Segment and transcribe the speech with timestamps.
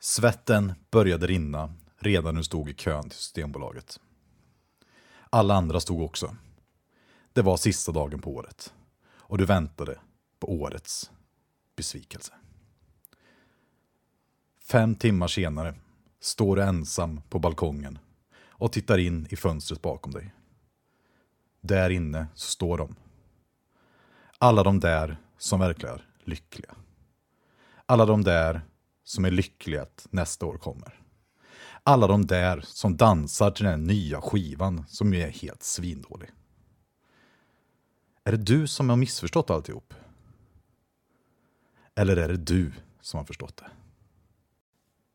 [0.00, 4.00] Svetten började rinna redan när du stod i kön till Systembolaget.
[5.30, 6.36] Alla andra stod också.
[7.32, 8.74] Det var sista dagen på året.
[9.08, 9.98] Och du väntade
[10.38, 11.10] på årets
[11.76, 12.32] besvikelse.
[14.64, 15.74] Fem timmar senare
[16.20, 17.98] står du ensam på balkongen
[18.40, 20.34] och tittar in i fönstret bakom dig.
[21.60, 22.96] Där inne så står de.
[24.38, 26.74] Alla de där som verkar lyckliga.
[27.86, 28.62] Alla de där
[29.08, 31.00] som är lyckliga att nästa år kommer.
[31.82, 36.28] Alla de där som dansar till den nya skivan som ju är helt svindålig.
[38.24, 39.94] Är det du som har missförstått alltihop?
[41.94, 43.66] Eller är det du som har förstått det?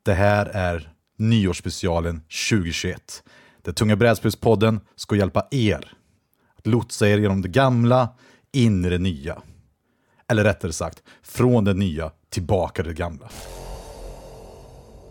[0.03, 3.23] Det här är nyårsspecialen 2021.
[3.61, 5.97] Där Tunga brädspelspodden ska hjälpa er
[6.55, 8.09] att lotsa er genom det gamla
[8.51, 9.41] in i det nya.
[10.27, 13.29] Eller rättare sagt, från det nya tillbaka till det gamla.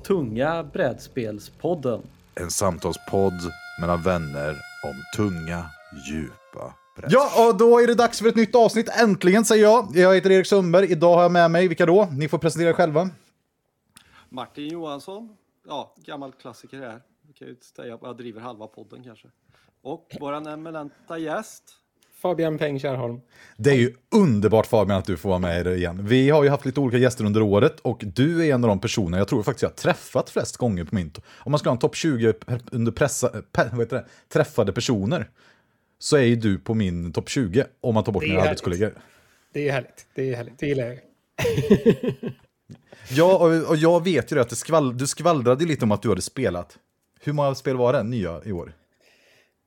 [0.04, 2.02] Tunga brädspelspodden.
[2.34, 4.50] En samtalspodd mellan vänner
[4.84, 5.66] om tunga,
[6.08, 7.10] djupa brädspel.
[7.12, 8.88] Ja, och då är det dags för ett nytt avsnitt.
[8.88, 9.96] Äntligen säger jag.
[9.96, 10.92] Jag heter Erik Sundberg.
[10.92, 12.08] Idag har jag med mig, vilka då?
[12.12, 13.10] Ni får presentera er själva.
[14.28, 15.36] Martin Johansson.
[15.68, 17.02] Ja, gammal klassiker här.
[17.26, 19.28] Vi kan ju säga att jag driver halva podden kanske.
[19.82, 21.62] Och våran eminenta gäst.
[22.22, 23.20] Fabian Peng Kärrholm.
[23.56, 26.06] Det är ju underbart Fabian att du får vara med igen.
[26.06, 28.80] Vi har ju haft lite olika gäster under året och du är en av de
[28.80, 31.12] personer jag tror faktiskt jag har träffat flest gånger på min...
[31.38, 32.34] Om man ska ha en topp 20
[32.72, 35.28] under pressa, pe, vad heter det, träffade personer
[35.98, 38.48] så är ju du på min topp 20 om man tar bort mina härligt.
[38.48, 38.92] arbetskollegor.
[39.52, 40.06] Det är härligt.
[40.14, 40.58] Det är härligt.
[40.58, 40.98] Det gillar jag.
[43.10, 46.08] ja, och, och, jag vet ju att det skvall, du skvallrade lite om att du
[46.08, 46.78] hade spelat.
[47.20, 48.72] Hur många spel var det nya i år?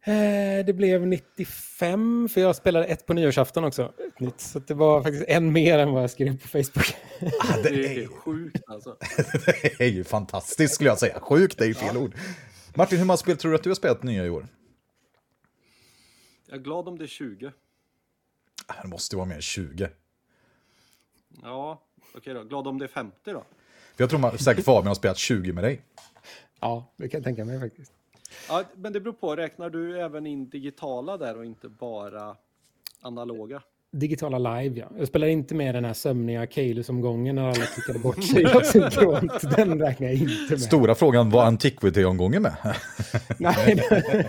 [0.07, 3.93] Eh, det blev 95, för jag spelade ett på nyårsafton också.
[4.19, 6.95] Nytt, så det var faktiskt en mer än vad jag skrev på Facebook.
[7.39, 8.97] Ah, det är sjukt alltså.
[9.77, 11.19] det är ju fantastiskt skulle jag säga.
[11.19, 12.01] Sjukt är ju fel ja.
[12.01, 12.15] ord.
[12.75, 14.47] Martin, hur många spel tror du att du har spelat nya i år?
[16.47, 17.51] Jag är glad om det är 20.
[18.67, 19.89] Ah, det måste vara mer än 20.
[21.41, 22.43] Ja, okej okay då.
[22.43, 23.43] Glad om det är 50 då.
[23.97, 25.81] Jag tror man, säkert Fabian har spelat 20 med dig.
[26.59, 27.91] Ja, det kan jag tänka mig faktiskt.
[28.49, 29.35] Ja, men det beror på.
[29.35, 32.35] Räknar du även in digitala där och inte bara
[33.01, 33.61] analoga?
[33.91, 34.87] Digitala live, ja.
[34.97, 38.43] Jag spelar inte med den här sömniga Kaelus-omgången när alla klickade bort sig.
[39.55, 40.61] Den räknar jag inte med.
[40.61, 42.55] Stora frågan, var Antiquity-omgången med?
[43.37, 43.83] Nej.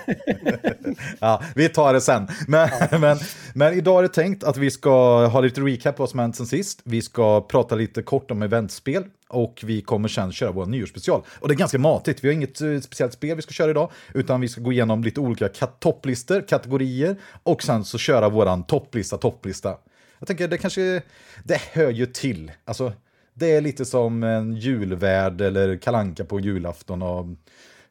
[1.19, 2.29] ja, vi tar det sen.
[2.49, 2.99] Men, ja.
[2.99, 3.17] men,
[3.55, 6.37] men idag är det tänkt att vi ska ha lite recap på vad som hänt
[6.37, 6.81] sen sist.
[6.85, 11.23] Vi ska prata lite kort om eventspel och vi kommer sen köra vår nyårsspecial.
[11.41, 13.91] Och det är ganska matigt, vi har inget uh, speciellt spel vi ska köra idag,
[14.15, 18.65] utan vi ska gå igenom lite olika kat topplistor, kategorier, och sen så köra våran
[18.65, 19.77] topplista, topplista.
[20.19, 21.03] Jag tänker det kanske,
[21.45, 22.53] det hör ju till.
[22.65, 22.93] Alltså,
[23.35, 27.27] det är lite som en julvärd eller kalanka på julafton och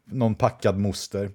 [0.05, 1.31] någon packad moster.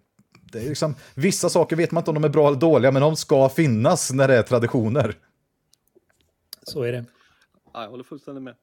[0.53, 3.03] Det är liksom, vissa saker vet man inte om de är bra eller dåliga, men
[3.03, 5.15] de ska finnas när det är traditioner.
[6.63, 7.05] Så är det.
[7.73, 8.55] Ja, jag håller fullständigt med.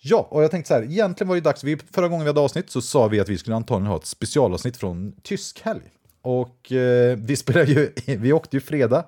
[0.00, 2.40] Ja, och jag tänkte så här, egentligen var det dags, vi, förra gången vi hade
[2.40, 5.82] avsnitt så sa vi att vi skulle antagligen ha ett specialavsnitt från tysk helg.
[6.22, 9.04] Och eh, vi spelade ju, vi åkte ju fredag,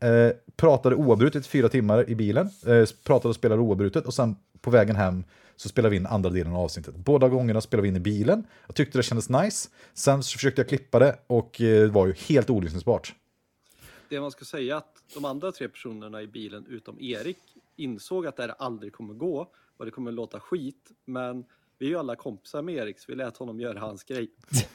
[0.00, 4.70] eh, pratade oavbrutet fyra timmar i bilen, eh, pratade och spelade oavbrutet och sen på
[4.70, 5.24] vägen hem
[5.56, 6.96] så spelade vi in andra delen av avsnittet.
[6.96, 10.60] Båda gångerna spelade vi in i bilen, jag tyckte det kändes nice, sen så försökte
[10.60, 13.14] jag klippa det och eh, det var ju helt olyssningsbart.
[14.08, 17.38] Det man ska säga att de andra tre personerna i bilen utom Erik
[17.76, 21.44] insåg att det här aldrig kommer gå och det kommer låta skit, men
[21.78, 24.30] vi är ju alla kompisar med Erik så vi lät honom göra hans grej.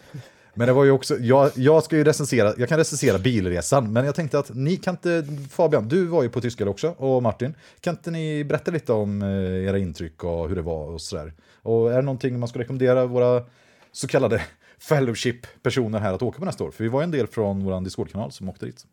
[0.54, 4.06] Men det var ju också, jag, jag ska ju recensera, jag kan recensera bilresan, men
[4.06, 7.56] jag tänkte att ni kan inte, Fabian, du var ju på Tyskland också, och Martin,
[7.80, 11.34] kan inte ni berätta lite om eh, era intryck och hur det var och sådär?
[11.62, 13.46] Och är det någonting man ska rekommendera våra
[13.92, 14.42] så kallade
[14.80, 16.72] fellowship-personer här att åka på nästa år?
[16.72, 18.86] För vi var ju en del från vår Discord-kanal som åkte dit.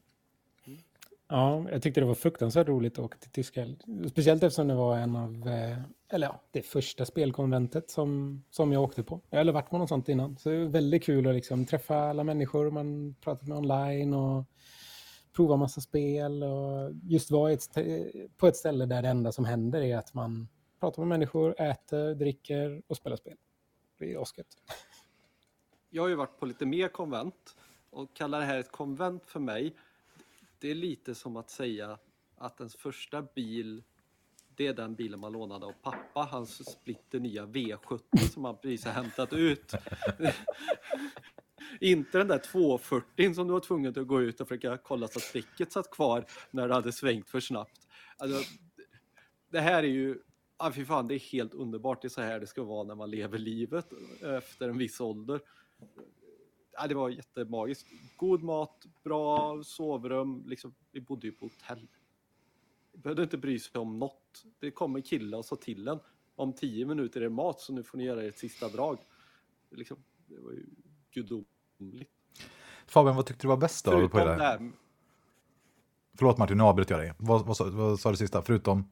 [1.29, 3.83] Ja, jag tyckte det var fruktansvärt roligt att åka till Tyskland.
[4.11, 5.79] Speciellt eftersom det var en av, eh,
[6.09, 9.21] eller ja, det första spelkonventet som, som jag åkte på.
[9.31, 10.37] Jag har aldrig varit på något sånt innan.
[10.39, 14.45] Så det var väldigt kul att liksom träffa alla människor man pratat med online och
[15.37, 17.79] prova massa spel och just vara ett,
[18.37, 20.49] på ett ställe där det enda som händer är att man
[20.81, 23.37] pratar med människor, äter, dricker och spelar spel.
[23.99, 24.57] Det är asgött.
[25.91, 27.57] Jag har ju varit på lite mer konvent
[27.91, 29.75] och kallar det här ett konvent för mig
[30.59, 31.99] det är lite som att säga
[32.37, 33.83] att ens första bil
[34.57, 38.85] det är den bilen man lånade av pappa, hans splitter nya V70 som han precis
[38.85, 39.73] har hämtat ut.
[41.81, 45.19] Inte den där 240 som du var tvungen att gå ut och försöka kolla så
[45.19, 47.89] att däcket satt kvar när du hade svängt för snabbt.
[48.17, 48.55] Alltså,
[49.51, 50.19] det här är ju
[50.59, 52.03] Ja, fy fan, det är helt underbart.
[52.03, 53.93] Det är så här det ska vara när man lever livet
[54.23, 55.41] eh, efter en viss ålder.
[56.78, 57.87] Ja, det var jättemagiskt.
[58.17, 60.43] God mat, bra sovrum.
[60.47, 61.89] Liksom, vi bodde ju på hotell.
[62.93, 64.45] Vi behövde inte bry sig om något.
[64.59, 65.99] Det kommer killar och sa till en.
[66.37, 68.99] Om tio minuter är det mat, så nu får ni göra ert sista drag.
[69.71, 69.97] Liksom,
[70.27, 70.67] det var ju
[71.11, 72.11] gudomligt.
[72.87, 73.91] Fabian, vad tyckte du var bäst då?
[73.91, 74.37] På Förutom det?
[74.37, 74.72] det här
[76.19, 77.13] Förlåt Martin, nu avbröt jag dig.
[77.19, 78.43] Vad, vad, sa- vad sa du sista?
[78.43, 78.89] Förutom?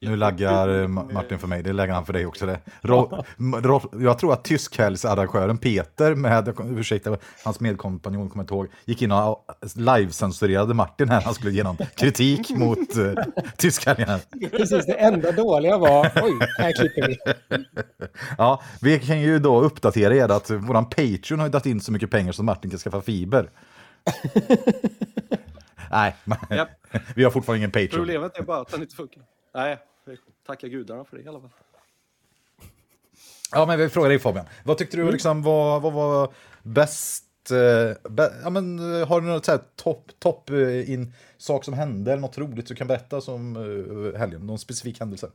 [0.00, 2.46] Nu laggar eh, Ma- Martin för mig, det lägger han för dig också.
[2.46, 2.60] Det.
[2.82, 9.02] Ro, ro, jag tror att tyskhälsarrangören Peter med, ursäkta, hans medkompanjon kommer inte ihåg, gick
[9.02, 9.44] in och
[9.76, 11.20] livecensurerade Martin här.
[11.20, 13.14] Han skulle ge någon kritik mot uh,
[13.56, 14.18] tyskhälgarna.
[14.50, 17.16] Precis, det enda dåliga var, oj, här klipper vi.
[18.38, 21.92] Ja, vi kan ju då uppdatera er att våran Patreon har ju dragit in så
[21.92, 23.50] mycket pengar så Martin kan skaffa fiber.
[25.90, 26.16] Nej,
[26.50, 26.68] Japp.
[27.14, 27.90] vi har fortfarande ingen Patreon.
[27.90, 29.22] Problemet är bara att den inte funkar.
[29.56, 29.78] Nej,
[30.46, 31.50] tacka gudarna för det i alla fall.
[33.52, 34.46] Ja, men vi frågar dig Fabian.
[34.64, 36.32] Vad tyckte du liksom, vad, vad var
[36.62, 37.24] bäst?
[37.50, 41.64] eh, bä- ja, men, eh, har du något så här topp top, eh, in sak
[41.64, 44.46] som hände eller något roligt du kan berätta som uh, helgen?
[44.46, 45.30] Någon specifik händelse?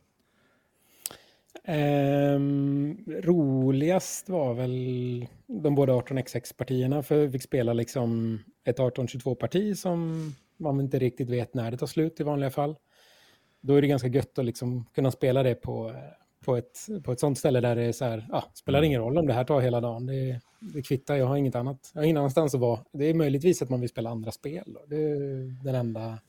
[1.64, 10.32] Ehm, roligast var väl de båda 18xx-partierna, för vi fick spela liksom ett 1822-parti som
[10.58, 12.76] man inte riktigt vet när det tar slut i vanliga fall.
[13.62, 15.96] Då är det ganska gött att liksom kunna spela det på, eh,
[16.46, 19.18] på, ett, på ett sånt ställe där det är så här, ah, spelar ingen roll
[19.18, 21.92] om det här tar hela dagen, det, det kvittar, jag har inget annat.
[21.94, 22.80] Jag har ingen annanstans att vara.
[22.92, 24.64] Det är möjligtvis att man vill spela andra spel.
[24.66, 24.86] Då.
[24.88, 26.20] Det är den enda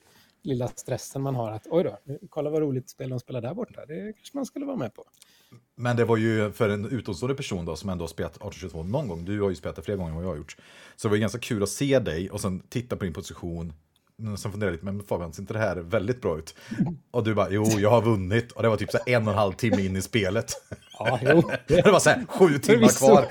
[0.43, 1.99] lilla stressen man har, att oj då,
[2.29, 5.05] kolla vad roligt spel de spelar där borta, det kanske man skulle vara med på.
[5.75, 9.09] Men det var ju för en utomstående person då som ändå har spelat 1822 någon
[9.09, 10.57] gång, du har ju spelat det fler gånger än vad jag har gjort.
[10.97, 13.73] Så det var ju ganska kul att se dig och sen titta på din position.
[14.23, 16.55] Sen funderade jag lite, men Fabian, ser inte det här väldigt bra ut?
[17.11, 18.53] Och du bara, jo, jag har vunnit.
[18.53, 20.53] Och det var typ så en och en halv timme in i spelet.
[20.99, 21.43] Ja, jo.
[21.67, 23.27] Det var så här sju timmar kvar.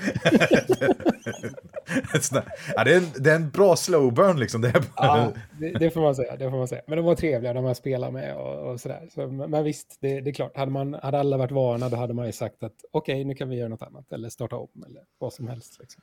[2.76, 4.60] Ja, det, är en, det är en bra slow burn liksom.
[4.60, 6.36] Det är, Ja, det, det får man säga.
[6.36, 6.82] Det får man säga.
[6.86, 9.08] Men de var trevliga, de jag spelade med och, och sådär.
[9.14, 10.56] Så, men visst, det, det är klart.
[10.56, 13.48] Hade, man, hade alla varit vana, då hade man ju sagt att okej, nu kan
[13.48, 14.12] vi göra något annat.
[14.12, 15.76] Eller starta om, eller vad som helst.
[15.80, 16.02] Liksom.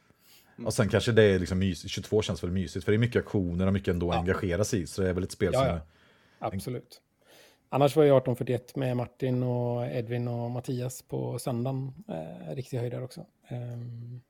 [0.65, 3.19] Och sen kanske det är liksom mys, 22 känns väl mysigt, för det är mycket
[3.25, 4.87] aktioner och mycket ändå att engagera sig i.
[4.87, 5.67] Så det är väl ett spel Ja, som...
[5.67, 5.79] ja.
[6.39, 7.01] Absolut.
[7.69, 11.93] Annars var jag 1841 med Martin och Edvin och Mattias på söndagen.
[12.07, 13.25] Eh, riktig höjdare också.
[13.47, 14.21] Ehm,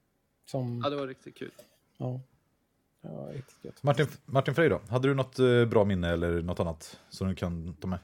[0.46, 1.52] som, Ja, det var riktigt kul.
[1.98, 2.20] ja,
[3.02, 3.84] det var riktigt gött.
[3.84, 4.82] Martin, Martin Frey då?
[4.90, 8.00] Hade du något eh, bra minne eller något annat som du kan ta med?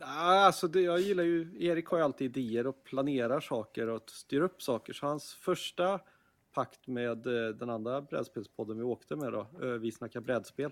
[0.00, 0.06] Ja,
[0.46, 4.40] Alltså det, jag gillar ju, Erik har ju alltid idéer och planerar saker och styr
[4.40, 4.92] upp saker.
[4.92, 6.00] Så hans första
[6.52, 10.70] pakt med eh, den andra brädspelspodden vi åkte med då, eh, Vi snackar brädspel,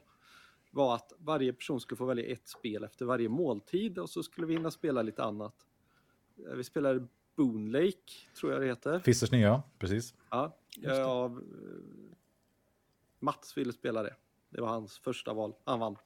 [0.71, 4.47] var att varje person skulle få välja ett spel efter varje måltid och så skulle
[4.47, 5.55] vi hinna spela lite annat.
[6.49, 7.07] Eh, Vi spelade
[7.37, 8.99] Boon Lake, tror jag det heter.
[9.01, 10.15] Fissers nya, precis.
[10.31, 11.33] Ja, ja, eh,
[13.19, 14.15] Mats ville spela det.
[14.51, 15.55] Det var hans första val.
[15.65, 15.97] Han vann.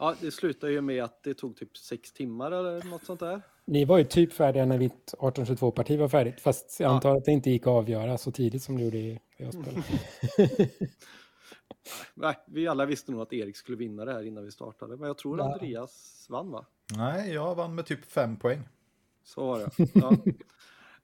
[0.00, 3.42] Ja, det slutade ju med att det tog typ sex timmar eller något sånt där.
[3.64, 6.40] Ni var ju typ färdiga när mitt 1822-parti var färdigt.
[6.40, 6.94] Fast jag Ja.
[6.94, 9.52] antar att det inte gick att avgöra så tidigt som det gjorde i i jag
[9.54, 9.82] spelade.
[12.14, 15.06] Nej, vi alla visste nog att Erik skulle vinna det här innan vi startade, men
[15.06, 15.52] jag tror Ja.
[15.52, 16.66] Andreas vann va?
[16.96, 18.68] Nej, jag vann med typ fem poäng.
[19.24, 19.70] Så var det.
[19.94, 20.16] Ja.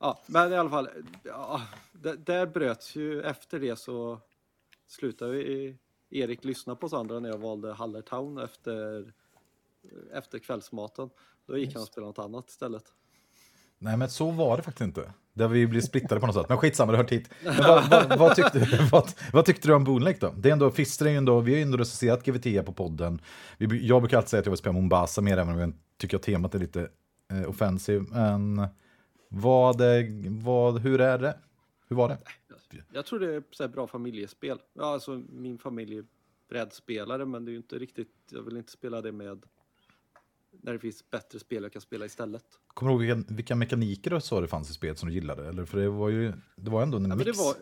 [0.01, 0.89] ja, men i alla fall,
[1.23, 4.21] ja, där, där bröts ju efter det så
[4.87, 5.77] slutade vi,
[6.11, 9.05] Erik lyssna på oss andra när jag valde Hallertown efter,
[10.13, 11.11] efter kvällsmaten.
[11.47, 12.85] Då gick han och spelade något annat istället.
[13.79, 15.13] Nej, men så var det faktiskt inte.
[15.33, 16.49] Där vi blev splittade på något sätt.
[16.49, 17.31] Men skitsamma, det hör hit.
[17.45, 20.35] Vad, vad, vad, tyckte, vad, vad tyckte du om Boonlake då?
[20.37, 23.21] Det är ändå, Fister är ju ändå, vi har ju ändå recenserat GVT på podden.
[23.59, 26.17] Vi, jag brukar alltid säga att jag vill spela Mombasa mer, även om jag tycker
[26.17, 26.89] att temat är lite
[27.33, 28.05] eh, offensive.
[28.11, 28.67] Men
[29.29, 31.39] vad, är- vad, hur är det?
[31.89, 32.19] Hur var det?
[32.93, 34.59] Jag tror det är så bra familjespel.
[34.73, 36.05] Ja, alltså min familj är
[36.49, 39.43] brädspelare, men det är ju inte riktigt, jag vill inte spela det med
[40.51, 42.45] när det finns bättre spel jag kan spela istället.
[42.67, 45.49] Kommer du ihåg vilka, vilka mekaniker du sa det fanns i spelet som du gillade?
[45.49, 47.25] Eller, för det var ju det var ändå en Ja, mix.
[47.39, 47.55] det, var,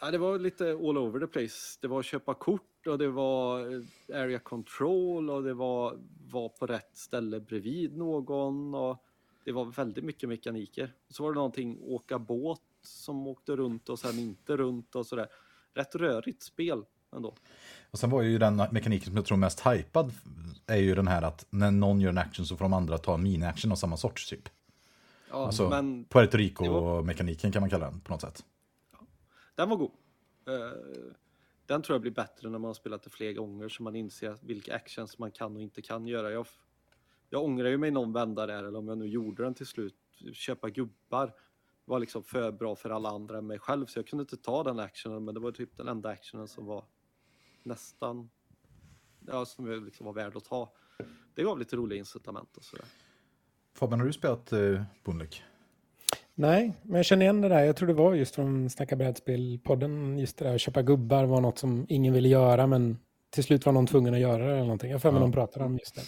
[0.00, 1.78] ja, det var lite all over the place.
[1.80, 5.98] Det var att köpa kort och det var eh, area control och det var
[6.30, 8.74] var på rätt ställe bredvid någon.
[8.74, 9.04] Och
[9.44, 10.92] det var väldigt mycket mekaniker.
[11.08, 15.28] Så var det någonting åka båt som åkte runt och sen inte runt och sådär.
[15.74, 16.84] Rätt rörigt spel
[17.16, 17.34] ändå.
[17.90, 20.12] Och sen var ju den mekaniken som jag tror mest hypad
[20.66, 23.14] är ju den här att när någon gör en action så får de andra ta
[23.14, 24.48] en mini-action av samma sorts typ.
[25.30, 28.44] Ja, Alltså men Puerto Rico-mekaniken kan man kalla den på något sätt.
[29.54, 29.90] den var god.
[30.46, 31.12] Eh,
[31.66, 34.36] den tror jag blir bättre när man har spelat det fler gånger så man inser
[34.40, 36.30] vilka actions man kan och inte kan göra.
[36.30, 36.46] Jag,
[37.30, 39.94] jag ångrar ju mig någon vända där, eller om jag nu gjorde den till slut.
[40.32, 41.32] Köpa gubbar
[41.84, 44.62] var liksom för bra för alla andra än mig själv, så jag kunde inte ta
[44.62, 46.84] den actionen, men det var typ den enda actionen som var
[47.62, 48.30] nästan,
[49.26, 50.72] ja, som liksom var värd att ta.
[51.34, 52.84] Det gav lite roliga incitament och sådär.
[53.74, 55.42] Fabian, har du spelat eh, Boonlek?
[56.34, 57.64] Nej, men jag känner igen det där.
[57.64, 60.18] Jag tror det var just från Snacka brädspel-podden.
[60.20, 62.98] Just det där att köpa gubbar var något som ingen ville göra, men
[63.30, 64.90] till slut var någon tvungen att göra det eller någonting.
[64.90, 65.26] Jag har för mig ja.
[65.26, 66.02] de pratade om just det.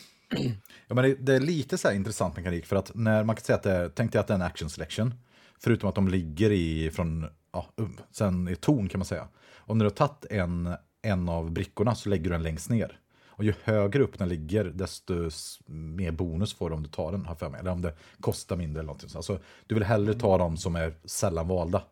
[0.89, 3.45] Ja, men det, det, är lite så här intressant mekanik för att när man kan
[3.45, 5.15] säga att det är, tänk dig att det är en action selection,
[5.59, 9.29] förutom att de ligger i från, ja, um, sen i ton kan man säga.
[9.55, 13.01] Och när du har tagit en, en av brickorna så lägger du den längst ner.
[13.29, 15.31] Och ju högre upp den ligger, desto
[15.67, 17.61] mer bonus får du om du tar den, har för mig.
[17.61, 19.11] Eller om det kostar mindre eller någonting.
[19.15, 21.83] Alltså, du vill hellre ta de som är sällan valda.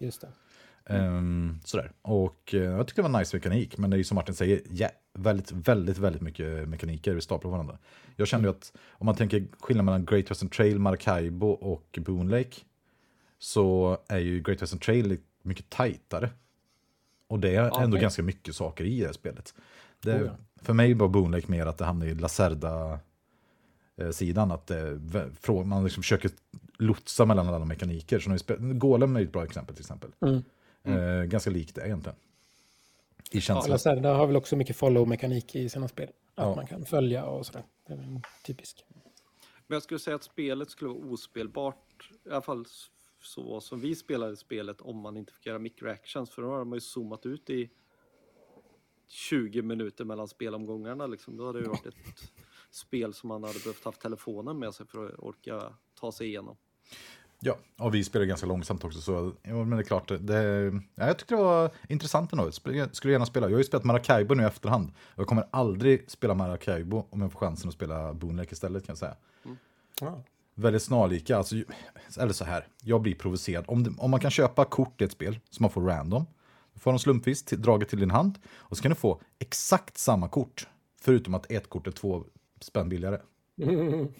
[0.00, 0.28] Just det.
[0.88, 1.92] Um, sådär.
[2.02, 4.62] Och uh, jag tycker det var nice mekanik, men det är ju som Martin säger,
[4.72, 7.78] yeah, väldigt, väldigt, väldigt mycket mekaniker vi staplar på varandra.
[8.16, 12.28] Jag kände ju att om man tänker skillnaden mellan Great Western Trail, Maracaibo och Boon
[12.28, 12.56] Lake,
[13.38, 16.30] så är ju Great Western Trail mycket tajtare.
[17.26, 17.84] Och det är okay.
[17.84, 19.54] ändå ganska mycket saker i det här spelet.
[20.00, 20.36] Det, oh ja.
[20.62, 23.00] För mig var Boon Lake mer att det hamnade i Lacerda-sidan,
[24.50, 25.00] att det,
[25.64, 26.30] man liksom försöker
[26.78, 28.18] lotsa mellan alla mekaniker.
[28.18, 30.10] Så när Golem är ett bra exempel till exempel.
[30.20, 30.42] Mm.
[30.84, 31.20] Mm.
[31.20, 32.16] Eh, ganska likt det egentligen.
[33.30, 33.64] I känslan.
[33.66, 36.08] Ja, Lacerda har väl också mycket follow-mekanik i sina spel.
[36.08, 36.54] Att ja.
[36.54, 37.64] man kan följa och sådär.
[37.86, 38.84] Det är typiskt.
[39.66, 42.66] Men jag skulle säga att spelet skulle vara ospelbart, i alla fall
[43.26, 46.30] så som vi spelade spelet, om man inte fick göra microactions.
[46.30, 47.70] För då har man ju zoomat ut i
[49.06, 51.06] 20 minuter mellan spelomgångarna.
[51.06, 51.36] Liksom.
[51.36, 52.32] Då hade det varit ett
[52.70, 56.56] spel som man hade behövt haft telefonen med sig för att orka ta sig igenom.
[57.40, 60.42] Ja, och vi spelar ganska långsamt också, så ja, men det är klart, det,
[60.94, 62.50] ja, jag tyckte det var intressant ändå.
[62.64, 63.46] Jag skulle gärna spela.
[63.46, 64.92] Jag har ju spelat Maracaibo nu i efterhand.
[64.98, 68.92] Och jag kommer aldrig spela Maracaibo om jag får chansen att spela Boonlake istället kan
[68.92, 69.16] jag säga.
[69.44, 69.56] Mm.
[70.00, 70.22] Ja.
[70.58, 71.56] Väldigt snarlika, alltså,
[72.18, 73.64] eller så här, jag blir provocerad.
[73.68, 76.26] Om, det, om man kan köpa kort i ett spel som man får random,
[76.74, 79.98] du får dem slumpvis till, draget till din hand och så kan du få exakt
[79.98, 80.68] samma kort,
[81.00, 82.24] förutom att ett kort är två
[82.60, 83.18] spänn billigare.
[83.62, 84.08] Mm.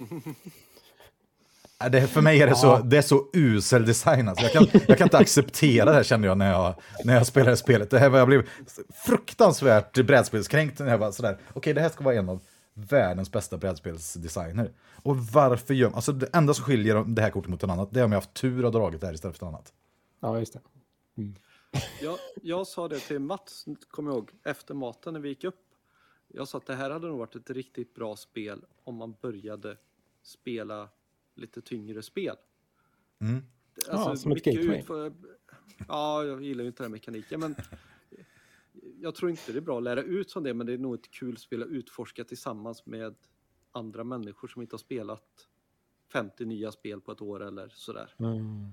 [1.90, 2.56] Det, för mig är det, ja.
[2.56, 4.28] så, det är så usel design.
[4.28, 4.44] Alltså.
[4.44, 6.74] Jag, kan, jag kan inte acceptera det här kände jag när jag,
[7.04, 7.90] när jag spelade spelet.
[7.90, 8.48] Det här var, jag blev
[9.06, 10.78] fruktansvärt brädspelskränkt.
[10.78, 12.40] När jag var sådär, okej okay, det här ska vara en av
[12.76, 14.72] världens bästa brädspelsdesigner.
[15.02, 18.00] Och varför gör Alltså det enda som skiljer det här kortet mot en annat, det
[18.00, 19.74] är om jag haft tur och dragit det här istället för ett annat.
[20.20, 20.60] Ja, just det.
[21.16, 21.34] Mm.
[22.02, 25.60] Jag, jag sa det till Mats, kommer jag ihåg, efter maten när vi gick upp.
[26.28, 29.76] Jag sa att det här hade nog varit ett riktigt bra spel om man började
[30.22, 30.88] spela
[31.34, 32.36] lite tyngre spel.
[33.20, 33.42] Mm.
[33.90, 34.78] Alltså, ja, som ett gateway.
[34.78, 35.12] Utför...
[35.88, 37.56] Ja, jag gillar ju inte den mekaniken, men
[39.06, 40.94] jag tror inte det är bra att lära ut som det, men det är nog
[40.94, 43.14] ett kul spel att utforska tillsammans med
[43.72, 45.48] andra människor som inte har spelat
[46.12, 48.14] 50 nya spel på ett år eller sådär.
[48.18, 48.72] Mm.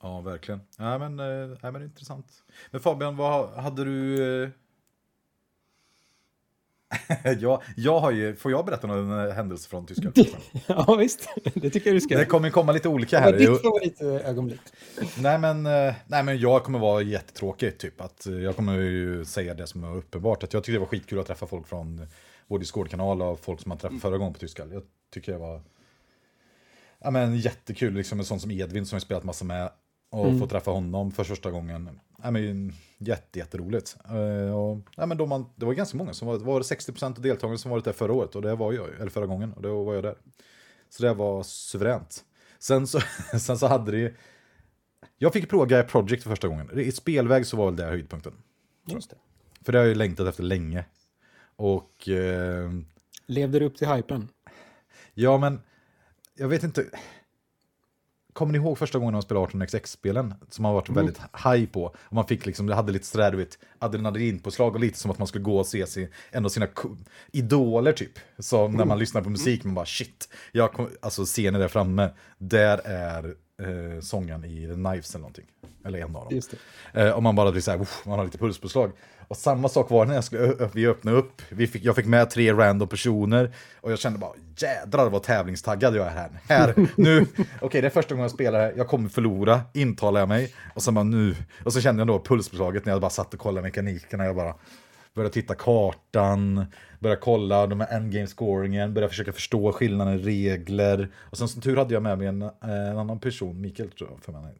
[0.00, 0.60] Ja, verkligen.
[0.78, 2.44] Ja, men, äh, men intressant.
[2.70, 4.24] Men Fabian, vad hade du...
[4.42, 4.50] Eh,
[7.40, 10.14] Jag, jag har ju, får jag berätta någon eh, händelse från Tyskland?
[10.66, 11.28] ja, visst.
[11.54, 12.18] Det tycker jag du ska.
[12.18, 13.32] Det kommer komma lite olika här.
[13.32, 14.60] Ditt ögonblick?
[15.18, 15.62] nej, men,
[16.06, 18.00] nej, men jag kommer vara jättetråkig, typ.
[18.00, 20.42] Att jag kommer ju säga det som är uppenbart.
[20.42, 22.06] Att jag tycker det var skitkul att träffa folk från
[22.46, 24.72] vår Discord-kanal och folk som man träffade förra gången på Tyskland.
[24.72, 24.82] Jag
[25.12, 25.62] tycker det var
[27.04, 29.70] ja, men, jättekul, liksom en sån som Edvin som jag spelat massa med
[30.14, 30.38] och mm.
[30.38, 32.00] få träffa honom för första gången.
[32.22, 33.96] Ja, men, jätte, jätteroligt.
[34.10, 37.04] Uh, och, ja, men då man, det var ganska många, som var, var det 60%
[37.04, 39.62] av deltagarna som varit där förra året, och det var jag, eller förra gången, och
[39.62, 40.14] då var jag där.
[40.90, 42.24] Så det var suveränt.
[42.58, 43.00] Sen så,
[43.40, 44.14] sen så hade det
[45.18, 46.78] Jag fick prova Gaia Project för första gången.
[46.78, 48.32] I spelväg så var väl det höjdpunkten.
[48.86, 49.16] Just det.
[49.64, 50.84] För det har jag ju längtat efter länge.
[51.56, 52.08] Och...
[52.08, 52.70] Eh,
[53.26, 54.28] Levde du upp till hypen?
[55.14, 55.60] Ja, men
[56.34, 56.86] jag vet inte.
[58.34, 60.34] Kommer ni ihåg första gången man spelade 18xx-spelen?
[60.50, 61.04] Som har varit mm.
[61.04, 61.84] väldigt high på.
[61.96, 65.18] Och man fick liksom, det hade lite sådär, du vet, adrenalinpåslag och lite som att
[65.18, 66.68] man skulle gå och se sin, en av sina
[67.32, 68.18] idoler typ.
[68.38, 68.76] Så mm.
[68.76, 72.78] när man lyssnar på musik, man bara shit, jag kom, alltså scenen där framme, där
[72.84, 75.46] är eh, sången i The Knives eller någonting.
[75.84, 76.40] Eller en av dem.
[76.92, 78.92] Eh, och man bara blir såhär, man har lite pulspåslag.
[79.28, 82.30] Och samma sak var när jag skulle, vi öppnade upp, vi fick, jag fick med
[82.30, 86.30] tre random personer och jag kände bara jädrar vad tävlingstaggad jag är här.
[86.48, 90.20] här nu, okej okay, det är första gången jag spelar här, jag kommer förlora, intalar
[90.20, 90.54] jag mig.
[90.74, 93.40] Och så bara nu, och så kände jag då pulspåslaget när jag bara satt och
[93.40, 94.54] kollade mekanikerna, jag bara
[95.14, 96.66] började titta kartan,
[96.98, 101.10] började kolla de här endgame scoringen, började försöka förstå skillnaden i regler.
[101.16, 104.24] Och sen som tur hade jag med mig en, en annan person, Mikael tror jag,
[104.24, 104.54] för mig.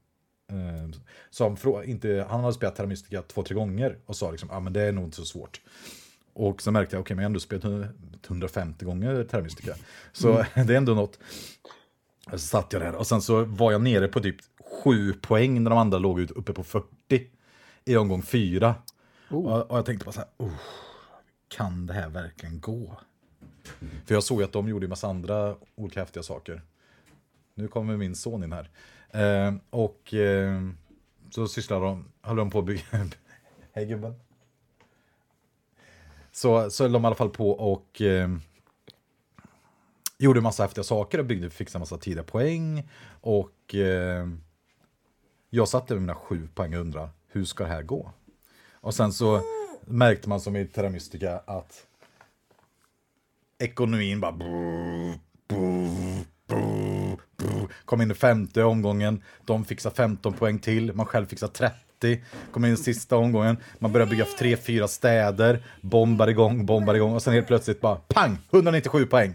[0.52, 0.98] Eh,
[1.30, 4.60] som inte, han hade spelat Terra Mystica två, tre gånger och sa liksom, ja ah,
[4.60, 5.60] men det är nog inte så svårt.
[6.32, 7.64] Och så märkte jag, okej, okay, men jag har ändå spelat
[8.26, 9.74] 150 gånger Terra Mystica.
[10.12, 10.46] Så mm.
[10.66, 11.18] det är ändå något.
[12.30, 14.36] Så satt jag där och sen så var jag nere på typ
[14.84, 16.86] 7 poäng när de andra låg uppe på 40
[17.84, 18.74] i omgång 4.
[19.34, 19.52] Oh.
[19.52, 20.60] Och, och, jag tänkte bara så här, oh,
[21.48, 22.98] kan det här verkligen gå?
[24.06, 26.62] För jag såg att de gjorde en massa andra olika häftiga saker.
[27.54, 28.70] Nu kommer min son in här.
[29.10, 30.60] Eh, och eh,
[31.30, 32.82] så sysslar de, höll de på att bygga...
[33.72, 34.14] Hej gubben.
[36.32, 38.28] Så, så höll de i alla fall på och eh,
[40.18, 42.88] gjorde massa häftiga saker och byggde, fixade massa tidiga poäng.
[43.20, 44.28] Och eh,
[45.50, 48.12] jag satte med mina sju poäng och undrade, hur ska det här gå?
[48.84, 49.42] Och sen så
[49.84, 51.86] märkte man som i Terra Mystica att
[53.58, 54.34] ekonomin bara...
[57.84, 62.24] Kom in i femte omgången, de fixar 15 poäng till, man själv fixar 30.
[62.52, 67.14] Kom in i sista omgången, man börjar bygga tre, fyra städer, bombar igång, bombar igång
[67.14, 68.38] och sen helt plötsligt bara pang!
[68.50, 69.34] 197 poäng!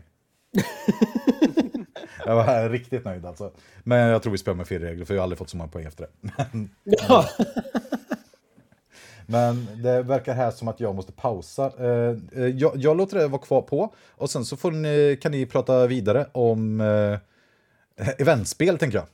[2.26, 3.52] jag var riktigt nöjd alltså.
[3.84, 5.70] Men jag tror vi spelar med fel regler för jag har aldrig fått så många
[5.70, 6.40] poäng efter det.
[6.84, 7.26] ja.
[9.32, 11.72] Men det verkar här som att jag måste pausa.
[11.78, 15.32] Eh, eh, jag, jag låter det vara kvar på och sen så får ni, kan
[15.32, 17.20] ni prata vidare om eh,
[18.18, 19.08] eventspel tänker jag.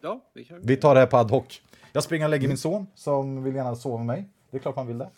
[0.00, 0.60] Ja, vi, kan...
[0.62, 1.62] vi tar det här på ad hoc.
[1.92, 4.28] Jag springer och lägger min son som vill gärna sova med mig.
[4.50, 5.10] Det är klart han vill det.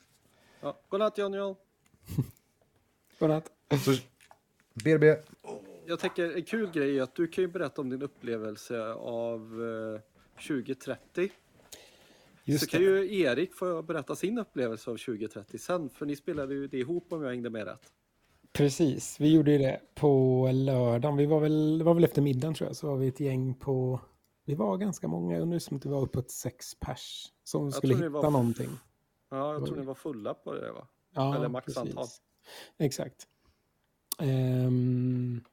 [0.60, 0.78] Ja.
[0.88, 1.54] Godnatt John John.
[3.18, 3.44] Godnatt.
[3.84, 3.94] Så,
[4.74, 5.04] BRB.
[5.86, 9.40] Jag tänker en kul grej är att du kan ju berätta om din upplevelse av
[9.94, 11.30] eh, 2030.
[12.48, 12.70] Just så det.
[12.70, 16.78] kan ju Erik få berätta sin upplevelse av 2030 sen, för ni spelade ju det
[16.78, 17.92] ihop om jag hängde med rätt.
[18.52, 21.16] Precis, vi gjorde ju det på lördagen.
[21.16, 23.54] Vi var väl, det var väl efter middagen tror jag, så var vi ett gäng
[23.54, 24.00] på...
[24.44, 27.94] Vi var ganska många, undrar som att det var uppåt sex pers som jag skulle
[27.94, 28.30] hitta var...
[28.30, 28.70] någonting.
[29.30, 30.88] Ja, jag tror ni var fulla på det va?
[31.14, 32.06] Ja, Eller maxantal.
[32.78, 33.28] Exakt.
[34.18, 35.44] Um,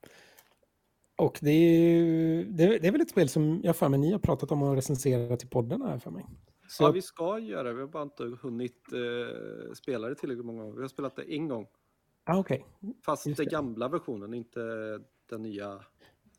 [1.15, 2.43] och det är,
[2.79, 5.43] det är väl ett spel som jag för mig ni har pratat om och recenserat
[5.43, 6.25] i podden här för mig.
[6.67, 6.83] Så...
[6.83, 10.75] Ja, vi ska göra Vi har bara inte hunnit eh, spela det tillräckligt många gånger.
[10.75, 11.67] Vi har spelat det en gång.
[12.23, 12.59] Ah, okay.
[13.05, 14.59] Fast den gamla versionen, inte
[15.29, 15.79] den nya.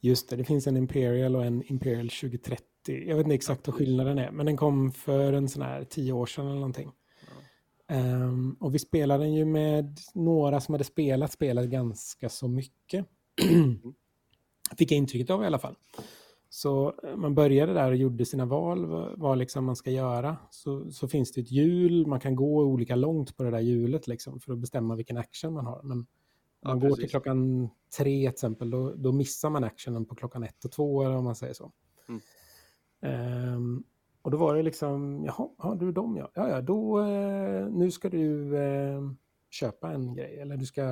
[0.01, 2.63] Just det, det finns en Imperial och en Imperial 2030.
[2.87, 6.13] Jag vet inte exakt vad skillnaden är, men den kom för en sån här tio
[6.13, 6.93] år sedan eller någonting.
[7.89, 13.07] Um, och vi spelade den ju med några som hade spelat spelet ganska så mycket.
[13.43, 13.79] Mm.
[14.79, 15.77] Fick jag intrycket av i alla fall.
[16.49, 20.37] Så eh, man började där och gjorde sina val, vad liksom man ska göra.
[20.51, 24.07] Så, så finns det ett hjul, man kan gå olika långt på det där hjulet
[24.07, 25.83] liksom, för att bestämma vilken action man har.
[25.83, 26.07] Men om
[26.65, 30.43] man ja, går till klockan tre till exempel, då, då missar man actionen på klockan
[30.43, 31.73] ett och två, eller om man säger så.
[32.09, 33.55] Mm.
[33.55, 33.85] Um,
[34.23, 36.31] och då var det liksom, jaha, ja, du är dom ja.
[36.35, 39.03] Ja, ja, då, eh, nu ska du eh,
[39.57, 40.85] köpa en grej eller du ska,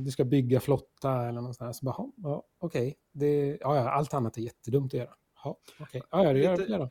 [0.00, 1.72] du ska bygga flotta eller något sånt där.
[1.72, 3.58] Så bara, ja, okej, okay.
[3.60, 5.14] ja, ja, allt annat är jättedumt att göra.
[5.44, 6.02] Ja, okej, okay.
[6.10, 6.90] ja, ja, det gör det då.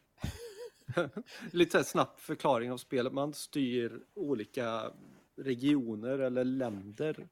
[1.52, 3.14] Lite snabb förklaring av spelet.
[3.14, 4.92] Man styr olika
[5.38, 7.28] regioner eller länder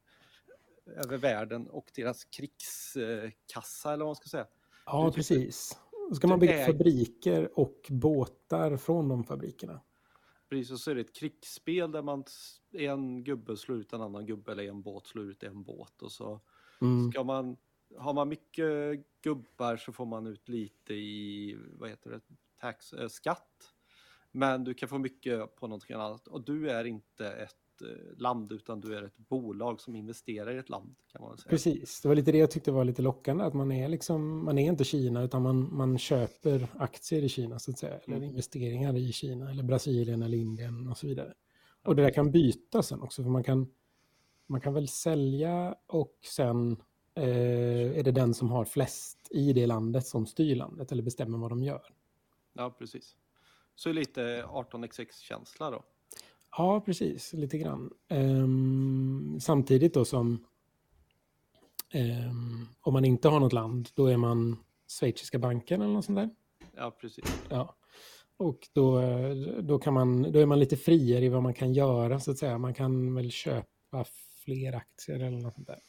[0.95, 4.47] över världen och deras krigskassa eller vad man ska säga.
[4.85, 5.79] Ja, precis.
[6.09, 9.81] Då ska man bygga fabriker och båtar från de fabrikerna.
[10.49, 12.23] Precis, och så är det ett krigsspel där man
[12.71, 16.11] en gubbe slår ut en annan gubbe eller en båt slår ut en båt och
[16.11, 16.41] så
[16.81, 17.11] mm.
[17.11, 17.57] ska man
[17.97, 22.21] har man mycket gubbar så får man ut lite i vad heter det,
[22.59, 23.73] tax, äh, skatt.
[24.31, 28.51] Men du kan få mycket på någonting annat och du är inte ett Eh, land
[28.51, 30.95] utan du är ett bolag som investerar i ett land.
[31.11, 31.49] kan man säga.
[31.49, 34.57] Precis, det var lite det jag tyckte var lite lockande, att man är, liksom, man
[34.57, 38.29] är inte Kina utan man, man köper aktier i Kina så att säga, eller mm.
[38.29, 41.33] investeringar i Kina eller Brasilien eller Indien och så vidare.
[41.83, 43.67] Och det där kan bytas sen också, för man kan,
[44.47, 46.71] man kan väl sälja och sen
[47.15, 51.37] eh, är det den som har flest i det landet som styr landet eller bestämmer
[51.37, 51.93] vad de gör.
[52.53, 53.17] Ja, precis.
[53.75, 55.83] Så lite 18xx-känsla då.
[56.57, 57.93] Ja, precis, lite grann.
[58.09, 60.45] Um, samtidigt då som
[61.93, 66.17] um, om man inte har något land, då är man schweiziska banken eller något sånt
[66.17, 66.29] där.
[66.75, 67.43] Ja, precis.
[67.49, 67.75] Ja.
[68.37, 69.01] Och då,
[69.61, 72.37] då, kan man, då är man lite friare i vad man kan göra, så att
[72.37, 72.57] säga.
[72.57, 74.05] Man kan väl köpa
[74.45, 75.79] fler aktier eller något sånt där.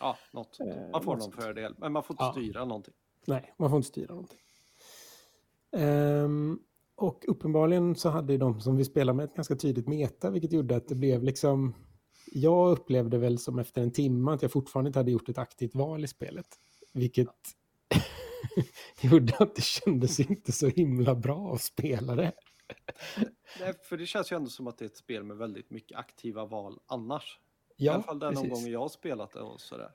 [0.00, 0.58] Ja, något.
[0.92, 2.32] Man får uh, någon fördel, men man får inte ja.
[2.32, 2.94] styra någonting.
[3.26, 4.38] Nej, man får inte styra någonting.
[5.72, 6.62] Um,
[7.02, 10.76] och uppenbarligen så hade de som vi spelade med ett ganska tydligt meta, vilket gjorde
[10.76, 11.74] att det blev liksom...
[12.32, 15.74] Jag upplevde väl som efter en timme att jag fortfarande inte hade gjort ett aktivt
[15.74, 16.46] val i spelet.
[16.92, 17.28] Vilket
[19.00, 22.32] gjorde att det kändes inte så himla bra att spela det.
[23.60, 25.98] Nej, för det känns ju ändå som att det är ett spel med väldigt mycket
[25.98, 27.40] aktiva val annars.
[27.76, 29.90] I Ja, alla fall den gång jag har spelat det och sådär.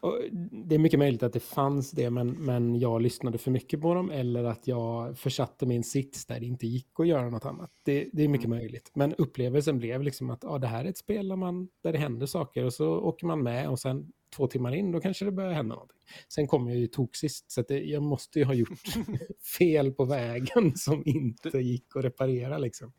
[0.00, 0.18] Och
[0.50, 3.94] det är mycket möjligt att det fanns det, men, men jag lyssnade för mycket på
[3.94, 7.70] dem eller att jag försatte min sits där det inte gick att göra något annat.
[7.84, 8.90] Det, det är mycket möjligt.
[8.94, 11.98] Men upplevelsen blev liksom att ja, det här är ett spel där, man, där det
[11.98, 15.32] händer saker och så åker man med och sen två timmar in då kanske det
[15.32, 15.98] börjar hända någonting.
[16.28, 18.82] Sen kom jag ju toksist så det, jag måste ju ha gjort
[19.58, 22.92] fel på vägen som inte gick att reparera liksom.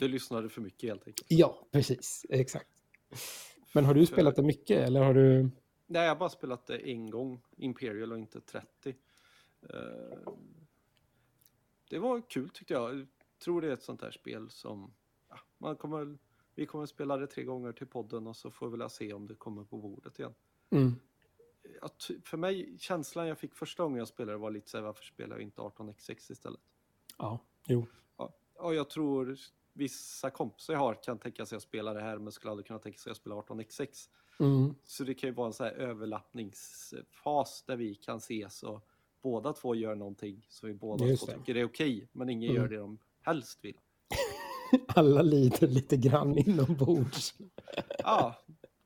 [0.00, 1.26] Du lyssnade för mycket helt enkelt.
[1.28, 2.26] Ja, precis.
[2.28, 2.66] Exakt.
[3.74, 5.50] Men har du spelat det mycket eller har du...
[5.86, 8.96] Nej, jag har bara spelat det en gång, Imperial och inte 30.
[9.62, 10.32] Eh,
[11.88, 12.94] Det var kul tyckte jag.
[12.98, 13.06] Jag
[13.38, 14.94] tror det är ett sånt här spel som
[15.28, 16.18] ja, man kommer,
[16.54, 19.26] vi kommer spela det tre gånger till podden och så får vi väl se om
[19.26, 20.34] det kommer på bordet igen.
[20.70, 20.92] Mm.
[21.98, 25.04] Ty- för mig, känslan jag fick första gången jag spelade var lite så här, varför
[25.04, 26.60] spelar jag inte 18x6 istället?
[27.18, 27.86] Ja, jo.
[28.16, 29.36] Ja, och jag tror
[29.72, 32.78] vissa kompisar jag har kan tänka sig att spela det här men skulle aldrig kunna
[32.78, 34.10] tänka sig att spela 18x6.
[34.40, 34.74] Mm.
[34.84, 38.86] Så det kan ju vara en så här överlappningsfas där vi kan ses och
[39.22, 41.38] båda två gör någonting som vi båda Just två det.
[41.38, 42.62] tycker är okej, men ingen Mm.
[42.62, 43.76] gör det de helst vill.
[44.88, 47.34] Alla lider lite grann inombords.
[47.98, 48.34] Ja,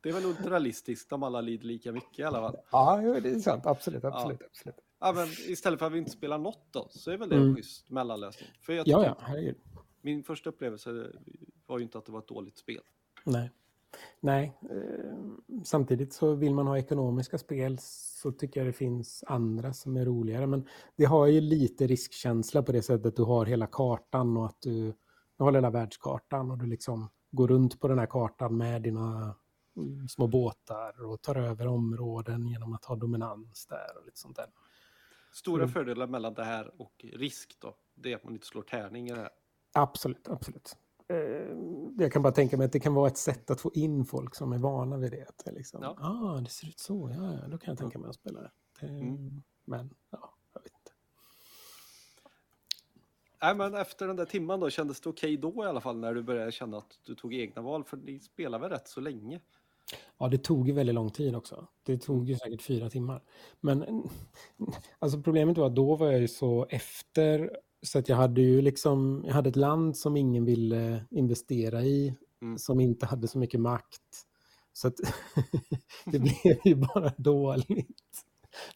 [0.00, 2.56] det är väl ultralistiskt om alla lider lika mycket i alla fall.
[2.72, 3.66] Ja, det är sant.
[3.66, 4.42] Absolut, absolut.
[4.42, 4.76] absolut.
[5.00, 7.42] Ja, men istället för att vi inte spelar något då, så är väl det en
[7.42, 7.54] Mm.
[7.56, 8.48] schysst mellanlösning.
[8.61, 9.56] För jag Ja, ja, herregud.
[10.00, 11.12] Min första upplevelse
[11.66, 12.82] var ju inte att det var ett dåligt spel.
[13.24, 13.50] Nej.
[14.20, 19.72] Nej, eh, samtidigt så vill man ha ekonomiska spel så tycker jag det finns andra
[19.72, 20.46] som är roligare.
[20.46, 24.46] Men det har ju lite riskkänsla på det sättet att du har hela kartan och
[24.46, 24.87] att du,
[25.37, 29.35] du har hela världskartan och du liksom går runt på den här kartan med dina
[29.77, 34.37] mm, små båtar och tar över områden genom att ha dominans där och lite sånt
[34.37, 34.46] där.
[35.33, 35.72] Stora Mm.
[35.72, 39.11] fördelar mellan det här och risk då, det är att man inte slår tärning i
[39.12, 39.31] det här.
[39.72, 40.77] Absolut, absolut.
[41.09, 41.16] Eh,
[41.99, 44.35] Jag kan bara tänka mig att det kan vara ett sätt att få in folk
[44.35, 45.29] som är vana vid det.
[45.29, 45.97] Att liksom, Ja.
[46.01, 48.51] ah, det ser ut så, ja, ja, då kan jag tänka mig att spela det.
[48.87, 49.42] Mm.
[49.64, 50.92] Men, ja, jag vet inte.
[53.42, 56.14] Nej, men efter den där timman då, kändes det okej då i alla fall när
[56.14, 57.85] du började känna att du tog egna val?
[57.85, 59.40] För ni spelar väl rätt så länge?
[60.18, 61.66] Ja, det tog ju väldigt lång tid också.
[61.83, 63.23] Det tog ju säkert fyra timmar.
[63.61, 64.03] Men mm,
[64.99, 67.51] alltså problemet var att då var jag ju så efter
[67.90, 72.14] så att jag hade ju liksom, jag hade ett land som ingen ville investera i,
[72.42, 72.59] Mm.
[72.59, 74.24] som inte hade så mycket makt.
[74.72, 74.94] Så att
[76.05, 78.24] det blev ju bara dåligt.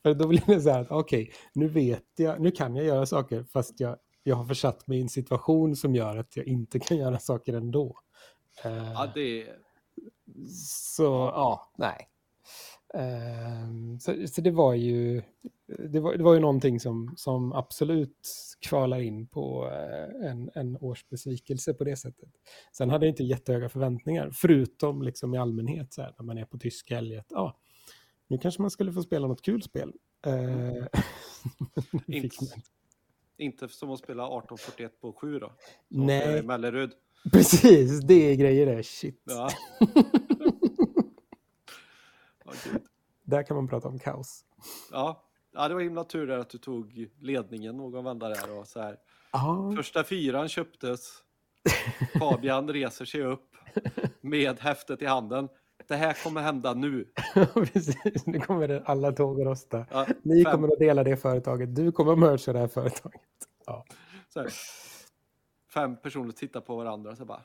[0.03, 3.07] För då blev det så här att okej, nu vet jag, nu kan jag göra
[3.07, 6.79] saker fast jag, jag har försatt mig i en situation som gör att jag inte
[6.79, 7.99] kan göra saker ändå.
[8.65, 9.57] Eh, Ja, det är...
[10.57, 11.03] så
[11.35, 12.09] ja, nej.
[12.95, 15.23] Ehm, så, så det var ju
[15.67, 18.29] det var, det var ju någonting som, som absolut
[18.61, 22.29] kvalar in på eh, en, en årsbesvikelse på det sättet.
[22.73, 26.45] Sen hade jag inte jättehöga förväntningar, förutom liksom i allmänhet så här, när man är
[26.45, 27.17] på tysk helg.
[27.17, 27.57] Att, ah,
[28.29, 29.93] nu kanske man skulle få spela något kul spel.
[30.27, 30.33] Eh,
[32.07, 32.55] det fick Inte,
[33.39, 33.69] inte.
[33.69, 35.53] som att spela 1841 på 7 då?
[35.93, 36.43] Som Nej.
[36.43, 36.91] Mellerud.
[37.33, 38.83] Precis, det är grejer det.
[38.83, 39.23] Shit.
[39.25, 39.51] Ja.
[43.23, 44.45] Där kan man prata om kaos.
[44.93, 45.25] ja.
[45.53, 48.81] ja, det var himla tur där att du tog ledningen någon vända där och så
[48.81, 48.97] här.
[49.77, 51.23] Första fyran köptes.
[52.19, 53.49] Fabian reser sig upp
[54.21, 55.49] med häftet i handen.
[55.89, 57.09] Det här kommer hända nu.
[57.55, 58.27] precis.
[58.27, 59.87] Nu kommer det alla tåg att rosta.
[59.91, 61.75] Ja, Ni fem- kommer att dela det företaget.
[61.77, 63.21] Du kommer att mercha det här företaget.
[63.67, 63.85] Ja.
[64.35, 64.49] Här,
[65.75, 67.43] fem personer tittar på varandra och så bara.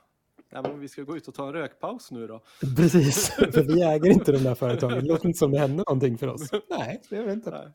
[0.50, 2.42] Ja, men vi ska gå ut och ta en rökpaus nu då.
[2.76, 5.00] Precis, för vi äger inte de där företagen.
[5.00, 6.52] Det låter inte som det händer någonting för oss.
[6.70, 7.50] Nej, det gör det inte.
[7.52, 7.74] Nej.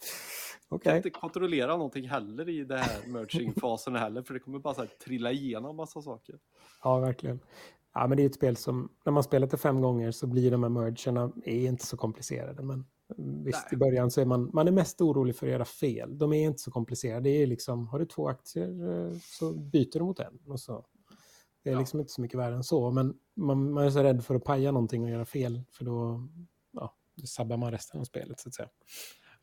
[0.68, 0.90] Okej.
[0.90, 4.80] Kan inte kontrollera någonting heller i det här merging-fasen heller, för det kommer bara så
[4.80, 6.38] här trilla igenom massa saker.
[6.82, 7.40] Ja, verkligen.
[7.94, 10.50] Ja, men det är ett spel som, när man spelat det fem gånger så blir
[10.50, 12.62] de här mergerna är inte så komplicerade.
[12.62, 12.84] Men
[13.44, 13.72] visst, Nej.
[13.72, 16.18] i början så är man, man är mest orolig för att göra fel.
[16.18, 17.20] De är inte så komplicerade.
[17.20, 20.38] Det är liksom, har du två aktier eh, så byter du mot en.
[20.46, 20.84] Och så.
[21.62, 21.80] Det är Ja.
[21.80, 22.90] liksom inte så mycket värre än så.
[22.90, 25.62] Men man, man är så rädd för att paja någonting och göra fel.
[25.70, 26.28] För då
[26.72, 28.68] ja, då sabbar man resten av spelet så att säga.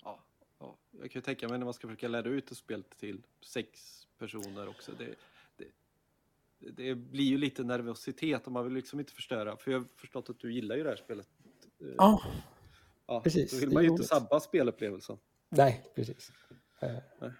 [0.03, 0.23] Ja,
[0.59, 0.77] ja.
[0.91, 3.79] Jag kan ju tänka mig när man ska försöka lära ut ett spel till sex
[4.17, 4.91] personer också.
[4.97, 5.15] Det,
[5.57, 9.57] det, det blir ju lite nervositet och man vill liksom inte förstöra.
[9.57, 11.27] För jag har förstått att du gillar ju det här spelet.
[11.97, 12.21] Ja,
[13.07, 13.51] ja, precis.
[13.51, 15.17] Då vill man ju inte sabba spelupplevelsen.
[15.49, 16.31] Nej, precis.
[16.79, 16.89] Eh,
[17.21, 17.31] Nej.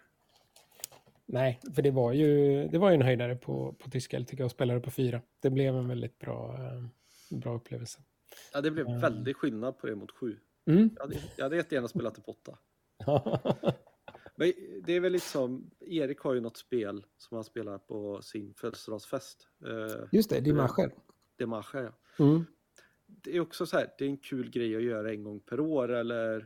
[1.32, 4.46] Nej, för det var ju, det var ju en höjdare på, på tyska tycker jag
[4.46, 5.22] och spelade på fyra.
[5.40, 8.00] Det blev en väldigt bra, eh, bra upplevelse.
[8.54, 9.00] Ja, det blev Mm.
[9.02, 10.38] väldigt skillnad på det mot sju.
[10.66, 10.90] Mm.
[10.96, 12.58] Jag hade, jag hade jättegärna spelat det på åtta.
[14.36, 18.22] Men det är väl lite som, Erik har ju något spel som han spelar på
[18.22, 19.48] sin födelsedagsfest.
[19.66, 20.92] Eh, Just det, Dimascher.
[21.38, 22.26] Demascher, ja.
[22.26, 22.46] Mm.
[23.06, 25.60] Det är också så här, det är en kul grej att göra en gång per
[25.60, 26.46] år eller eh,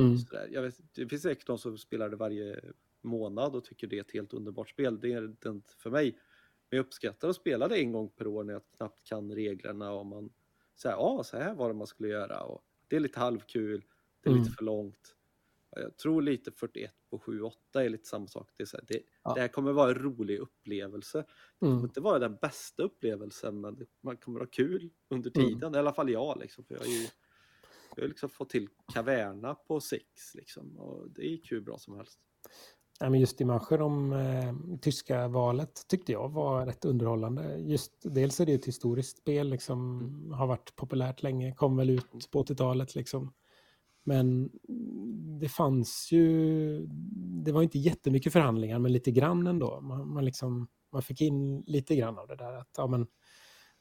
[0.00, 0.16] Mm.
[0.50, 2.60] Jag vet, det finns säkert de som spelar det varje
[3.06, 5.00] månad och tycker det är ett helt underbart spel.
[5.00, 6.18] Det är det inte för mig.
[6.70, 9.92] Men jag uppskattar att spela det en gång per år när jag knappt kan reglerna
[9.92, 10.30] och man
[10.74, 12.42] säger ja, så här var det man skulle göra.
[12.42, 13.84] Och det är lite halvkul,
[14.22, 14.42] det är Mm.
[14.44, 15.12] lite för långt.
[15.70, 17.52] Jag tror lite 41 på 7-8
[17.84, 18.50] är lite samma sak.
[18.56, 19.34] Det, är så här, det, Ja.
[19.34, 21.24] det här kommer vara en rolig upplevelse.
[21.58, 21.76] Det Mm.
[21.78, 25.48] kommer inte vara den bästa upplevelsen, men det- man kommer ha kul under Mm.
[25.48, 25.74] tiden.
[25.74, 26.38] I alla fall jag.
[26.40, 27.06] Liksom, för jag, är ju,
[27.96, 30.34] jag har liksom fått till Caverna på 6.
[30.34, 32.20] Liksom, och det är kul bra som helst.
[33.00, 37.56] Ja, men just Dimascher om eh, tyska valet tyckte jag var rätt underhållande.
[37.58, 40.32] Just, dels är det ett historiskt spel, liksom, Mm.
[40.32, 42.94] har varit populärt länge, kom väl ut på 80-talet.
[42.94, 43.32] Liksom.
[44.04, 44.50] Men
[45.40, 46.86] det fanns ju,
[47.44, 49.80] det var inte jättemycket förhandlingar, men lite grann ändå.
[49.80, 52.52] Man, man, liksom, man fick in lite grann av det där.
[52.52, 53.06] Att, ja, men,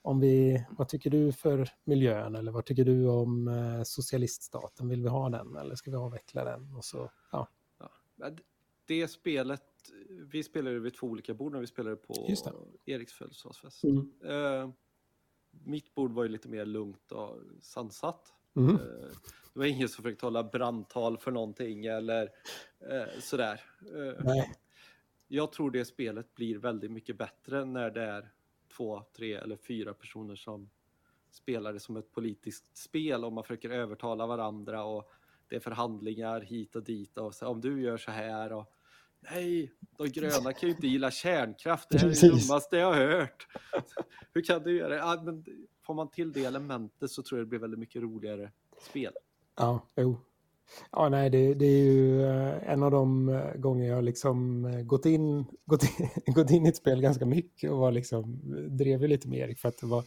[0.02, 4.88] om vi, vad tycker du för miljön eller vad tycker du om eh, socialiststaten?
[4.90, 6.76] Vill vi ha den eller ska vi avveckla den?
[6.76, 7.48] Och så, ja,
[8.16, 8.38] Men
[8.86, 9.64] det spelet,
[10.10, 12.26] vi spelade vid två olika bord när vi spelade på.
[12.86, 13.84] Eriks födelsedagsfest.
[13.84, 14.12] Mm.
[14.24, 14.70] Eh,
[15.52, 18.34] mitt bord var ju lite mer lugnt och sansat.
[18.54, 18.70] Mhm.
[18.70, 18.78] Eh,
[19.54, 22.30] det var ingen som försökte hålla brandtal för någonting eller
[22.80, 23.62] eh, sådär.
[24.20, 24.56] Nej.
[25.28, 28.32] jag tror det spelet blir väldigt mycket bättre när det är
[28.78, 30.70] två, tre eller fyra personer som
[31.36, 35.12] spelar det som ett politiskt spel och man försöker övertala varandra och
[35.48, 38.75] det är förhandlingar hit och dit och så, om du gör så här och
[39.32, 43.20] nej, de gröna kan ju inte gilla kärnkraft, det här är det dummaste jag har
[43.20, 43.48] hört.
[44.34, 44.96] Hur kan du göra det?
[44.96, 45.46] Ja, men
[45.82, 48.52] får man till det elementet så tror jag det blir väldigt mycket roligare
[48.90, 49.14] spel.
[49.56, 50.18] Ja, jo.
[50.92, 54.82] Ja, nej, det, det är ju eh, en av de eh, gånger jag liksom eh,
[54.82, 59.02] gått in, gått, in, gått in i ett spel ganska mycket och var liksom, drev
[59.02, 60.04] ju lite med Erik för att det var,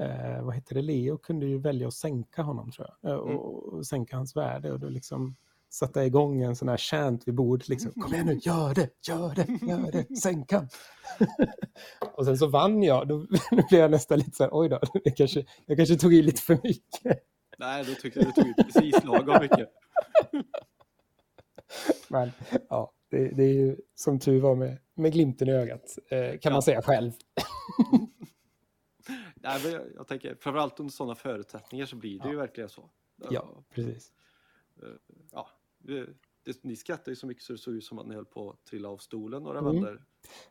[0.00, 3.86] eh, vad heter det, Leo kunde ju välja att sänka honom tror jag, och, och
[3.86, 5.36] sänka hans värde och då liksom
[5.72, 8.90] satte jag igång en sån här chant vid bordet liksom, kom igen nu, gör det,
[9.08, 10.68] gör det, gör det, sänk han.
[12.14, 13.26] och sen så vann jag, då
[13.68, 16.42] blev jag nästan lite så här, oj då, jag kanske, jag kanske tog i lite
[16.42, 17.24] för mycket.
[17.58, 19.68] Nej, då tycker jag du tog ut precis lagom mycket.
[22.08, 22.32] Men
[22.68, 26.38] ja, det, det är ju som tur var med, med glimten i ögat, eh, kan
[26.42, 26.50] Ja.
[26.50, 27.12] man säga själv.
[29.34, 32.90] Nej, men jag, jag tänker, framförallt under sådana förutsättningar så blir det ju verkligen så.
[33.30, 34.12] Ja, precis.
[35.32, 35.48] ja,
[35.82, 36.06] det,
[36.62, 38.64] ni skrattade ju så mycket så det såg ut som att ni höll på att
[38.64, 39.72] trilla av stolen några Mm.
[39.74, 40.04] vändor.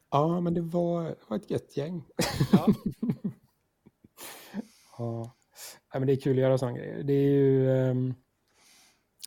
[0.10, 2.04] Ja, men det var, det var ett gött gäng.
[2.52, 2.68] Ja,
[4.98, 5.36] Ja.
[5.94, 7.04] ja, men det är kul att göra sådana grejer.
[7.04, 8.14] Det är ju ehm,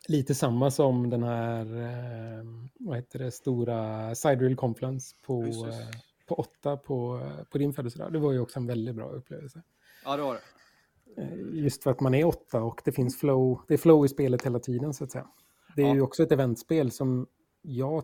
[0.07, 5.87] lite samma som den här, ehm, vad heter det, stora Sidereal Conference på, eh,
[6.25, 8.13] på åtta på, på din födelsedag.
[8.13, 9.63] Det var ju också en väldigt bra upplevelse.
[10.05, 10.41] ja det var det.
[11.21, 14.09] Eh, Just för att man är åtta och det finns flow, det är flow i
[14.09, 15.27] spelet hela tiden så att säga.
[15.75, 15.95] Det är Ja.
[15.95, 17.27] ju också ett eventspel som
[17.61, 18.03] jag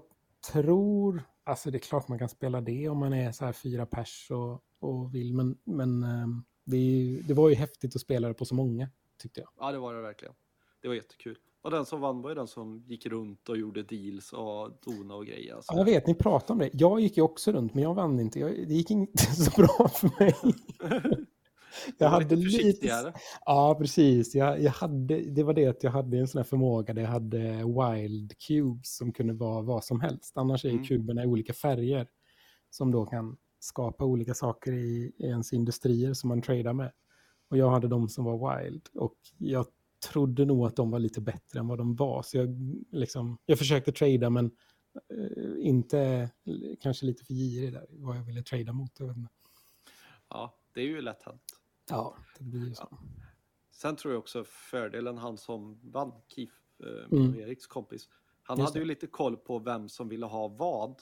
[0.52, 3.86] tror, alltså det är klart man kan spela det om man är så här fyra
[3.86, 8.28] pers och, och vill, men, men ehm, det, ju, det var ju häftigt att spela
[8.28, 8.90] det på så många,
[9.22, 9.50] tyckte jag.
[9.60, 10.34] Ja, det var det verkligen.
[10.82, 11.38] Det var jättekul.
[11.64, 15.16] Och den som vann var ju den som gick runt och gjorde deals och dona
[15.16, 15.56] och grejer.
[15.56, 15.74] Alltså.
[15.74, 16.70] Ja, jag vet, ni pratar om det.
[16.74, 18.40] Jag gick ju också runt, men jag vann inte.
[18.40, 20.36] Jag, det gick inte så bra för mig.
[21.98, 23.14] Jag hade lite lite-.
[23.46, 24.36] Ja, precis.
[24.36, 27.10] Jag, jag hade, det var det att jag hade en sån här förmåga där jag
[27.10, 30.38] hade wild cubes som kunde vara vad som helst.
[30.38, 30.84] Annars är Mm.
[30.86, 32.08] kuberna i olika färger
[32.70, 36.92] som då kan skapa olika saker i, i ens industrier som man tradar med.
[37.50, 39.66] Och jag hade de som var wild och jag
[40.12, 42.22] trodde nog att de var lite bättre än vad de var.
[42.24, 42.50] Så jag,
[42.92, 46.30] liksom, jag försökte trada men eh, inte,
[46.80, 48.92] kanske lite för girig där, vad jag ville trada mot.
[50.30, 51.42] Ja, det är ju lätt hänt.
[51.92, 52.98] Ja, det blir ju så.
[53.72, 57.40] Sen tror jag också fördelen han som vann, Keith, eh, Mm.
[57.40, 58.10] Eriks kompis,
[58.44, 58.84] han Just hade det.
[58.84, 60.96] ju lite koll på vem som ville ha vad.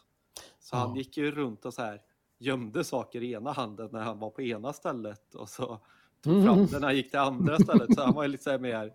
[0.59, 0.79] Så Ja.
[0.79, 2.01] han gick ju runt och så här
[2.37, 5.79] gömde saker i ena handen när han var på ena stället och så
[6.21, 6.45] tog Mm.
[6.45, 7.95] fram det när han gick till andra stället.
[7.95, 8.93] Så han var ju lite så här mer,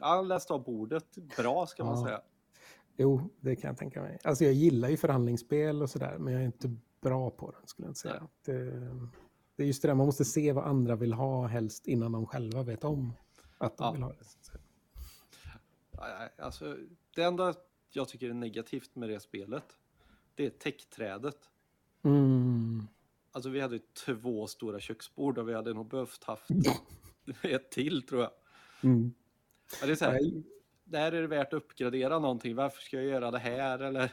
[0.00, 2.04] ja, han läste av bordet bra ska man Ja.
[2.06, 2.20] säga.
[2.96, 4.18] Jo, det kan jag tänka mig.
[4.24, 7.86] Alltså jag gillar ju förhandlingsspel och sådär, men jag är inte bra på det, skulle
[7.86, 8.28] jag inte säga.
[8.44, 8.90] Det,
[9.58, 12.26] det är just det där, man måste se vad andra vill ha helst innan de
[12.26, 13.12] själva vet om
[13.58, 13.92] att de Ja.
[13.92, 14.24] vill ha det.
[16.42, 16.76] Alltså,
[17.14, 17.54] det enda
[17.90, 19.64] jag tycker är negativt med det spelet,
[20.34, 21.36] det är täckträdet.
[22.02, 22.82] Mm.
[23.32, 26.48] Alltså vi hade två stora köksbord och vi hade nog behövt haft
[27.42, 28.30] ett till tror jag.
[28.82, 29.14] Mm.
[29.80, 30.20] Ja, det är så här,
[30.84, 32.54] där är det värt att uppgradera någonting.
[32.54, 33.78] Varför ska jag göra det här?
[33.78, 34.12] Eller?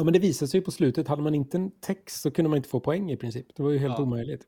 [0.00, 1.08] Ja, men det visade sig ju på slutet.
[1.08, 3.46] Hade man inte en text så kunde man inte få poäng i princip.
[3.56, 4.02] Det var ju helt Ja.
[4.02, 4.46] omöjligt.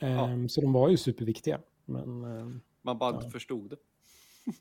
[0.00, 1.60] Ehm, Så de var ju superviktiga.
[1.84, 3.76] Men ehm, Man bara inte förstod det.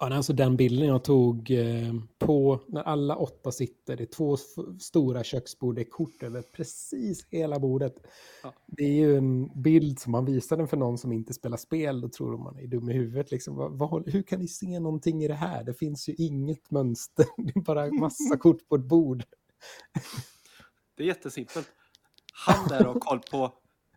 [0.00, 4.36] ja, alltså den bilden jag tog eh, på när alla åtta sitter, det är två
[4.80, 7.94] stora köksbord, det är kort över precis hela bordet.
[8.42, 8.52] Ja.
[8.66, 12.00] Det är ju en bild som man visar den för någon som inte spelar spel,
[12.00, 13.30] då tror de man är dum i huvudet.
[13.30, 13.56] Liksom.
[13.56, 15.64] Vad, vad, hur kan ni se någonting i det här?
[15.64, 19.24] Det finns ju inget mönster, det är bara massa kort på ett bord.
[20.96, 21.68] Det är jättesimpelt.
[22.32, 23.52] Han där har koll på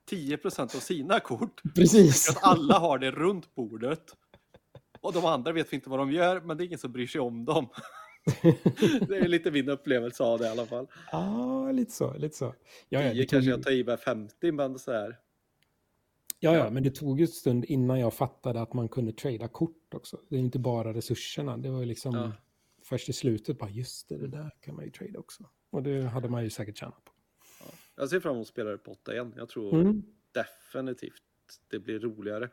[0.09, 1.61] 10% av sina kort.
[1.75, 2.29] Precis.
[2.29, 4.03] Att alla har det runt bordet.
[5.01, 7.07] Och de andra vet vi inte vad de gör, men det är ingen som bryr
[7.07, 7.69] sig om dem.
[9.07, 10.87] det är lite min upplevelse av det i alla fall.
[11.11, 12.13] Ja, lite så.
[12.17, 12.55] Lite så.
[12.89, 15.17] Ja, ja, 10 det tog, kanske jag tar i med 50, men så här.
[16.39, 19.47] ja, ja, men det tog ju ett stund innan jag fattade att man kunde trada
[19.47, 20.19] kort också.
[20.29, 21.57] Det är inte bara resurserna.
[21.57, 22.31] Det var ju liksom Ja.
[22.83, 25.43] först i slutet bara just det, det där kan man ju trada också.
[25.69, 27.11] Och det hade man ju säkert tjänat på.
[27.95, 29.33] Jag ser fram emot att spela det på 8 igen.
[29.37, 30.03] Jag tror Mm.
[30.31, 31.23] definitivt
[31.67, 32.49] det blir roligare.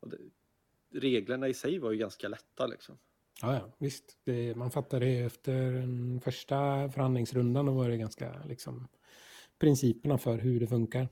[0.00, 0.18] Det,
[1.00, 2.98] reglerna i sig var ju ganska lätta liksom.
[3.42, 4.18] Ja, ja, visst.
[4.24, 6.56] Det, man fattade det efter den första
[6.90, 8.88] förhandlingsrundan och var det ganska liksom
[9.58, 11.08] principerna för hur det funkar.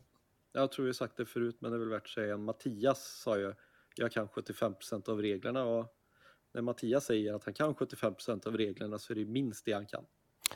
[0.53, 2.37] Jag tror jag sagt det förut, men det är väl värt att säga.
[2.37, 3.55] Mattias sa ju,
[3.97, 5.97] jag kan 75% av reglerna och
[6.53, 9.87] när Mattias säger att han kan 75% av reglerna så är det minst det han
[9.87, 10.05] kan.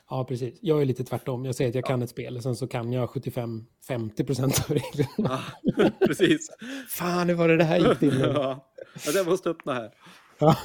[0.08, 0.58] Ja, precis.
[0.62, 1.44] Jag är lite tvärtom.
[1.44, 5.40] Jag säger att jag kan ett spel sen så kan jag 75-50 procent av reglerna.
[5.62, 6.50] Ja, precis.
[6.88, 8.20] Fan, hur var det det här gick till?
[8.20, 8.72] ja,
[9.06, 9.94] Ja, jag måste öppna här.
[10.38, 10.56] Ja,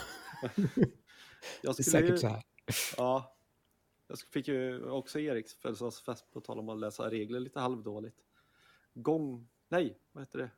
[0.52, 0.56] Jag
[1.62, 2.44] det är skulle säkert så här.
[2.98, 3.36] Ja.
[4.08, 8.18] Jag fick ju också Eriks födelsedagsfest på tal om att läsa regler lite halvdåligt.
[8.94, 9.48] Gång...
[9.70, 10.50] Nej, vad heter det?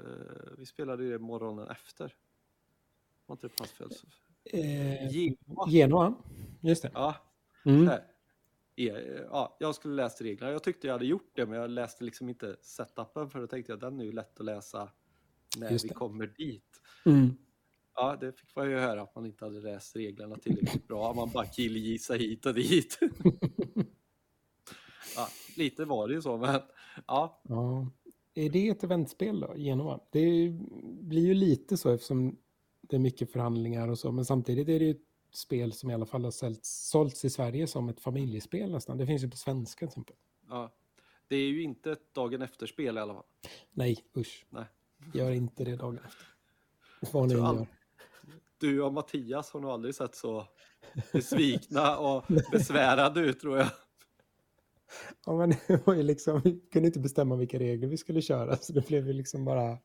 [0.00, 2.14] Eh, vi spelade ju det morgonen efter.
[3.26, 4.12] Var inte det på hans födelsedag?
[4.44, 5.68] Eh, Genua.
[5.68, 6.14] Genoa,
[6.60, 6.90] just det.
[6.94, 7.14] Ja,
[7.68, 7.88] Mm.
[8.76, 10.52] E- ja, jag skulle läsa reglerna.
[10.52, 13.72] Jag tyckte jag hade gjort det, men jag läste liksom inte setupen för då tänkte
[13.72, 14.90] jag den är ju lätt att läsa
[15.56, 16.80] när vi kommer dit.
[17.06, 17.36] Mm.
[17.94, 21.14] Ja, det fick man ju höra att man inte hade läst reglerna tillräckligt bra.
[21.14, 22.98] Man bara killgissade hit och dit.
[25.16, 26.60] ja, lite var det ju så, men
[27.06, 27.90] ja, Ja.
[28.34, 30.00] Är det ett eventspel då, Genoa?
[30.10, 30.50] Det
[31.00, 32.36] blir ju lite så eftersom
[32.80, 35.94] det är mycket förhandlingar och så, men samtidigt är det ju ett spel som i
[35.94, 38.98] alla fall har sålts, sålts i Sverige som ett familjespel nästan.
[38.98, 40.16] Det finns ju på svenska till exempel.
[40.48, 40.74] ja.
[41.30, 43.24] Det är ju inte ett dagen efter-spel i alla fall.
[43.70, 44.46] Nej, usch.
[44.50, 44.64] Nej.
[45.14, 46.26] Gör inte det dagen efter.
[47.12, 47.66] Vad ni gör.
[48.58, 50.46] Du och Mattias har nog aldrig sett så
[51.12, 53.68] besvikna och besvärade ut tror jag.
[55.26, 58.56] Ja, men det var ju liksom, vi kunde inte bestämma vilka regler vi skulle köra,
[58.56, 59.78] så det blev ju liksom bara...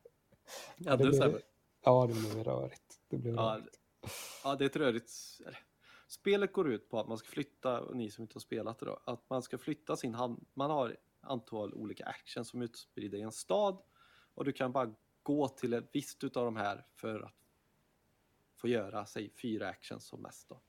[0.76, 1.40] Ja, det blev,
[1.84, 3.00] ja, det blev rörigt.
[3.08, 3.80] Det blev Ja, rörigt.
[4.44, 5.10] Ja, det är ett rörigt...
[6.08, 8.86] Spelet går ut på att man ska flytta, och ni som inte har spelat det
[8.86, 10.46] då, att man ska flytta sin hand.
[10.54, 13.82] Man har antal olika actions som är utspridda i en stad
[14.34, 17.34] och du kan bara gå till ett visst utav de här för att
[18.56, 20.60] få göra, säg fyra actions som mest då.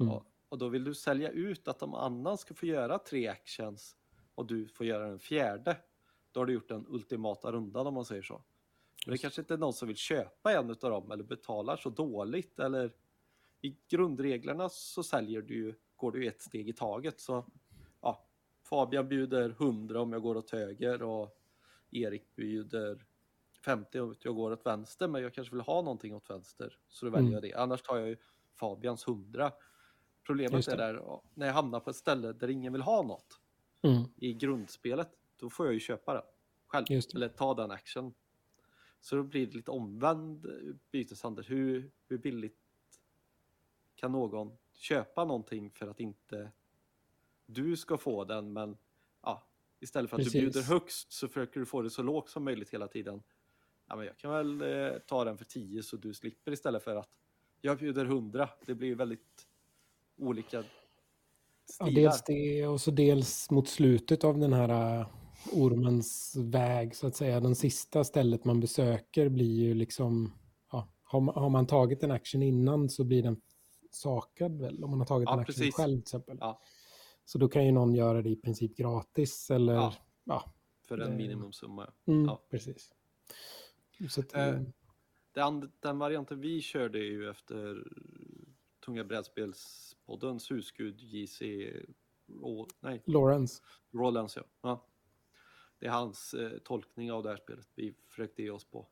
[0.00, 0.12] Mm.
[0.12, 3.96] Och, och då vill du sälja ut att de annan ska få göra tre actions
[4.34, 5.76] och du får göra den fjärde.
[6.32, 8.42] Då har du gjort den ultimata rundan om man säger så.
[9.04, 11.90] Men det kanske inte är någon som vill köpa en utav dem eller betalar så
[11.90, 12.92] dåligt eller
[13.60, 17.46] i grundreglerna så säljer du går du ett steg i taget så
[18.00, 18.26] ja,
[18.62, 21.38] Fabian bjuder 100 om jag går åt höger och
[21.90, 23.04] Erik bjuder
[23.64, 27.06] 50 om jag går åt vänster men jag kanske vill ha någonting åt vänster så
[27.06, 27.32] då väljer Mm.
[27.34, 27.54] jag det.
[27.54, 28.16] Annars tar jag ju
[28.54, 29.52] Fabians 100.
[30.26, 33.40] Problemet är där när jag hamnar på ett ställe där ingen vill ha något
[33.82, 34.02] Mm.
[34.16, 36.22] i grundspelet, då får jag ju köpa den
[36.66, 36.84] själv.
[37.16, 38.14] Eller ta den action.
[39.04, 41.44] Så då blir det lite omvänd eh, byteshandel.
[41.44, 42.58] Hur, hur billigt
[43.94, 46.52] kan någon köpa någonting för att inte
[47.46, 48.76] du ska få den, men
[49.22, 49.46] ja,
[49.80, 50.32] istället för att Precis.
[50.32, 53.22] du bjuder högst så försöker du få det så lågt som möjligt hela tiden.
[53.86, 56.96] Ja, men jag kan väl eh, ta den för 10 så du slipper istället för
[56.96, 57.20] att
[57.60, 58.48] jag bjuder 100.
[58.66, 59.46] Det blir ju väldigt
[60.16, 60.64] olika
[61.78, 65.06] Ja, dels det och så dels mot slutet av den här uh,
[65.52, 67.40] ormens väg så att säga.
[67.40, 70.32] Den sista stället man besöker blir ju liksom,
[70.72, 73.40] ja, har, man, har man tagit en action innan så blir den
[73.90, 74.84] sakad väl?
[74.84, 75.74] Om man har tagit Ja, en action precis.
[75.74, 76.38] själv till exempel.
[76.40, 76.60] Ja.
[77.24, 79.94] Så då kan ju någon göra det i princip gratis eller, Ja.
[80.24, 80.52] ja,
[80.88, 81.90] för en det- minimumsumma.
[82.06, 82.42] mm, Ja.
[82.50, 82.90] precis.
[84.10, 84.60] Så att, Eh, eh,
[85.32, 87.84] Det and- den varianten vi körde är ju efter
[88.86, 91.42] Tunga brädspelspoddens husgud JC
[92.40, 94.36] Rå, nej, Lawrence, Rollens.
[94.36, 94.42] Ja.
[94.62, 94.84] Ja.
[95.78, 98.86] Det är hans eh, tolkning av det här spelet vi försökte ge oss på.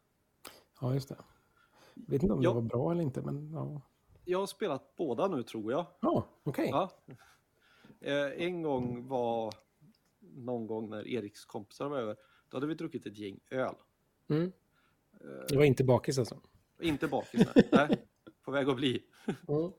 [0.81, 1.17] ja just det.
[1.95, 2.51] Vet inte om Ja.
[2.51, 3.81] det var bra eller inte, men ja.
[4.25, 5.87] jag har spelat båda nu tror jag.
[6.01, 6.69] Ja, okej.
[6.71, 6.91] Ja.
[8.01, 9.55] Eh, en gång var
[10.21, 12.17] någon gång när Eriks kompisar var över.
[12.49, 13.75] Då hade vi druckit ett gäng öl.
[14.29, 14.53] Mm.
[15.49, 16.41] Det var inte bakis alltså?
[16.81, 17.69] Inte bakis, nej.
[17.73, 18.07] nej.
[18.45, 19.05] På väg att bli.
[19.49, 19.73] Mm.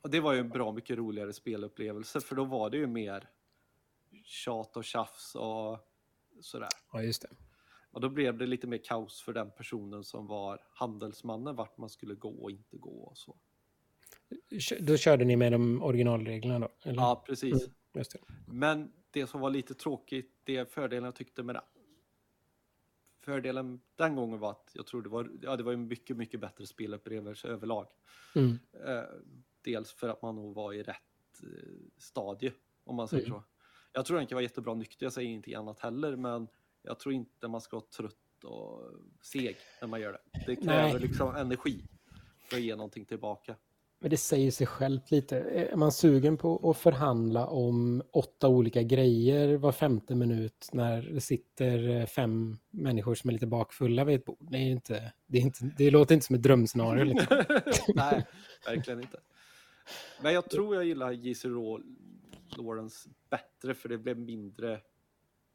[0.00, 3.28] Och det var ju en bra mycket roligare spelupplevelse för då var det ju mer
[4.24, 5.78] tjat och tjafs och
[6.44, 6.68] sådär.
[6.92, 7.28] Ja, just det.
[7.90, 11.90] Och då blev det lite mer kaos för den personen som var handelsmannen vart man
[11.90, 13.36] skulle gå och inte gå och så.
[14.80, 16.68] Då körde ni med de originalreglerna då?
[16.82, 17.02] Eller?
[17.02, 17.62] Ja, precis.
[17.62, 18.18] Mm, just det.
[18.46, 21.62] Men det som var lite tråkigt, det fördelen jag tyckte med det.
[23.20, 26.40] Fördelen den gången var att jag tror det var, ja, det var en mycket, mycket
[26.40, 27.86] bättre spelupplevelse överlag.
[28.34, 28.58] Mm.
[28.86, 29.02] Eh,
[29.62, 31.48] dels för att man nog var i rätt eh,
[31.98, 32.52] stadie,
[32.84, 33.38] om man säger Mm.
[33.38, 33.44] så.
[33.94, 36.48] Jag tror den kan vara jättebra nykter, jag säger ingenting annat heller, men
[36.82, 38.80] jag tror inte man ska vara trött och
[39.22, 40.40] seg när man gör det.
[40.46, 41.84] Det kräver liksom energi
[42.48, 43.56] för att ge någonting tillbaka.
[43.98, 45.38] Men det säger sig självt lite.
[45.38, 51.20] Är man sugen på att förhandla om åtta olika grejer var femte minut när det
[51.20, 54.46] sitter eh, fem människor som är lite bakfulla vid ett bord?
[54.50, 57.04] Det, är inte, det, är inte, det låter inte som ett drömscenario.
[57.04, 57.44] Liksom.
[57.94, 58.26] Nej,
[58.66, 59.18] verkligen inte.
[60.22, 61.44] Men jag tror jag gillar JC
[62.48, 64.80] Lawrence bättre för det blev mindre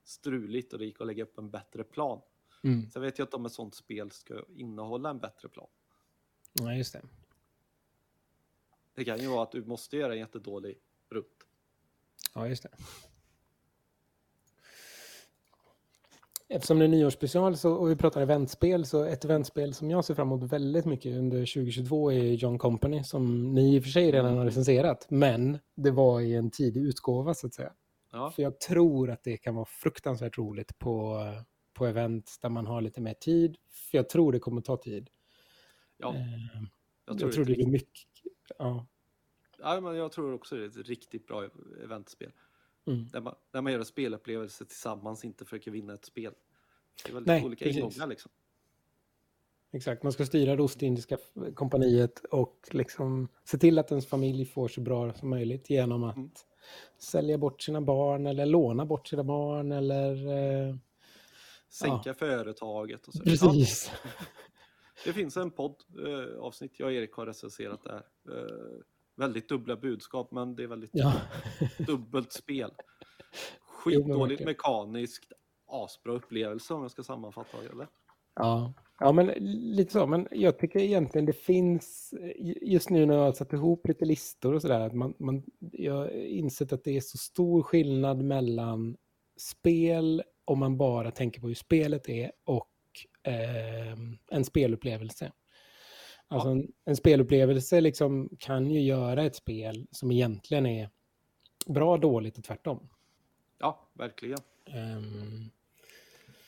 [0.03, 2.21] struligt och det gick att lägga upp en bättre plan.
[2.63, 2.89] Mm.
[2.91, 5.67] Sen vet jag inte om ett sånt spel ska innehålla en bättre plan.
[6.53, 7.01] Ja, just det.
[8.93, 10.79] Det kan ju vara att du måste göra en jättedålig
[11.09, 11.47] rutt.
[12.33, 12.69] Ja, just det.
[16.51, 20.15] Eftersom det är nyårsspecial så, och vi pratar eventspel så ett eventspel som jag ser
[20.15, 24.11] fram emot väldigt mycket under 2022 är John Company som ni i och för sig
[24.11, 25.07] redan har recenserat.
[25.09, 27.73] Men det var i en tidig utgåva så att säga.
[28.11, 31.23] Ja, För jag tror att det kan vara fruktansvärt roligt på,
[31.73, 33.57] på event där man har lite mer tid.
[33.69, 35.09] För jag tror det kommer ta tid.
[35.97, 36.21] ja Eh,
[37.05, 38.07] jag, jag tror tror det, det är mycket...
[38.57, 38.87] Ja.
[39.57, 41.49] ja, men jag tror också det är ett riktigt bra
[41.83, 42.31] eventspel.
[42.89, 43.07] Mm.
[43.11, 46.33] Där man, där man gör en spelupplevelse tillsammans, inte försöker vinna ett spel.
[47.03, 47.77] Det är väldigt Nej, olika precis.
[47.83, 48.31] ingångar liksom.
[49.71, 51.17] Exakt, man ska styra det Ostindiska
[51.55, 56.15] kompaniet och liksom se till att ens familj får så bra som möjligt genom att
[56.17, 56.29] Mm.
[56.99, 60.27] sälja bort sina barn eller låna bort sina barn eller...
[60.69, 60.75] Eh,
[61.69, 63.21] Sänka företaget och så.
[63.25, 63.91] Ja, precis.
[65.05, 65.75] Det finns en podd,
[66.07, 68.03] eh, avsnitt, jag och Erik har recenserat där.
[68.29, 68.81] Eh,
[69.19, 71.13] väldigt dubbla budskap, men det är väldigt Ja.
[71.77, 72.71] dubbelt spel.
[73.61, 75.31] Skitdåligt mekaniskt,
[75.67, 77.69] asbra upplevelse om jag ska sammanfatta det.
[77.69, 77.87] Eller?
[78.35, 78.73] Ja.
[78.99, 79.27] ja, men
[79.75, 80.07] lite så.
[80.07, 82.13] Men jag tycker egentligen det finns,
[82.61, 85.93] just nu när jag har satt ihop lite listor och sådär, att man, man, jag
[85.93, 88.97] har insett att det är så stor skillnad mellan
[89.37, 92.69] spel om man bara tänker på hur spelet är och
[93.23, 93.97] eh,
[94.31, 95.31] en spelupplevelse.
[96.31, 100.89] Alltså en, en spelupplevelse liksom kan ju göra ett spel som egentligen är
[101.67, 102.89] bra, dåligt och tvärtom.
[103.57, 104.39] Ja, verkligen.
[104.65, 105.49] Ehm,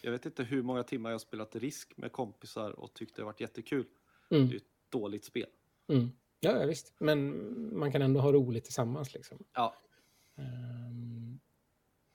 [0.02, 3.26] Jag vet inte hur många timmar jag har spelat Risk med kompisar och tyckte det
[3.26, 3.86] varit jättekul.
[4.30, 4.48] mm.
[4.48, 5.48] Det är ett dåligt spel.
[5.88, 6.12] Mm.
[6.40, 6.94] Ja, visst.
[6.98, 7.34] Men
[7.80, 9.14] man kan ändå ha roligt tillsammans.
[9.14, 9.44] Liksom.
[9.54, 9.76] Ja,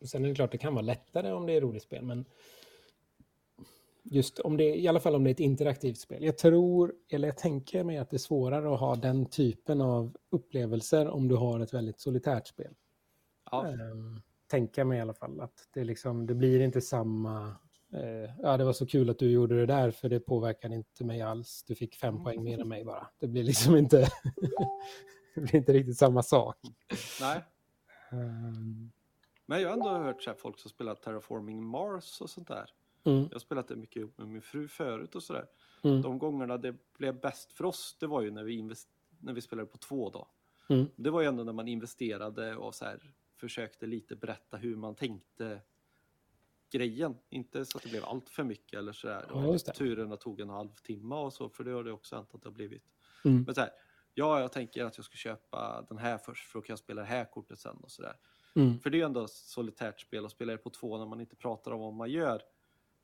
[0.00, 2.24] och sen är det klart det kan vara lättare om det är roligt spel, men
[4.10, 6.24] just om det, i alla fall om det är ett interaktivt spel.
[6.24, 10.16] Jag tror, eller jag tänker mig att det är svårare att ha den typen av
[10.30, 12.74] upplevelser om du har ett väldigt solitärt spel.
[13.50, 17.56] ja, Ehm, tänka mig i alla fall att det, liksom, det blir inte samma...
[17.92, 21.04] Eh, ja, det var så kul att du gjorde det där för det påverkade inte
[21.04, 21.64] mig alls.
[21.66, 23.06] Du fick fem poäng mer än mig bara.
[23.18, 24.08] Det blir liksom inte...
[25.34, 26.56] det blir inte riktigt samma sak.
[27.20, 27.42] nej.
[28.10, 28.90] Ehm,
[29.46, 32.70] Men jag har ändå hört så folk som spelar Terraforming Mars och sånt där.
[33.06, 35.46] Mm, Jag har spelat det mycket ihop med min fru förut och sådär.
[35.84, 38.88] mm, De gångerna det blev bäst för oss, det var ju när vi, invest-
[39.20, 40.28] när vi spelade på två då.
[40.68, 44.76] mm, Det var ju ändå när man investerade och så här, försökte lite berätta hur
[44.76, 45.60] man tänkte
[46.70, 47.16] grejen.
[47.28, 49.24] Inte så att det blev allt för mycket eller sådär.
[49.28, 49.58] Ja.
[49.72, 52.54] Turerna tog en halvtimme och så, för det har det också hänt att det har
[52.54, 52.84] blivit.
[53.24, 53.70] mm, Men så här,
[54.14, 57.08] ja, jag tänker att jag ska köpa den här först för att jag spela det
[57.08, 58.16] här kortet sen och sådär.
[58.54, 61.20] mm, För det är ju ändå solitärt spel och spela det på två när man
[61.20, 62.42] inte pratar om vad man gör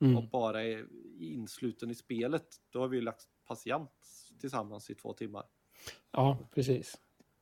[0.02, 0.28] och mm.
[0.32, 0.86] bara är
[1.18, 2.46] insluten i spelet.
[2.70, 3.90] Då har vi ju lagt patient
[4.40, 5.44] tillsammans i två timmar.
[6.10, 6.94] Ja, precis.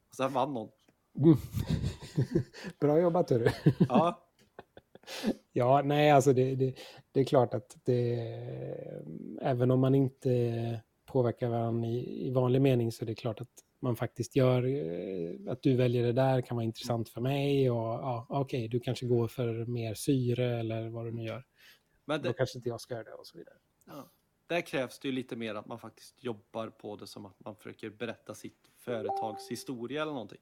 [0.08, 0.68] Och sen vann någon.
[1.16, 1.36] Mm.
[2.80, 3.50] Bra jobbat, hörru.
[3.88, 4.30] Ja,
[5.52, 6.74] Ja, nej, alltså det, det,
[7.12, 8.14] det är klart att det,
[9.42, 13.48] även om man inte påverkar varandra i, i vanlig mening så är det klart att
[13.82, 17.76] man faktiskt gör, eh, att du väljer det där kan vara intressant för mig och
[17.76, 21.44] ja, okej, du kanske går för mer syre eller vad du nu gör.
[22.10, 23.56] Men Då det, kanske inte jag ska göra det och så vidare.
[23.84, 24.10] ja,
[24.46, 27.56] där krävs det ju lite mer att man faktiskt jobbar på det som att man
[27.56, 30.40] försöker berätta sitt företagshistoria eller någonting.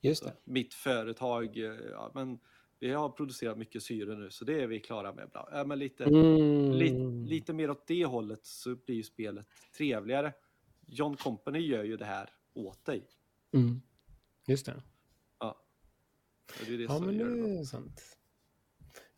[0.00, 0.36] Just det.
[0.44, 2.38] Mitt företag, eh, ja, men
[2.78, 5.30] vi har producerat mycket syre nu så det är vi klara med.
[5.30, 5.48] Bra.
[5.52, 6.72] Ja, men lite, Mm.
[6.72, 9.46] lite, lite mer åt det hållet så blir ju spelet
[9.76, 10.32] trevligare.
[10.86, 13.08] John Company gör ju det här åt dig.
[13.52, 13.80] Mm.
[14.46, 14.82] Just det.
[15.38, 15.62] Ja.
[16.66, 18.18] Det är det Ja, som men det är sant.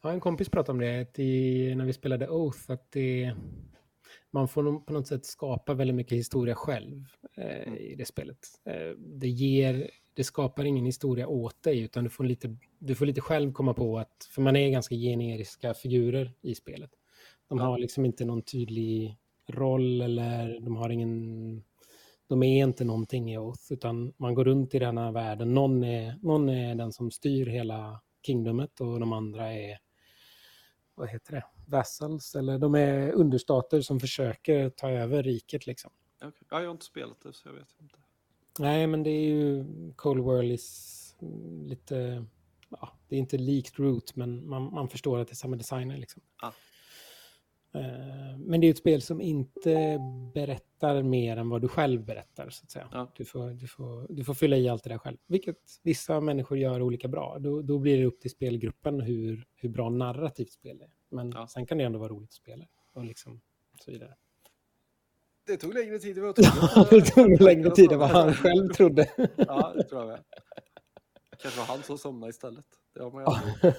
[0.03, 3.34] Har en kompis pratade om det i, när vi spelade Oath, att det,
[4.30, 7.05] man får på något sätt skapa väldigt mycket historia själv
[7.36, 7.74] eh, Mm.
[7.78, 8.38] i det spelet.
[8.64, 13.07] Eh, det, ger, det skapar ingen historia åt dig, utan du får, lite, du får
[13.07, 16.90] lite själv komma på att, för man är ganska generiska figurer i spelet.
[17.48, 17.64] De Ja.
[17.64, 19.16] har liksom inte någon tydlig
[19.48, 21.64] roll eller de har ingen
[22.26, 25.55] de är inte någonting i Oath, utan man går runt i den här världen.
[25.55, 29.78] Någon är, någon är den som styr hela kingdomet och de andra är,
[31.03, 35.90] vad heter det, vassals, eller de är understater som försöker ta över riket liksom.
[36.16, 36.46] Okej.
[36.50, 37.98] Ja, jag har inte spelat det så jag vet inte.
[38.59, 39.64] Nej, men det är ju
[39.96, 41.16] Cold World is
[41.66, 42.26] lite,
[42.68, 45.96] ja, det är inte likt Root, men man, man förstår att det är samma designer
[45.96, 46.22] liksom.
[46.42, 46.53] Ja.
[47.75, 49.99] Eh, Men det är ett spel som inte
[50.35, 52.89] berättar mer än vad du själv berättar, så att säga.
[52.93, 53.12] Ja.
[53.16, 56.59] Du, får, du, får, du får fylla i allt det där själv, vilket vissa människor
[56.59, 57.37] gör olika bra.
[57.41, 60.91] Då, då blir det upp till spelgruppen hur, hur bra narrativt spel är.
[61.09, 61.47] Men Ja.
[61.47, 63.41] sen kan det ändå vara roligt att spela och liksom
[63.85, 64.14] så vidare.
[65.47, 66.35] Det tog längre tid än vad
[66.75, 69.11] Ja, det tog längre tid än vad han själv trodde.
[69.37, 70.20] Ja, det tror jag med.
[71.43, 72.66] Kanske var han som somnade istället.
[72.95, 73.75] Det har man ju aldrig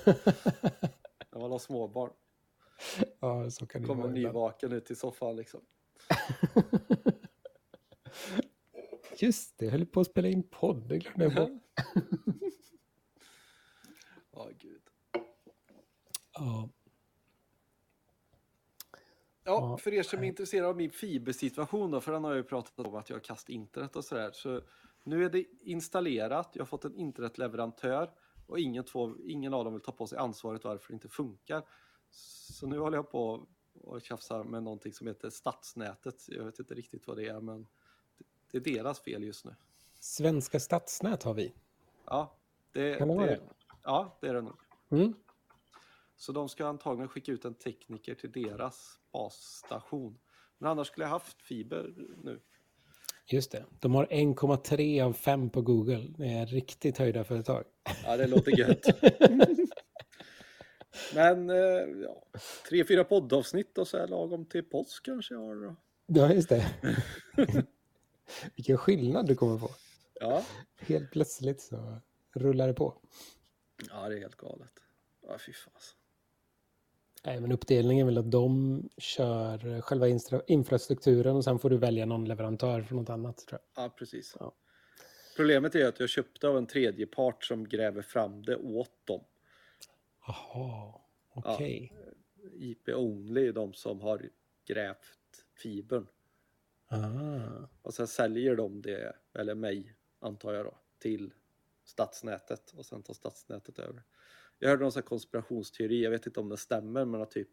[1.32, 2.10] när man har småbarn.
[3.20, 5.62] Ja, så kan det Kommer nyvaken ut i soffan liksom.
[9.18, 11.52] Just det, jag höll på att spela in podd, det glömde jag bort.
[14.36, 14.82] Ja, gud.
[16.34, 16.70] Ja.
[19.44, 22.44] Ja, för er som är intresserade av min fibersituation då, för den har jag ju
[22.44, 24.32] pratat om att jag har kastat internet och sådär.
[24.34, 24.62] Så
[25.04, 28.12] nu är det installerat, jag har fått en internetleverantör
[28.48, 31.64] och ingen, två, ingen av dem vill ta på sig ansvaret varför det inte funkar.
[32.51, 33.47] Så nu håller jag på
[33.82, 36.26] och tjafsar med någonting som heter stadsnätet.
[36.28, 37.68] Jag vet inte riktigt vad det är, men
[38.51, 39.55] det är deras fel just nu.
[39.99, 41.53] Svenska stadsnät har vi.
[42.05, 42.38] Ja,
[42.72, 43.39] det, Kan det vara det?
[43.84, 44.57] Ja, det är det nog.
[44.89, 45.14] Mm.
[46.16, 50.20] Så de ska antagligen skicka ut en tekniker till deras basstation.
[50.57, 51.93] Men annars skulle jag haft fiber
[52.24, 52.39] nu.
[53.26, 56.14] Just det, de har 1,3 av 5 på Google.
[56.18, 57.64] Det är riktigt höjda företag.
[58.05, 58.86] Ja, det låter gött.
[61.16, 61.56] Men eh,
[62.04, 62.24] ja,
[62.70, 65.76] tre, fyra poddavsnitt och så här lagom till påsk kanske jag har.
[66.06, 66.66] Ja, just det.
[68.56, 69.70] Vilken skillnad du kommer få.
[70.20, 70.46] Ja.
[70.80, 72.02] Helt plötsligt så
[72.34, 72.94] rullar det på.
[73.89, 74.72] ja, det är helt galet.
[75.28, 75.98] Ja, fy fasen.
[77.26, 80.08] Nej, men uppdelningen är väl att de kör själva
[80.48, 83.38] infrastrukturen och sen får du välja någon leverantör från något annat.
[83.38, 83.86] Tror jag.
[83.86, 84.36] Ja, precis.
[84.39, 84.56] Ja.
[85.36, 89.24] Problemet är att jag köpte av en tredje part som gräver fram det åt dem.
[90.28, 91.01] Jaha,
[91.34, 91.93] okej.
[92.53, 94.30] IP Only, de som har
[94.65, 96.07] grävt fibern.
[96.88, 97.67] Ah.
[97.82, 101.34] Och sen säljer de det, eller mig antar jag då, till
[101.86, 104.03] stadsnätet och sen tar stadsnätet över.
[104.59, 107.49] Jag hörde någon sån konspirationsteori, jag vet inte om det stämmer, men att typ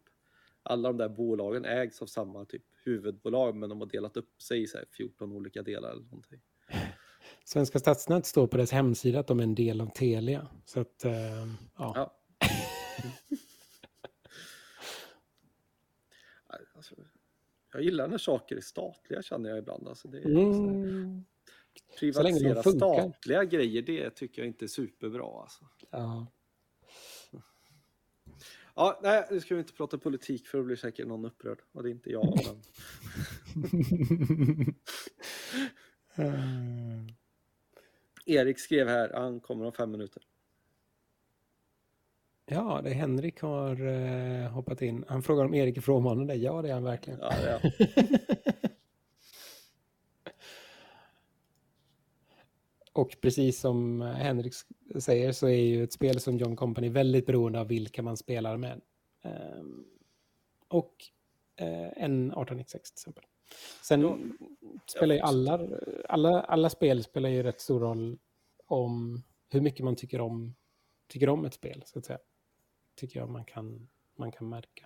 [0.63, 4.61] alla de där bolagen ägs av samma typ huvudbolag, men de har delat upp sig
[4.61, 6.41] i så här 14 olika delar eller någonting.
[7.43, 10.47] Svenska stadsnät står på dess hemsida att de är en del av Telia.
[10.65, 11.13] Så att, eh,
[11.77, 11.93] ja.
[11.95, 12.20] Ja.
[16.75, 16.95] Alltså,
[17.73, 19.87] jag gillar när saker är statliga känner jag ibland.
[19.87, 21.25] Alltså, det är, Mm.
[21.99, 25.41] Privatisera statliga grejer, det tycker jag inte är superbra.
[25.41, 25.67] Alltså.
[25.89, 26.27] Ja.
[28.75, 31.61] Ja, nej, nu ska vi inte prata politik för då blir säkert någon upprörd.
[31.71, 32.39] Och det är inte jag.
[32.45, 32.61] Men...
[36.15, 37.05] Eh,
[38.25, 40.23] Erik skrev här, han kommer om fem minuter.
[42.53, 45.05] Ja, det är Henrik har eh, hoppat in.
[45.07, 46.35] Han frågar om Erik är frånvarande.
[46.35, 47.19] Ja, det är han verkligen.
[47.19, 47.61] Ja, det är.
[52.93, 54.53] Och precis som Henrik
[54.99, 58.57] säger så är ju ett spel som John Company väldigt beroende av vilka man spelar
[58.57, 58.81] med.
[59.21, 59.85] Ehm,
[60.67, 60.95] och
[61.55, 63.23] eh, en 1896 till exempel.
[63.83, 64.17] Sen Ja.
[64.85, 65.67] spelar ju alla,
[66.09, 68.17] alla, alla spel spelar ju rätt stor roll
[68.65, 70.55] om hur mycket man tycker om,
[71.07, 72.19] tycker om ett spel, så att säga.
[72.95, 74.85] Tycker jag man kan, man kan märka.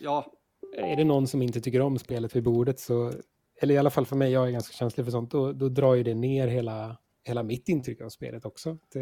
[0.00, 0.32] ja,
[0.76, 3.12] Är det någon som inte tycker om spelet vid bordet så,
[3.56, 5.94] eller i alla fall för mig, jag är ganska känslig för sånt, då, då drar
[5.94, 8.78] ju det ner hela, hela mitt intryck av spelet också.
[8.92, 9.00] Det,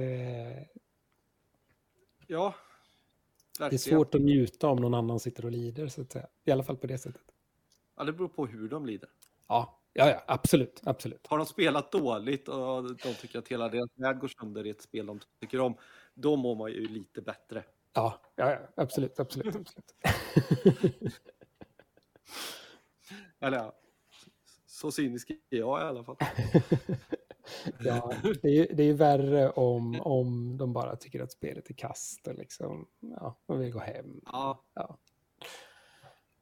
[2.26, 2.54] ja.
[3.58, 3.78] det är Verkligen.
[3.98, 6.26] svårt att njuta om någon annan sitter och lider, så att säga.
[6.44, 7.22] I alla fall på det sättet.
[7.96, 9.08] Ja, det beror på hur de lider.
[9.48, 11.26] Ja, ja, ja, absolut, absolut.
[11.26, 14.82] Har de spelat dåligt och de tycker att hela deras värld går sönder i ett
[14.82, 15.74] spel de tycker om,
[16.14, 17.64] då mår man ju lite bättre.
[17.96, 19.94] Ja, ja, absolut, absolut, absolut.
[23.40, 23.72] Eller ja,
[24.66, 26.16] så cynisk är jag i alla fall.
[27.80, 31.70] ja, det är, ju, det är ju värre om, om de bara tycker att spelet
[31.70, 34.20] är kast och liksom, ja, de vill gå hem.
[34.24, 34.62] Ja.
[34.74, 34.98] Ja.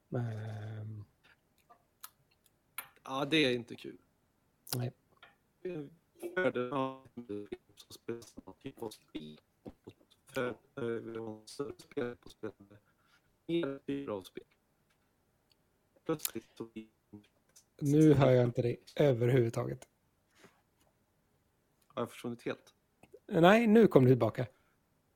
[0.09, 1.05] Men,
[3.05, 3.98] Ja, det är inte kul.
[4.76, 4.92] nej.
[8.34, 9.40] Som typ av spel
[10.35, 12.78] för spel på spelande
[13.47, 14.45] mer typer av spel.
[16.05, 16.68] Plötsligt så
[17.80, 19.89] Nu hör jag inte dig överhuvudtaget.
[21.87, 22.74] har jag försvunnit helt.
[23.26, 24.47] Nej, nu kom du tillbaka.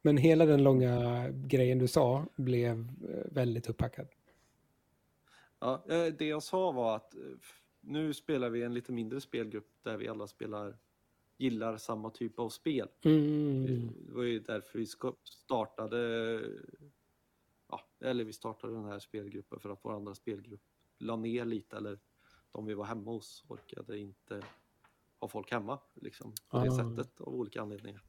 [0.03, 4.09] Men hela den långa grejen du sa blev eh, väldigt upphackad.
[5.59, 7.21] Ja, eh, det jag sa var att eh,
[7.81, 10.77] nu spelar vi en lite mindre spelgrupp där vi alla spelar
[11.39, 12.89] gillar samma typ av spel.
[13.03, 13.93] Mm.
[14.07, 14.87] Det var ju därför vi
[15.25, 15.99] startade,
[17.69, 20.63] ja, eller vi startade den här spelgruppen för att vår andra spelgrupp
[20.99, 21.99] la ner lite eller
[22.53, 24.43] de vi var hemma hos orkade inte
[25.21, 26.97] ha folk hemma liksom, på det Ah.
[26.97, 28.03] sättet av olika anledningar.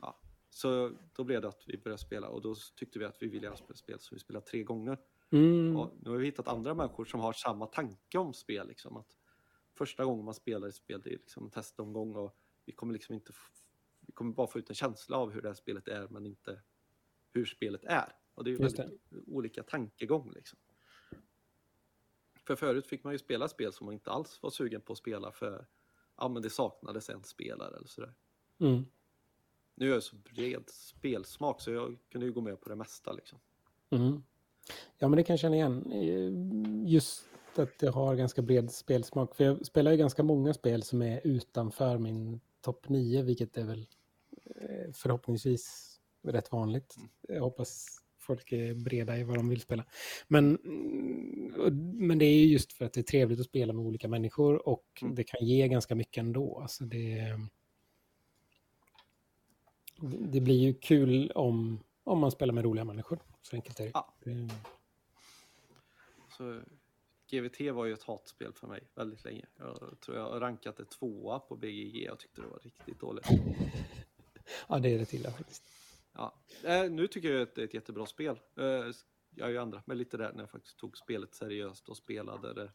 [0.00, 0.20] Ja.
[0.50, 3.56] Så då blev det att vi började spela och då tyckte vi att vi ville
[3.56, 4.98] spela spel så vi spelade tre gånger.
[5.30, 5.72] Mm.
[6.00, 8.68] Nu har vi hittat andra människor som har samma tanke om spel.
[8.68, 9.16] Liksom, att
[9.74, 13.14] första gången man spelar ett spel, det är liksom en testomgång och vi kommer liksom
[13.14, 13.32] inte
[14.06, 16.60] vi kommer bara få ut en känsla av hur det här spelet är men inte
[17.32, 18.16] hur spelet är.
[18.34, 20.32] Och det är ju Just väldigt olika tankegång.
[20.32, 20.58] Liksom.
[22.46, 24.98] För förut fick man ju spela spel som man inte alls var sugen på att
[24.98, 25.66] spela för
[26.16, 28.14] ja, men det saknades en spelare eller sådär.
[28.58, 28.84] Mm.
[29.74, 33.12] Nu är jag så bred spelsmak så jag kunde ju gå med på det mesta.
[33.12, 33.38] Liksom.
[33.90, 34.22] Mm.
[34.98, 35.92] Ja, men det kan jag känna igen.
[35.92, 36.32] Eh,
[37.58, 39.36] Att jag har ganska bred spelsmak.
[39.36, 43.64] För jag spelar ju ganska många spel som är utanför min topp 9, vilket är
[43.64, 43.86] väl
[44.44, 45.92] eh, förhoppningsvis
[46.22, 46.96] rätt vanligt.
[47.28, 49.84] Jag hoppas folk är breda i vad de vill spela.
[50.28, 53.84] Men, mm, men det är ju just för att det är trevligt att spela med
[53.84, 55.14] olika människor och Mm.
[55.14, 56.58] det kan ge ganska mycket ändå.
[56.62, 57.38] Alltså det,
[60.18, 63.18] det blir ju kul om, om man spelar med roliga människor.
[63.42, 63.90] Så enkelt är det.
[63.94, 64.14] Ja.
[64.24, 64.50] det
[66.36, 66.62] Så
[67.32, 69.46] GVT var ju ett hatspel för mig väldigt länge.
[69.58, 72.04] Jag tror jag rankat det tvåa på BGG.
[72.04, 73.26] Jag tyckte det var riktigt dåligt.
[74.68, 75.62] ja, det är det till faktiskt.
[76.12, 76.34] Ja.
[76.62, 78.40] Eh, nu tycker jag att det är ett jättebra spel.
[78.56, 78.64] Eh,
[79.34, 82.54] jag har ju ändrat mig lite där när jag faktiskt tog spelet seriöst och spelade
[82.54, 82.72] det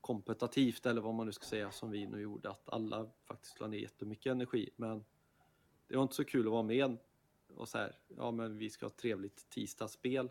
[0.00, 2.50] kompetitivt eller vad man nu ska säga som vi nu gjorde.
[2.50, 4.70] Att alla faktiskt la ner jättemycket energi.
[4.76, 5.04] Men
[5.88, 6.96] det var inte så kul att vara med
[7.48, 10.30] och så här, ja men vi ska ha ett trevligt tisdagsspel.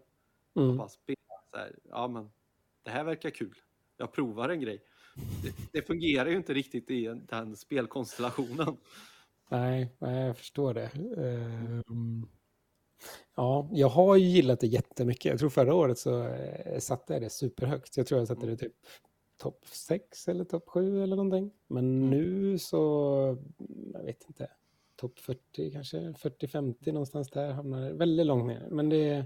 [0.53, 0.77] Mm.
[0.77, 1.17] bara spela
[1.51, 2.31] så här, ja men
[2.85, 3.53] det här verkar kul.
[3.97, 4.81] Jag provar en grej.
[5.43, 8.77] Det, det fungerar ju inte riktigt i en- den spelkonstellationen.
[9.49, 10.89] Nej, nej, jag förstår det.
[11.17, 12.27] Ehm,
[13.35, 15.25] ja, jag har ju gillat det jättemycket.
[15.25, 17.97] Jag tror förra året så eh, satte jag det superhögt.
[17.97, 18.73] Jag tror jag satte det typ
[19.37, 21.51] topp 6 eller topp 7 eller någonting.
[21.67, 22.09] Men Mm.
[22.09, 22.77] nu så,
[23.93, 24.49] jag vet inte,
[24.95, 28.67] topp 40 kanske, 40-50 någonstans där hamnar det väldigt långt ner.
[28.71, 29.25] Men det,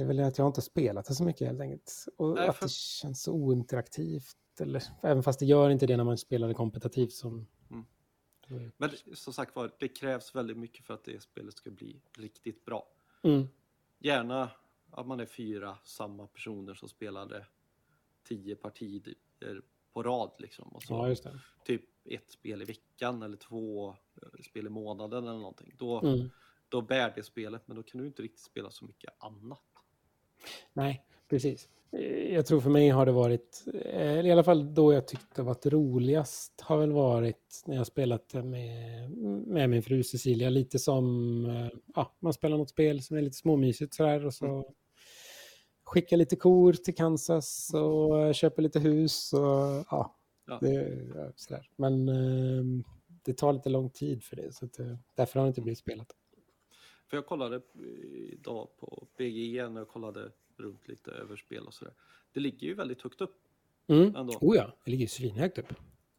[0.00, 2.06] det är väl att jag inte har spelat det så mycket helt enkelt.
[2.16, 4.36] Och Nej, att för- det känns så ointeraktivt.
[4.60, 7.46] Eller, även fast det gör inte det när man spelar det kompetitivt som...
[7.70, 7.84] Mm.
[8.48, 8.72] Mm.
[8.76, 12.64] Men som sagt var, det krävs väldigt mycket för att det spelet ska bli riktigt
[12.64, 12.88] bra.
[13.22, 13.48] Mm.
[13.98, 14.50] Gärna
[14.90, 17.46] att man är fyra samma personer som spelade
[18.28, 19.14] tio partier
[19.92, 20.68] på rad liksom.
[20.68, 21.30] Och så Ja,
[21.64, 25.74] typ ett spel i veckan eller två eh, spel i månaden eller någonting.
[25.78, 26.30] Då, Mm.
[26.68, 29.62] då bär det spelet, men då kan du inte riktigt spela så mycket annat.
[30.72, 31.68] Nej, precis.
[32.30, 35.42] Jag tror för mig har det varit, eh, i alla fall då jag tyckte det
[35.42, 39.10] varit roligast, har väl varit när jag spelat med,
[39.46, 40.50] med min fru Cecilia.
[40.50, 44.64] Lite som, eh, ja, man spelar något spel som är lite småmysigt sådär och så
[45.84, 50.16] skickar lite kor till Kansas och köper lite hus och ja,
[50.46, 50.58] Ja.
[50.60, 51.68] det, sådär.
[51.76, 52.64] Men eh,
[53.22, 55.78] det tar lite lång tid för det, så att, eh, därför har det inte blivit
[55.78, 56.06] spelat.
[57.10, 57.60] För jag kollade
[58.32, 61.94] idag på BGE när jag kollade runt lite överspel och sådär.
[62.32, 63.36] Det ligger ju väldigt högt upp
[63.86, 64.16] Mm.
[64.16, 64.32] ändå.
[64.40, 65.74] Oh ja, det ligger svinhögt upp.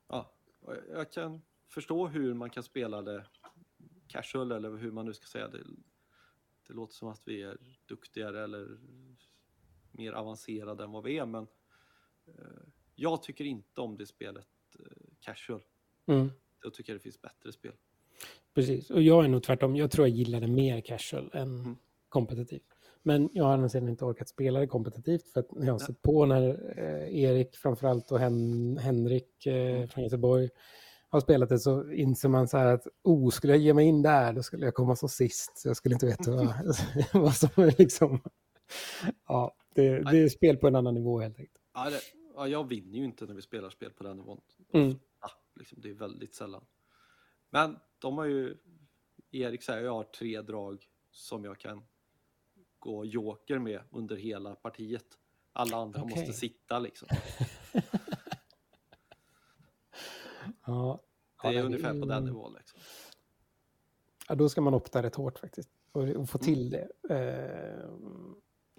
[0.08, 3.26] Ja, och jag- jag kan förstå hur man kan spela det
[4.08, 5.64] casual eller hur man nu ska säga det.
[6.68, 8.78] Det låter som att vi är duktigare eller
[9.92, 11.48] mer avancerade än vad vi är, men
[12.26, 12.34] eh,
[12.96, 14.48] jag tycker inte om det spelet
[14.80, 14.86] eh,
[15.20, 15.62] casual.
[16.06, 16.30] Mm.
[16.60, 17.74] Då tycker jag det finns bättre spel.
[18.56, 19.76] Precis, och jag är nog tvärtom.
[19.76, 21.76] Jag tror jag gillar det mer casual än Mm.
[22.10, 22.62] kompetitiv.
[23.04, 26.26] Men jag har sedan inte orkat spela det kompetitivt för att jag har sett på
[26.26, 30.50] när eh, Erik framförallt och Hen Henrik eh, från Göteborg
[31.10, 34.02] har spelat det så inser man så här att oh, skulle jag ge mig in
[34.02, 35.58] där då skulle jag komma som sist.
[35.58, 36.54] Så jag skulle inte veta vad,
[37.24, 38.22] vad som är liksom...
[39.28, 41.58] Ja, det, det är spel på en annan nivå helt enkelt.
[41.74, 42.00] Ja, det,
[42.36, 44.42] ja, jag vinner ju inte när vi spelar spel på den nivån.
[44.74, 45.00] Mm.
[45.22, 46.66] Ja, liksom, det är väldigt sällan.
[47.50, 48.58] Men de har ju,
[49.32, 51.84] Erik säger jag har tre drag som jag kan
[52.80, 55.06] gå joker med under hela partiet.
[55.54, 56.18] Alla andra Okej.
[56.18, 57.08] måste sitta liksom.
[60.66, 61.00] Ja,
[61.42, 62.54] Det är ja, ungefär på den nivån.
[62.54, 62.80] Liksom.
[64.28, 65.70] Ja, då ska man opta rätt hårt faktiskt.
[65.92, 66.90] Och, och få till det.
[67.10, 67.90] Eh,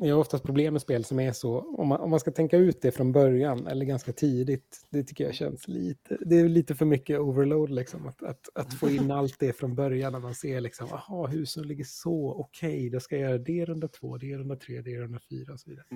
[0.09, 2.57] jag har oftast problem med spel som är så, om man, om man ska tänka
[2.57, 6.75] ut det från början eller ganska tidigt, det tycker jag känns lite, det är lite
[6.75, 8.07] för mycket overload liksom.
[8.07, 11.69] Att, att, att få in allt det från början när man ser liksom, aha, husen
[11.69, 15.19] ligger så, okej, då ska jag göra det runda två, det runda tre, det runda
[15.31, 15.87] fyra och så vidare.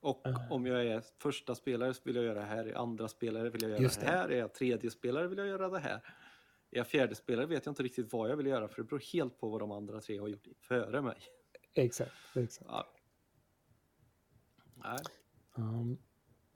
[0.00, 0.52] Och Eh.
[0.52, 3.62] om jag är första spelare så vill jag göra det här, är andra spelare vill
[3.62, 4.06] jag göra Just det.
[4.06, 6.00] här, är jag tredje spelare vill jag göra det här.
[6.70, 9.02] Är jag fjärde spelare vet jag inte riktigt vad jag vill göra för det beror
[9.12, 11.16] helt på vad de andra tre har gjort före mig.
[11.74, 12.66] Exakt, exakt.
[12.70, 12.86] Ja.
[14.74, 14.98] Nej.
[15.56, 15.98] Um,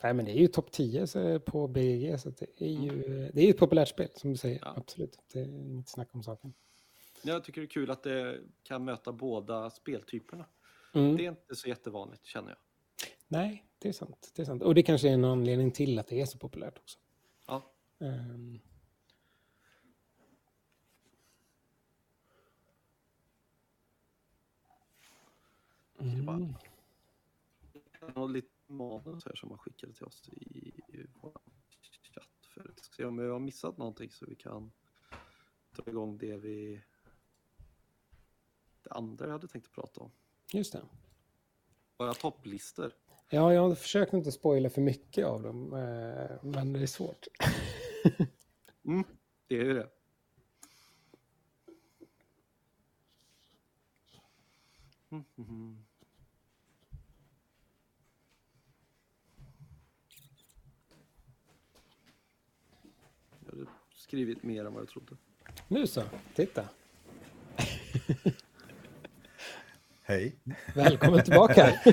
[0.03, 2.91] nej, men det är ju topp 10 så- på BG, så att det är ju
[3.35, 4.75] det är ju ett populärt spel som du säger, Ja.
[4.77, 5.19] absolut.
[5.33, 6.55] Det är inget snack om saken.
[7.23, 10.47] Jag tycker det är kul att det kan möta båda speltyperna.
[10.95, 11.17] Mm.
[11.17, 12.59] Det är inte så jättevanligt känner jag.
[13.29, 14.33] Nej, det är sant.
[14.37, 14.62] Det är sant.
[14.62, 16.99] Och det kanske är en anledning till att det är så populärt också.
[17.47, 17.73] Ja.
[18.01, 18.61] Ehm,
[26.12, 26.54] Mm.
[28.14, 31.32] Och lite manus här som man skickade till oss i, i vår
[32.14, 32.80] chatt förut.
[32.80, 34.72] Ska se om jag har missat någonting så vi kan
[35.70, 36.82] dra igång det vi...
[38.82, 40.11] Det andra jag hade tänkt att prata om.
[40.52, 40.82] Just det.
[41.96, 42.92] Bara topplistor.
[43.30, 47.26] Ja, jag har försökt inte spoila för mycket av dem, eh, men det är svårt.
[48.86, 49.04] Mm,
[49.46, 49.88] det är ju det.
[55.11, 55.84] Mm, mm, mm.
[63.40, 63.66] Jag hade
[64.07, 65.12] skrivit mer än vad jag trodde.
[65.68, 66.02] Nu så,
[66.34, 66.64] titta.
[70.02, 70.36] Hej.
[70.74, 71.72] Välkommen tillbaka.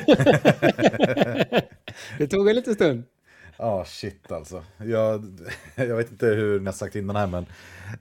[2.18, 3.04] det tog en liten stund.
[3.58, 4.64] Ja, shit alltså.
[4.78, 5.40] Jag,
[5.76, 7.46] jag vet inte hur ni har sagt innan här, men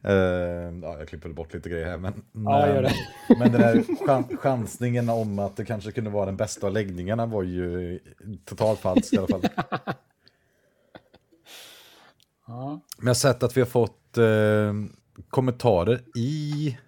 [0.02, 0.12] eh,
[0.88, 1.96] ja, jag klipper bort lite grejer här.
[1.98, 2.92] Men, Ja, gör det.
[3.38, 3.74] men den här
[4.06, 8.00] chan- chansningen om att det kanske kunde vara den bästa av läggningarna var ju
[8.44, 9.42] totalt falskt i alla fall.
[12.46, 12.80] Ja.
[12.96, 14.74] Men jag har sett att vi har fått eh,
[15.28, 16.78] kommentarer i...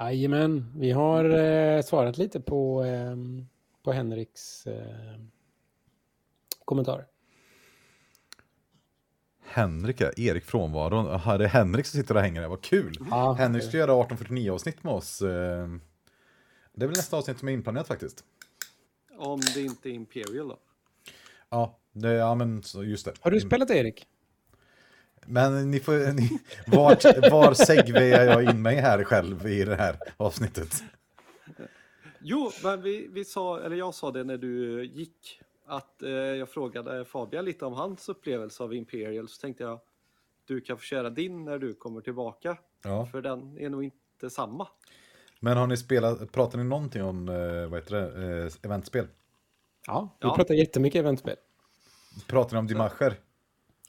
[0.00, 3.16] Jajamän, vi har eh, svarat lite på, eh,
[3.82, 5.20] på Henriks eh,
[6.64, 7.06] kommentarer.
[9.44, 11.06] Henrik, ja, Erik frånvaron.
[11.06, 12.94] Aha, det är Henrik som sitter och hänger där, vad kul!
[13.10, 15.22] Ja, Henrik ska göra 1849 avsnitt med oss.
[15.22, 15.68] eh.
[16.72, 18.24] Det är väl nästa avsnitt som är inplanerat faktiskt.
[19.18, 20.58] Om det inte är Imperial då.
[21.48, 23.12] Ja, det, ja men just det.
[23.20, 24.06] Har du spelat Erik?
[25.26, 29.96] Men ni får, ni, vart, var segwayar jag in mig här själv i det här
[30.16, 30.82] avsnittet?
[32.20, 36.48] Jo, men vi, vi sa, eller jag sa det när du gick, att eh, jag
[36.48, 39.80] frågade Fabian lite om hans upplevelse av Imperial, så tänkte jag
[40.46, 43.06] du kan få köra din när du kommer tillbaka, Ja.
[43.06, 44.68] för den är nog inte samma.
[45.40, 49.06] Men har ni spelat, pratar ni någonting om, eh, vad heter det, eh, eventspel?
[49.86, 50.36] Ja, vi Ja.
[50.36, 51.36] pratar jättemycket eventspel.
[52.26, 53.14] Pratar ni om Dimascher?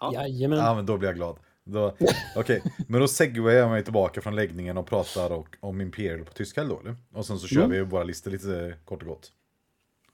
[0.02, 0.14] Ja.
[0.14, 0.60] Jajamän.
[0.60, 1.38] Ja, men då blir jag glad.
[1.64, 1.96] Då,
[2.36, 6.34] Okej, men då segwayar jag mig tillbaka från läggningen och pratar och, om Imperial på
[6.34, 6.96] tyska då, eller?
[7.14, 7.72] Och sen så kör Mm.
[7.72, 9.32] vi våra listor lite kort och gott.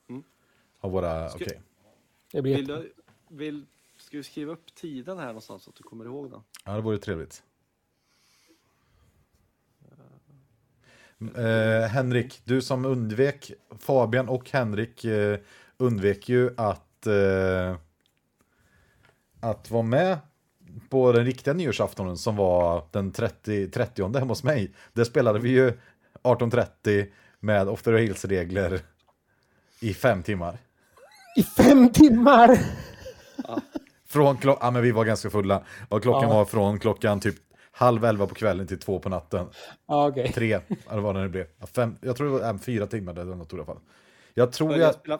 [0.09, 0.23] Mm.
[0.79, 1.61] Har våra, Ska- okej.
[2.31, 2.81] Det blir Vill jätte...
[2.81, 2.93] du,
[3.35, 3.65] vill,
[3.97, 6.41] ska vi skriva upp tiden här någonstans så att du kommer ihåg den?
[6.65, 7.43] Ja, det vore trevligt.
[11.35, 15.39] Eh, Henrik, du som undvek, Fabian och Henrik eh,
[15.77, 17.75] undvek ju att, eh,
[19.39, 20.17] att vara med
[20.89, 24.73] på den riktiga nyårsaftonen som var den 30, 30 hemma hos mig.
[24.93, 25.73] Där spelade vi ju
[26.23, 27.07] 18.30
[27.39, 28.79] med Off the Rails-regler
[29.81, 30.57] i fem timmar.
[31.37, 32.59] I fem timmar!
[34.07, 35.63] Från klockan, ja men vi var ganska fulla.
[35.89, 36.35] Och klockan Ja.
[36.35, 37.35] var från klockan typ
[37.71, 39.47] halv elva på kvällen till två på natten.
[39.87, 40.31] Ja, okej.
[40.33, 40.59] Tre,
[40.89, 41.45] eller vad det nu blev.
[41.59, 43.79] Ja, Fem, jag tror det var äh, fyra timmar eller något i alla fall.
[44.33, 45.19] Jag tror Jag jag...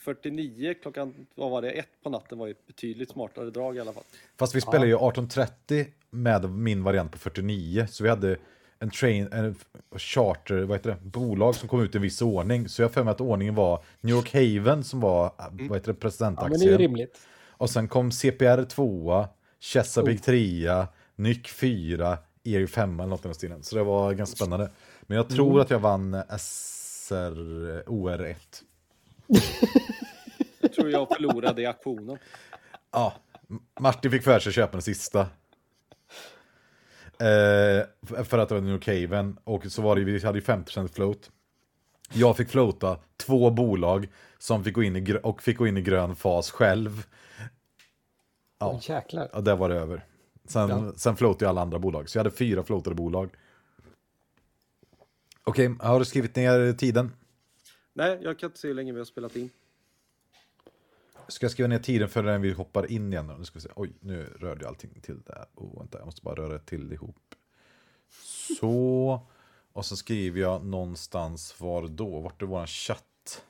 [0.00, 3.80] 49 klockan, vad var det, ett på natten var ju ett betydligt smartare drag i
[3.80, 4.02] alla fall.
[4.38, 7.86] Fast vi spelade ju 18.30 med min variant på 49.
[7.90, 8.36] Så vi hade
[8.78, 9.54] en train, en
[9.96, 12.68] charter, vad heter det, bolag som kom ut i en viss ordning.
[12.68, 15.32] Så jag har för mig att ordningen var New York Haven som var,
[15.68, 17.20] vad heter det, Ja, men det är ju rimligt.
[17.48, 19.26] och sen kom CPR 2,
[19.60, 20.86] Chesapeake 3,
[21.16, 23.62] Nyc 4, ER 5 eller något i den stilen.
[23.62, 24.70] Så det var ganska spännande.
[25.02, 27.34] Men jag tror att jag vann SR,
[27.86, 28.36] OR1.
[29.26, 29.42] Jag
[30.80, 32.18] tror jag förlorade i aktionen.
[32.90, 33.14] Ja,
[33.80, 35.20] Martin fick för sig att köpa den sista.
[37.20, 37.86] Eh,
[38.24, 39.38] för att det var New Haven.
[39.44, 41.30] Och så var det, vi hade ju 50% float.
[42.12, 44.08] Jag fick floata två bolag
[44.38, 47.06] som fick gå in i, och fick gå in i grön fas själv.
[48.58, 48.66] Ja.
[48.70, 49.30] Åh, jäklar.
[49.32, 50.04] Ja, där var det över.
[50.44, 50.92] Sen, Ja.
[50.96, 52.08] sen floatade jag alla andra bolag.
[52.08, 53.30] Så jag hade fyra floatade bolag.
[55.44, 57.12] Okej, har du skrivit ner tiden?
[57.92, 59.50] Nej, jag kan inte se hur länge vi har spelat in.
[61.30, 63.26] Ska jag skriva ner tiden för när vi hoppar in igen?
[63.26, 63.34] då?
[63.34, 63.68] Nu ska vi se.
[63.76, 65.46] Oj, nu rörde jag allting till där.
[65.54, 67.34] Oh, vänta, jag måste bara röra till ihop.
[68.60, 69.20] Så.
[69.72, 72.20] Och så skriver jag någonstans var då?
[72.20, 73.44] Vart är våran chatt?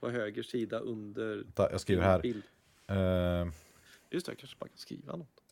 [0.00, 2.26] På höger sida under Vänta, jag skriver här.
[2.88, 3.48] Eh,
[4.10, 5.42] Just det, jag kanske bara kan skriva något.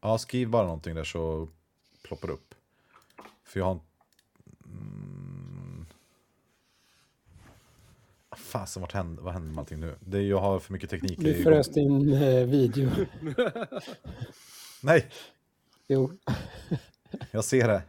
[0.00, 1.48] ja, skriv bara någonting där så
[2.02, 2.54] ploppar det upp.
[3.44, 3.80] För jag har...
[4.64, 5.86] Mm,
[8.27, 9.94] Ah, Fasen, vart händer, vad händer med allting nu?
[10.00, 11.18] Det jag har för mycket teknik.
[11.18, 12.90] Du frös din eh, video.
[14.82, 15.10] Nej,
[15.90, 16.12] Jo,
[17.30, 17.82] Jag ser det.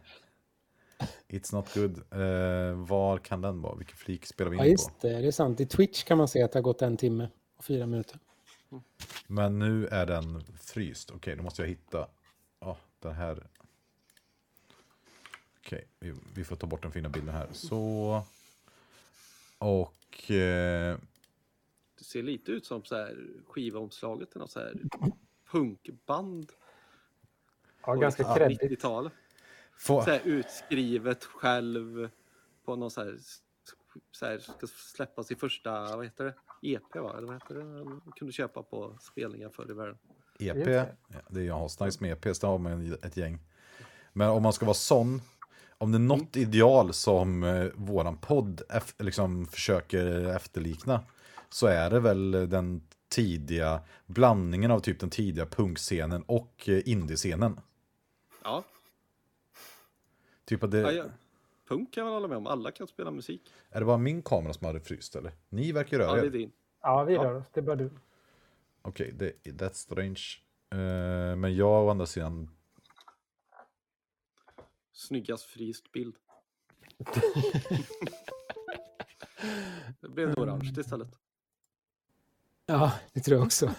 [1.28, 1.98] It's not good.
[2.10, 3.74] Eh, var kan den vara?
[3.74, 4.70] Vilken flik spelar vi in ja, på?
[4.70, 5.20] just det.
[5.20, 5.60] Det är sant.
[5.60, 8.18] I Twitch kan man se att det har gått en timme och fyra minuter.
[9.26, 11.10] Men nu är den fryst.
[11.10, 12.08] Okej, då måste jag hitta
[12.60, 13.46] ja, den här.
[15.58, 17.48] Okej, vi, vi får ta bort den fina bilden här.
[17.52, 18.22] Så.
[19.58, 19.94] Och
[20.30, 20.98] eh,
[21.98, 24.74] Det ser lite ut som så här skivomslaget till något så här
[25.50, 26.52] punkband.
[27.86, 28.62] Ja, ganska kreddigt.
[28.62, 29.10] 90-tal.
[29.76, 32.10] få, Så här utskrivet själv
[32.64, 33.18] på någon så här,
[34.10, 36.34] så här ska släppas i första, vad heter det?
[36.62, 37.14] EP va?
[37.16, 37.64] Eller vad heter det?
[37.84, 39.98] Man kunde köpa på spelningar förr i världen.
[40.38, 40.64] EP.
[40.64, 40.96] Det.
[41.08, 43.38] Ja, det är jag har nice med EP, så har man ett gäng.
[44.12, 45.22] Men om man ska vara sån,
[45.80, 48.62] om det är något ideal som eh, våran podd
[48.98, 51.00] liksom försöker efterlikna,
[51.48, 57.60] så är det väl den tidiga blandningen av typ den tidiga punkscenen och eh, indiescenen.
[58.44, 58.64] Ja,
[60.44, 61.04] Typ att det, ja, ja.
[61.68, 62.46] punk kan jag väl hålla med om.
[62.46, 63.52] Alla kan spela musik.
[63.70, 65.32] Är det bara min kamera som hade fryst eller?
[65.48, 66.30] Ni verkar Ja, röra det är er.
[66.30, 66.52] din.
[66.82, 67.24] Ja, vi Ja.
[67.24, 67.46] rör oss.
[67.52, 67.90] Det är bara du.
[68.82, 70.22] Okej, det that's strange.
[70.72, 72.50] Eh, men jag å andra sidan,
[75.00, 76.16] Snyggast fryst bild.
[80.00, 81.18] det blev det orange istället.
[82.66, 83.74] Ja, det tror jag också.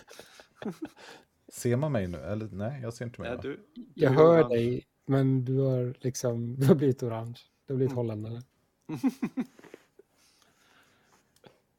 [1.47, 2.17] ser man mig nu?
[2.17, 3.29] Eller nej, jag ser inte mig.
[3.29, 4.55] Nej, du, Jag hör orange.
[4.55, 7.39] dig, men du har liksom du har blivit orange.
[7.65, 8.41] Du har blivit holländare.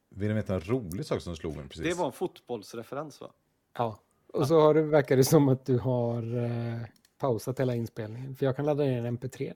[0.09, 1.85] Vill ni veta en rolig sak som slog mig precis?
[1.85, 3.33] Det var en fotbollsreferens va?
[3.77, 3.99] Ja.
[4.27, 6.81] Och så har det, verkar det som att du har eh,
[7.23, 8.35] pausat hela inspelningen.
[8.35, 9.53] För jag kan ladda ner en mp3.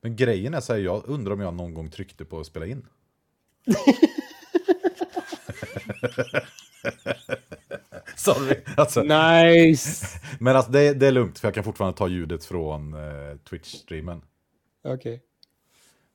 [0.00, 2.66] Men grejen är så här, jag undrar om jag någon gång tryckte på att spela
[2.66, 2.86] in.
[8.16, 8.60] Sorry.
[8.76, 10.06] Alltså, Nice!
[10.40, 14.22] men alltså, det, det är lugnt, för jag kan fortfarande ta ljudet från eh, Twitch-streamen.
[14.84, 15.22] Okej.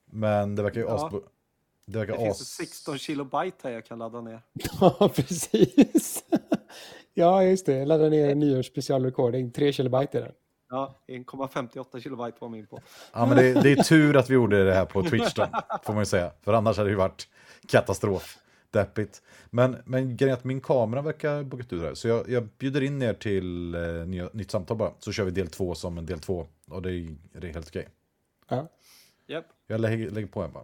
[0.06, 1.08] Men det verkar ju Ja.
[1.08, 1.14] as...
[1.86, 2.48] Det verkar Det finns as...
[2.48, 4.42] 16 kilobyte här jag kan ladda ner.
[4.82, 6.24] Ja, precis.
[7.14, 7.78] Ja, just det.
[7.78, 9.52] Jag laddade ner en nyårsspecialrecording.
[9.52, 10.32] 3 kilobyte i den.
[10.70, 12.80] Ja, 1,58 kilobyte var min på.
[13.14, 15.48] Ja, men det, det är tur att vi gjorde det här på Twitch då,
[15.84, 16.32] får man ju säga.
[16.42, 17.28] För annars hade det ju varit
[17.68, 18.38] katastrof.
[18.72, 19.22] Deppigt.
[19.50, 21.94] Men, men grejen är att min kamera verkar bokat ut här.
[21.94, 24.92] Så jag, jag bjuder in er till eh, nya, nytt samtal bara.
[25.00, 26.48] Så kör vi del två som en del två.
[26.68, 27.88] Och det är, det är helt okej.
[28.50, 28.68] Ja.
[29.28, 29.46] Japp.
[29.68, 30.64] Jag lägger, lägger på en bara.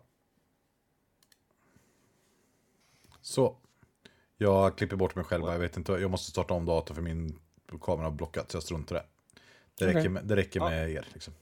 [3.21, 3.57] Så.
[4.37, 5.45] Jag klipper bort mig själv.
[5.45, 7.39] Jag vet inte, jag måste starta om datorn för min
[7.81, 8.51] kamera har blockat.
[8.51, 9.05] Så jag struntar i det.
[9.85, 10.69] Det räcker med, det räcker Ja.
[10.69, 11.07] med er.
[11.13, 11.33] Liksom.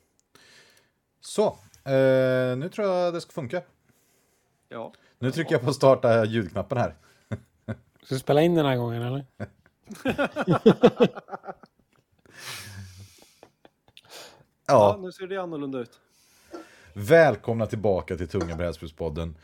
[1.21, 1.45] Så.
[1.83, 3.61] Eh, nu tror jag det ska funka.
[4.69, 4.93] Ja.
[5.19, 6.95] Nu trycker jag på starta ljudknappen här.
[8.03, 9.25] Ska du spela in den här gången eller?
[10.27, 10.59] ja,
[14.67, 15.99] Ja, nu ser det annorlunda ut.
[16.93, 19.35] välkomna tillbaka till Tunga brädspelspodden.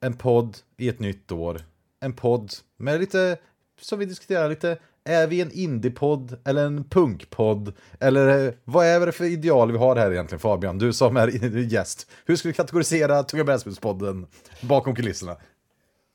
[0.00, 1.60] En podd i ett nytt år.
[2.00, 3.38] En podd med lite,
[3.80, 7.72] som vi diskuterar lite, är vi en indiepodd eller en punkpodd?
[8.00, 10.78] Eller eh, vad är det för ideal vi har här egentligen Fabian?
[10.78, 11.28] Du som är
[11.72, 12.10] gäst.
[12.26, 14.26] Hur skulle du kategorisera Tunga brädspelspodden
[14.60, 15.36] bakom kulisserna?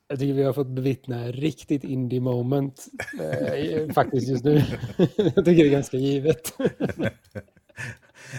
[0.08, 2.88] Jag tycker vi har fått bevittna riktigt indie moment
[3.20, 4.64] eh, faktiskt just nu.
[4.98, 6.54] jag tycker det är ganska givet.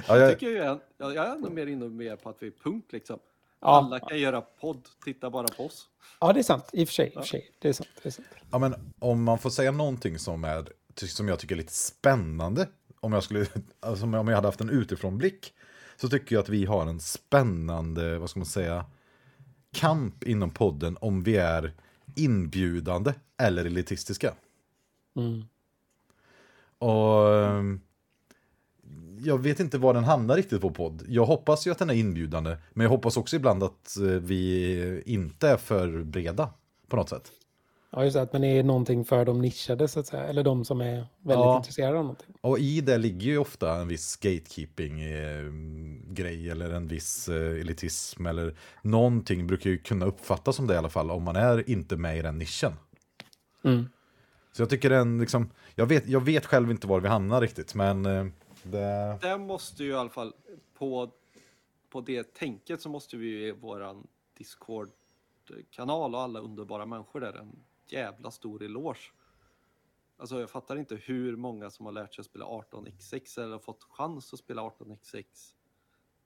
[0.09, 2.47] Ja, Jag, jag, tycker ju, jag, jag är nog mer inne mer på att vi
[2.47, 3.19] är punkt liksom.
[3.65, 3.71] Ja.
[3.71, 5.89] Alla kan göra podd, titta bara på oss.
[6.21, 6.71] Ja, det är sant.
[6.73, 7.07] I och för sig.
[7.07, 7.51] I och för sig.
[7.59, 7.89] Det är sant.
[8.03, 8.29] Det är sant.
[8.51, 12.69] ja, men om man får säga någonting som, är, som jag tycker är lite spännande,
[13.01, 13.47] om jag, skulle,
[13.81, 15.53] alltså om jag hade haft en utifrånblick,
[15.97, 18.85] så tycker jag att vi har en spännande, vad ska man säga,
[19.73, 21.73] kamp inom podden om vi är
[22.17, 24.35] inbjudande eller elitistiska.
[25.17, 25.45] Mm.
[26.79, 27.81] Och ehm,
[29.23, 31.03] jag vet inte var den hamnar riktigt på podd.
[31.09, 35.03] Jag hoppas ju att den är inbjudande, men jag hoppas också ibland att eh, vi
[35.07, 36.51] inte är för breda
[36.89, 37.31] på något sätt.
[37.97, 38.23] Ja, just det.
[38.23, 40.25] Att man är någonting för de nischade, så att säga.
[40.25, 41.09] Eller de som är väldigt
[41.45, 41.57] Ja.
[41.57, 42.35] intresserade av någonting.
[42.41, 48.55] Och i det ligger ju ofta en viss gatekeeping-grej eller en viss eh, elitism eller
[48.83, 52.19] någonting brukar ju kunna uppfattas som det i alla fall om man är inte med
[52.19, 52.73] i den nischen.
[53.65, 53.89] Mm.
[54.53, 57.75] Så jag tycker den liksom, jag vet, jag vet själv inte var vi hamnar riktigt
[57.75, 58.27] men eh,
[58.65, 59.19] det...
[59.23, 60.35] Det måste ju i alla fall,
[60.75, 61.11] på,
[61.91, 64.07] på det tänket så måste vi ju i våran
[64.39, 69.13] Discord-kanal och alla underbara människor där en jävla stor eloge.
[70.17, 73.83] Alltså jag fattar inte hur många som har lärt sig att spela 18xx eller fått
[73.91, 75.25] chans att spela 18xx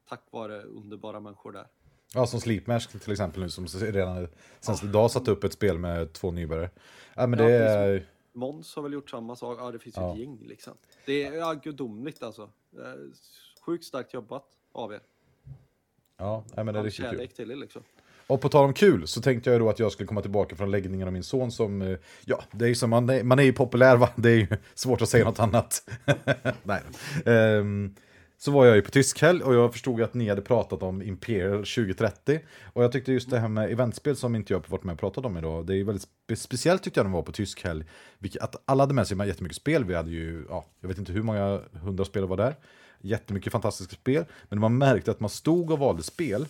[0.08, 1.66] tack vare underbara människor där.
[2.14, 4.28] Ja, som Sleepmask till exempel nu som redan
[4.60, 6.70] sen idag satt upp ett spel med två nybörjare.
[7.14, 8.06] Ja, men Ja, det är...
[8.38, 9.58] Måns har väl gjort samma sak.
[9.60, 10.12] Ja, det finns ju Ja.
[10.12, 10.72] ett gäng liksom.
[11.06, 12.50] Det är ja, gudomligt alltså.
[13.60, 15.00] Sjukt starkt jobbat av er.
[16.16, 17.82] Ja, men det är riktigt kärlek till er liksom.
[18.26, 20.70] Och på tal om kul så tänkte jag då att jag skulle komma tillbaka från
[20.70, 23.42] läggningen av min son som, eh, ja, det är ju som, man är, man är
[23.42, 25.90] ju populär va, det är ju svårt att säga något annat.
[26.62, 26.82] Nej.
[27.26, 27.94] Ehm,
[28.38, 31.58] så var jag ju på tyskhelg och jag förstod att ni hade pratat om Imperial
[31.58, 32.40] 2030.
[32.72, 35.24] Och jag tyckte just det här med eventspel som inte jag varit med och pratat
[35.24, 37.84] om idag, det är ju väldigt spe speciellt tyckte jag när jag var på tyskhelg.
[38.40, 41.22] Att alla hade med sig jättemycket spel, vi hade ju, ja, jag vet inte hur
[41.22, 42.54] många hundra spel var där.
[43.00, 46.46] Jättemycket fantastiska spel, men man märkte att man stod och valde spel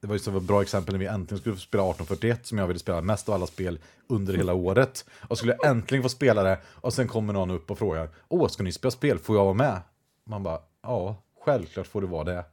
[0.00, 2.66] det var ju ett bra exempel när vi äntligen skulle få spela 1841 som jag
[2.66, 5.04] ville spela mest av alla spel under hela året.
[5.28, 8.48] Och skulle jag äntligen få spela det och sen kommer någon upp och frågar Åh,
[8.48, 9.18] ska ni spela spel?
[9.18, 9.80] Får jag vara med?
[10.26, 12.44] Man bara, ja, självklart får du vara det.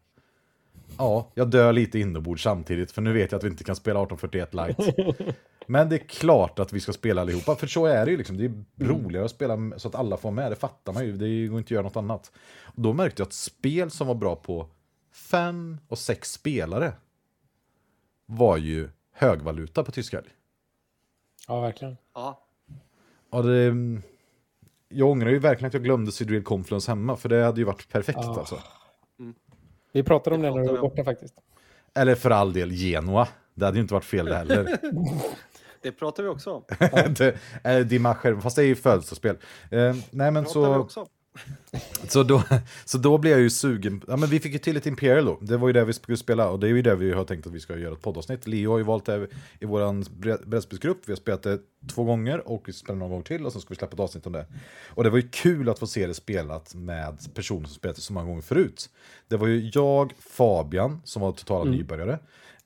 [0.97, 4.03] Ja, jag dör lite inombords samtidigt för nu vet jag att vi inte kan spela
[4.03, 5.35] 1841 light.
[5.67, 8.37] Men det är klart att vi ska spela allihopa, för så är det ju liksom.
[8.37, 11.11] Det är roligare att spela så att alla får med, det fattar man ju.
[11.17, 12.31] Det går inte att göra något annat.
[12.63, 14.67] Och då märkte jag att spel som var bra på
[15.11, 16.93] fem och sex spelare
[18.25, 20.29] var ju högvaluta på tysk helg.
[21.47, 21.97] Ja, verkligen.
[22.13, 22.45] Ja,
[23.29, 23.73] Och det,
[24.93, 27.89] jag ångrar ju verkligen att jag glömde Cydreal Confluence hemma, för det hade ju varit
[27.89, 28.39] perfekt Ja.
[28.39, 28.59] alltså.
[29.91, 31.33] Vi pratade om Det det när du var borta faktiskt.
[31.95, 33.27] Eller för all del Genoa.
[33.55, 34.77] Det hade ju inte varit fel det heller.
[35.81, 36.63] det pratar vi också om.
[37.63, 39.37] det, Dimacher, fast det är ju födelsedagsspel.
[39.71, 41.07] Eh, nej men pratar vi så, också om.
[42.07, 42.43] Så, då,
[42.85, 44.01] så då blev jag ju sugen.
[44.07, 45.37] Ja, men vi fick ju till ett Imperial då.
[45.41, 47.47] Det var ju det vi skulle spela och det är ju det vi har tänkt
[47.47, 48.47] att vi ska göra ett poddavsnitt.
[48.47, 49.27] Leo har ju valt det
[49.59, 50.97] i vår brädspelsgrupp.
[51.05, 51.59] Vi har spelat det
[51.93, 54.27] två gånger och vi spelar någon gång till och sen ska vi släppa ett avsnitt
[54.27, 54.45] om det.
[54.89, 58.01] Och det var ju kul att få se det spelat med personer som spelat det
[58.01, 58.89] så många gånger förut.
[59.27, 62.19] Det var ju jag, Fabian, som var totala nybörjare.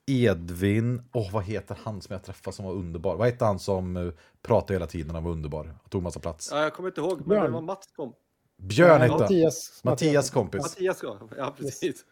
[0.09, 3.15] Edvin, åh vad heter han som jag träffade som var underbar?
[3.15, 6.49] Vad hette han som eh, pratade hela tiden och var underbar och tog massa plats?
[6.51, 8.13] Ja, jag kommer inte ihåg, men det var Mats kom.
[8.58, 9.14] Björn hette.
[9.14, 10.62] Mattias, Mattias kompis.
[10.62, 11.03] Mattias.
[11.38, 12.05] Ja, precis.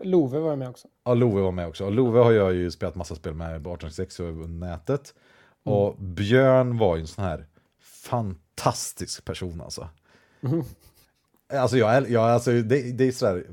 [0.00, 0.88] Love var med också.
[1.04, 1.84] Ja, Love var med också.
[1.84, 5.14] Och Love har jag ju spelat massa spel med på 1806 och över nätet.
[5.62, 7.46] Och Björn var ju en sån här
[7.80, 9.88] fantastisk person alltså.
[11.52, 13.46] Alltså, jag, jag, alltså det, det är sådär...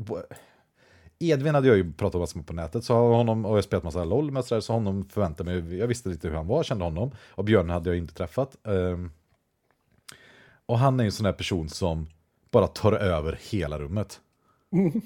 [1.19, 4.03] Edvin hade jag ju pratat massa med på nätet, så honom, och jag spelat massa
[4.03, 7.11] LOL med sådär, så honom förväntade mig, jag visste lite hur han var, kände honom.
[7.29, 8.67] Och Björn hade jag inte träffat.
[8.67, 9.11] Ehm,
[10.73, 12.07] och han är ju en sån där person som
[12.51, 14.21] bara tar över hela rummet.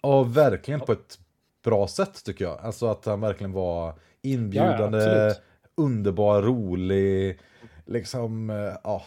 [0.00, 1.18] Och verkligen på ett
[1.64, 2.60] bra sätt tycker jag.
[2.60, 5.34] Alltså att han verkligen var inbjudande, Ja,
[5.74, 7.38] underbar, rolig.
[7.86, 9.02] Liksom, eh, ja.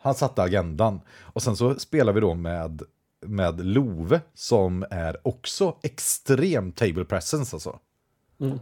[0.00, 1.00] Han satte agendan.
[1.08, 2.82] Och sen så spelar vi då med,
[3.20, 7.78] med Love som är också extrem table presence alltså.
[8.40, 8.58] Mm.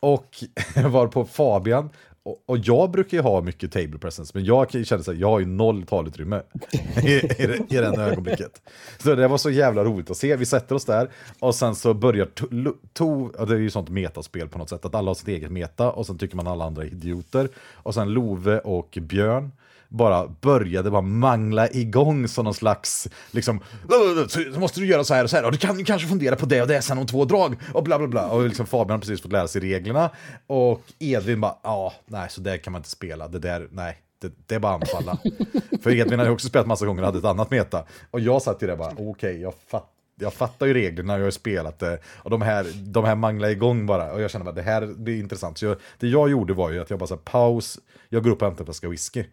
[0.00, 0.44] Och
[0.90, 1.90] var på Fabian.
[2.22, 5.28] Och, och jag brukar ju ha mycket table presence, men jag känner så här, jag
[5.28, 6.42] har ju noll talutrymme
[7.04, 8.62] i, i, det- i det ögonblicket.
[8.98, 10.36] Så det var så jävla roligt att se.
[10.36, 12.46] Vi sätter oss där och sen så börjar to,
[12.92, 15.90] to det är ju sånt metaspel på något sätt, att alla har sitt eget meta
[15.92, 17.48] och sen tycker man alla andra är idioter.
[17.74, 19.50] Och sen Love och Björn
[19.90, 23.60] bara började bara mangla igång som någon slags, liksom,
[24.28, 26.36] så måste du göra så här och så här, och du kan ju kanske fundera
[26.36, 28.30] på det och det sen om två drag, och bla bla bla.
[28.30, 30.10] Och liksom Fabian har precis fått lära sig reglerna,
[30.46, 34.32] och Edvin bara, ja, nej, så där kan man inte spela, det där, nej, det,
[34.46, 35.18] det är bara anfalla.
[35.82, 37.84] För Edvin hade också spelat massa gånger och hade ett annat meta.
[38.10, 41.24] Och jag satt ju där bara, okej, okay, jag, fatt, jag fattar ju reglerna, jag
[41.24, 41.98] har spelat det.
[42.04, 44.12] Och de här, de här manglar igång bara.
[44.12, 45.58] Och jag kände att det här blir intressant.
[45.58, 47.78] Så jag, det jag gjorde var ju att jag bara sa paus,
[48.08, 49.24] jag går upp och hämtar en flaska whisky.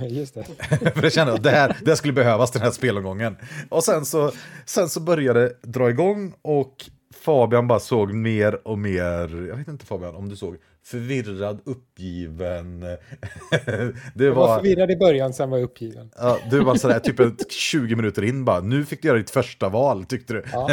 [0.08, 0.44] Just det.
[0.94, 3.36] För jag kände att det här, det skulle behövas den här spelomgången.
[3.68, 4.32] Och sen så,
[4.66, 6.84] sen så började det dra igång och
[7.14, 12.80] Fabian bara såg mer och mer, jag vet inte Fabian om du såg, förvirrad, uppgiven.
[14.14, 16.10] det var, var förvirrad i början, sen var jag uppgiven.
[16.16, 19.68] Ja, du var sådär typ 20 minuter in bara, nu fick du göra ditt första
[19.68, 20.44] val tyckte du.
[20.52, 20.70] Ja.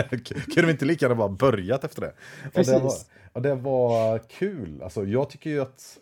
[0.53, 2.13] Kunde vi inte lika gärna bara börjat efter det?
[2.53, 2.74] Precis.
[2.74, 2.93] Och det var,
[3.34, 5.97] och det var kul, alltså jag tycker ju att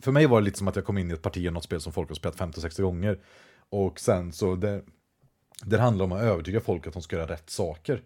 [0.00, 1.64] för mig var det lite som att jag kom in i ett parti i något
[1.64, 3.18] spel som folk har spelat 50-60 gånger.
[3.70, 4.82] Och sen så, det,
[5.64, 8.02] det handlar om att övertyga folk att de ska göra rätt saker.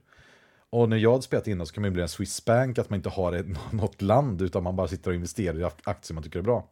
[0.70, 2.90] Och när jag hade spelat innan så kan man ju bli en Swiss Bank, att
[2.90, 6.22] man inte har ett, något land, utan man bara sitter och investerar i aktier man
[6.22, 6.68] tycker är bra.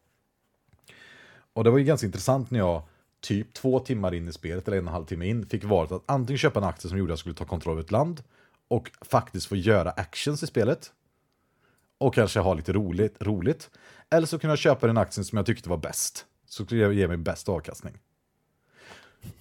[1.52, 2.82] Och det var ju ganska intressant när jag,
[3.20, 5.92] typ två timmar in i spelet, eller en och en halv timme in, fick valet
[5.92, 8.22] att antingen köpa en aktie som gjorde att jag skulle ta kontroll över ett land,
[8.68, 10.92] och faktiskt få göra actions i spelet.
[11.98, 13.70] Och kanske ha lite roligt, roligt.
[14.12, 16.26] Eller så kunde jag köpa den aktien som jag tyckte var bäst.
[16.46, 17.98] Så skulle jag ge mig bäst avkastning.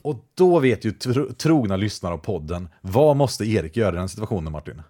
[0.01, 4.09] Och då vet ju tro, trogna lyssnare av podden, vad måste Erik göra i den
[4.09, 4.81] situationen Martin?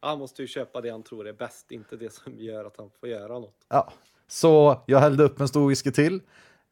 [0.00, 2.90] Han måste ju köpa det han tror är bäst, inte det som gör att han
[3.00, 3.66] får göra något.
[3.68, 3.92] Ja,
[4.28, 6.20] så jag hällde upp en stor whisky till,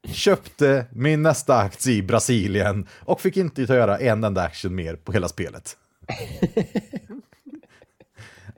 [0.04, 5.12] köpte min nästa aktie i Brasilien och fick inte göra en enda action mer på
[5.12, 5.76] hela spelet.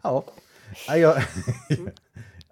[0.03, 0.24] ja,
[0.88, 1.22] jag,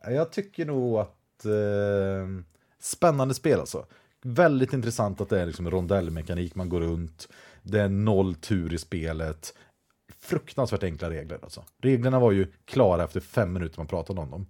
[0.06, 2.44] jag tycker nog att eh,
[2.80, 3.86] spännande spel alltså.
[4.22, 7.28] Väldigt intressant att det är liksom rondellmekanik, man går runt,
[7.62, 9.54] det är noll tur i spelet.
[10.20, 11.64] Fruktansvärt enkla regler alltså.
[11.82, 14.46] Reglerna var ju klara efter fem minuter man pratade om dem.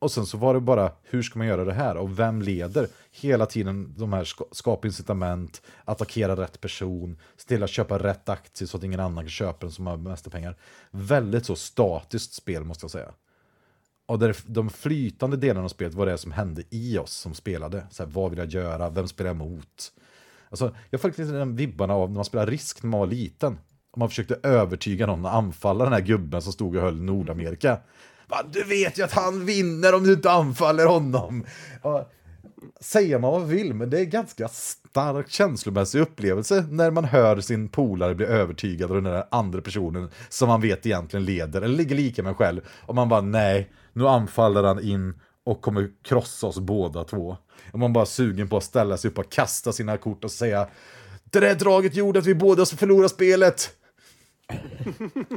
[0.00, 1.96] Och sen så var det bara, hur ska man göra det här?
[1.96, 2.88] Och vem leder?
[3.10, 8.82] Hela tiden de här skapa incitament, attackera rätt person, stilla köpa rätt aktie så att
[8.82, 10.56] ingen annan kan köpa den som har mest pengar.
[10.90, 13.12] Väldigt så statiskt spel måste jag säga.
[14.08, 17.86] Och där de flytande delarna av spelet var det som hände i oss som spelade.
[17.90, 18.90] Så här, vad vill jag göra?
[18.90, 19.92] Vem spelar jag mot?
[20.50, 23.58] Alltså, jag får lite den vibbarna av när man spelar risk när man var liten.
[23.90, 27.78] Och man försökte övertyga någon att anfalla den här gubben som stod och höll Nordamerika.
[28.52, 31.44] Du vet ju att han vinner om du inte anfaller honom.
[31.82, 32.12] Och,
[32.80, 37.40] säger man vad man vill, men det är ganska stark känslomässig upplevelse när man hör
[37.40, 41.76] sin polare bli övertygad av den där andra personen som man vet egentligen leder, eller
[41.76, 42.60] ligger lika med själv.
[42.68, 47.36] Och man bara nej, nu anfaller han in och kommer krossa oss båda två.
[47.72, 50.68] Och man bara sugen på att ställa sig upp och kasta sina kort och säga
[51.24, 53.70] Det där draget gjorde att vi båda förlorade spelet.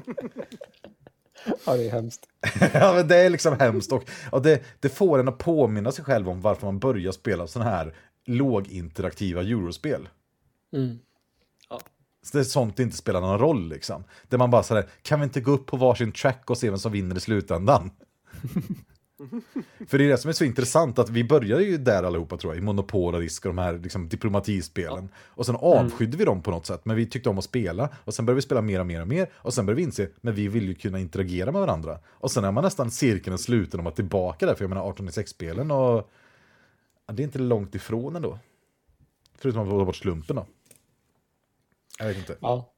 [1.65, 2.27] Ja, det är hemskt.
[2.73, 3.91] ja, men det är liksom hemskt.
[3.91, 7.47] Och, och det, det får en att påminna sig själv om varför man börjar spela
[7.47, 7.95] sådana här
[8.25, 10.09] låginteraktiva eurospel.
[10.75, 10.99] Mm.
[11.69, 11.79] Ja.
[12.23, 14.03] Så det är sånt det inte spelar någon roll liksom.
[14.29, 16.79] Där man bara sådär, kan vi inte gå upp på varsin track och se vem
[16.79, 17.91] som vinner i slutändan?
[19.87, 22.53] För det är det som är så intressant, att vi började ju där allihopa tror
[22.53, 25.09] jag, i Monopol och Risk och de här liksom, diplomatispelen.
[25.11, 25.17] Ja.
[25.25, 26.17] Och sen avskydde mm.
[26.17, 27.89] vi dem på något sätt, men vi tyckte om att spela.
[27.95, 29.29] Och sen började vi spela mer och mer och mer.
[29.33, 31.99] Och sen började vi inse, men vi vill ju kunna interagera med varandra.
[32.07, 35.71] Och sen är man nästan cirkeln sluten om att tillbaka där, för jag menar 18-6-spelen
[35.71, 36.11] och...
[37.07, 38.39] Ja, det är inte långt ifrån ändå.
[39.37, 40.45] Förutom att ta bort slumpen då.
[41.99, 42.37] Jag vet inte.
[42.41, 42.70] Ja.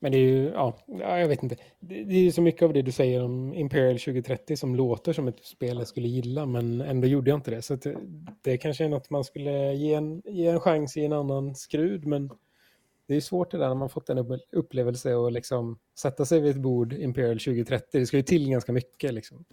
[0.00, 1.56] Men det är ju, ja, jag vet inte.
[1.80, 5.28] Det, är ju så mycket av det du säger om Imperial 2030 som låter som
[5.28, 7.62] ett spel jag skulle gilla, men ändå gjorde jag inte det.
[7.62, 7.96] Så det,
[8.42, 12.06] det kanske är något man skulle ge en, ge en chans i en annan skrud,
[12.06, 12.30] men
[13.06, 16.50] det är svårt det där när man fått en upplevelse och liksom sätta sig vid
[16.50, 17.86] ett bord Imperial 2030.
[17.92, 19.44] Det ska ju till ganska mycket liksom.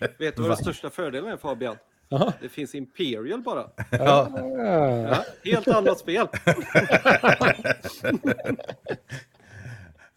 [0.18, 1.76] vet du vad den största fördelen är Fabian?
[2.10, 2.32] Aha.
[2.40, 3.70] Det finns Imperial bara.
[3.90, 4.30] Ja.
[4.58, 6.26] ja helt annat spel.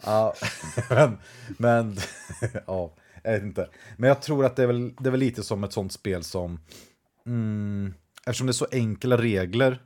[0.03, 0.34] ja,
[0.90, 1.18] men,
[1.57, 1.98] men
[2.68, 2.94] ja,
[3.24, 3.70] jag vet inte.
[3.98, 6.24] Men jag tror att det är väl, det är väl lite som ett sånt spel
[6.24, 6.60] som,
[7.26, 7.94] mm,
[8.26, 9.82] eftersom det är så enkla regler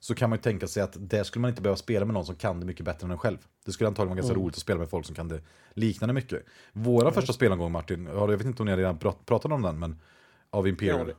[0.00, 2.26] så kan man ju tänka sig att det skulle man inte behöva spela med någon
[2.26, 3.38] som kan det mycket bättre än en själv.
[3.64, 4.44] Det skulle antagligen vara ganska mm.
[4.44, 5.40] roligt att spela med folk som kan det
[5.74, 6.44] liknande mycket.
[6.72, 7.14] Våra mm.
[7.14, 10.00] första spelomgång Martin, jag vet inte om ni har redan pratat om den, men
[10.50, 11.08] av Imperial.
[11.08, 11.14] Ja,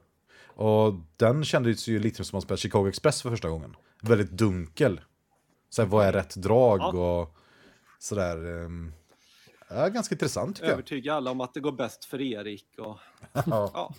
[0.56, 3.76] och den kändes ju lite som att spela Chicago Express för första gången.
[4.02, 5.02] Väldigt dunkel.
[5.70, 6.88] Så vad är rätt drag ja.
[6.88, 7.36] och
[8.00, 8.46] sådär.
[8.46, 8.94] Um,
[9.70, 10.74] ja, ganska intressant tycker jag.
[10.74, 12.66] Övertyga alla om att det går bäst för Erik.
[12.78, 12.98] Och...
[13.46, 13.94] ja.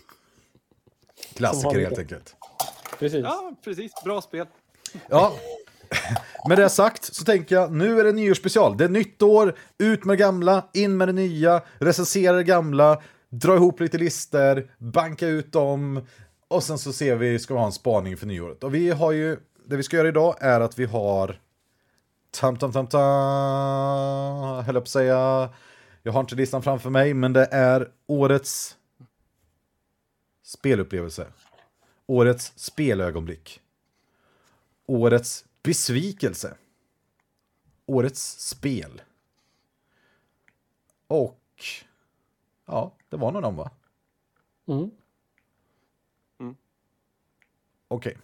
[1.35, 2.37] Klassiker helt enkelt.
[2.99, 3.25] Precis.
[3.25, 3.93] Ja, precis.
[4.05, 4.47] Bra spel.
[5.09, 5.33] Ja,
[6.49, 8.77] med det sagt så tänker jag nu är det nyårsspecial.
[8.77, 13.03] Det är nytt år, ut med det gamla, in med det nya, recensera det gamla,
[13.29, 16.07] dra ihop lite lister, banka ut dem
[16.49, 18.65] och sen så ser vi, ska vi ha en spaning för nyåret.
[18.65, 21.41] Och vi har ju, det vi ska göra idag är att vi har
[22.31, 25.51] tam tam tam tam, höll jag på att säga,
[26.03, 28.77] jag har inte listan framför mig, men det är årets
[30.43, 31.27] spelupplevelse.
[32.07, 33.61] Årets spelögonblick.
[34.87, 36.57] Årets besvikelse.
[37.87, 39.03] Årets spel.
[41.07, 41.65] Och
[42.67, 43.71] ja, det var nog de va?
[44.67, 44.91] Mm.
[47.89, 48.19] Okej.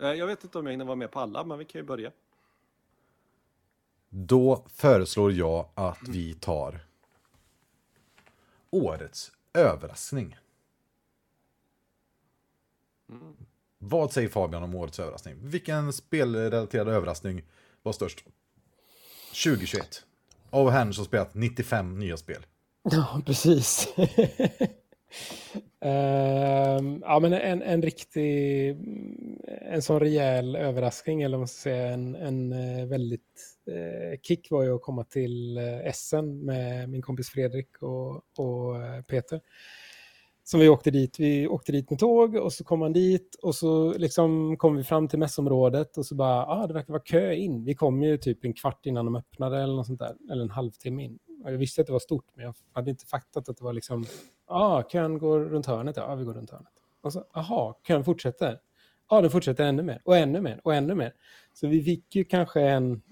[0.00, 1.86] Eh, Jag vet inte om jag hinner vara med på alla, men vi kan ju
[1.86, 2.12] börja.
[4.08, 6.80] Då föreslår jag att vi tar
[8.70, 10.36] årets överraskning.
[13.78, 15.34] Vad säger Fabian om årets överraskning?
[15.40, 17.42] Vilken spelrelaterad överraskning
[17.82, 18.24] var störst?
[19.44, 20.04] 2021.
[20.50, 22.46] Av henne som spelat 95 nya spel.
[22.82, 23.88] Ja, precis.
[25.84, 28.68] Uh, ja, men en, en riktig,
[29.60, 33.20] en sån rejäl överraskning, eller vad man ska säga, en, en eh, väldigt
[33.70, 38.74] uh, kick var ju att komma till eh, Essen med min kompis Fredrik och, och
[39.06, 39.40] Peter.
[40.46, 43.54] Som vi åkte dit, vi åkte dit med tåg och så kom man dit och
[43.54, 47.32] så liksom kom vi fram till mässområdet och så bara, ah, det verkar vara kö
[47.32, 47.64] in.
[47.64, 50.50] Vi kom ju typ en kvart innan de öppnade eller något sånt där, eller en
[50.50, 51.18] halvtimme in.
[51.44, 54.04] Jag visste att det var stort, men jag hade inte fattat att det var liksom,
[54.46, 56.72] ah, kön går runt hörnet, ja, vi går runt hörnet.
[57.02, 58.58] Och så, aha, kön fortsätter.
[59.10, 61.14] Ja, den fortsätter ännu mer, och ännu mer, och ännu mer.
[61.52, 63.02] Så vi fick ju kanske en,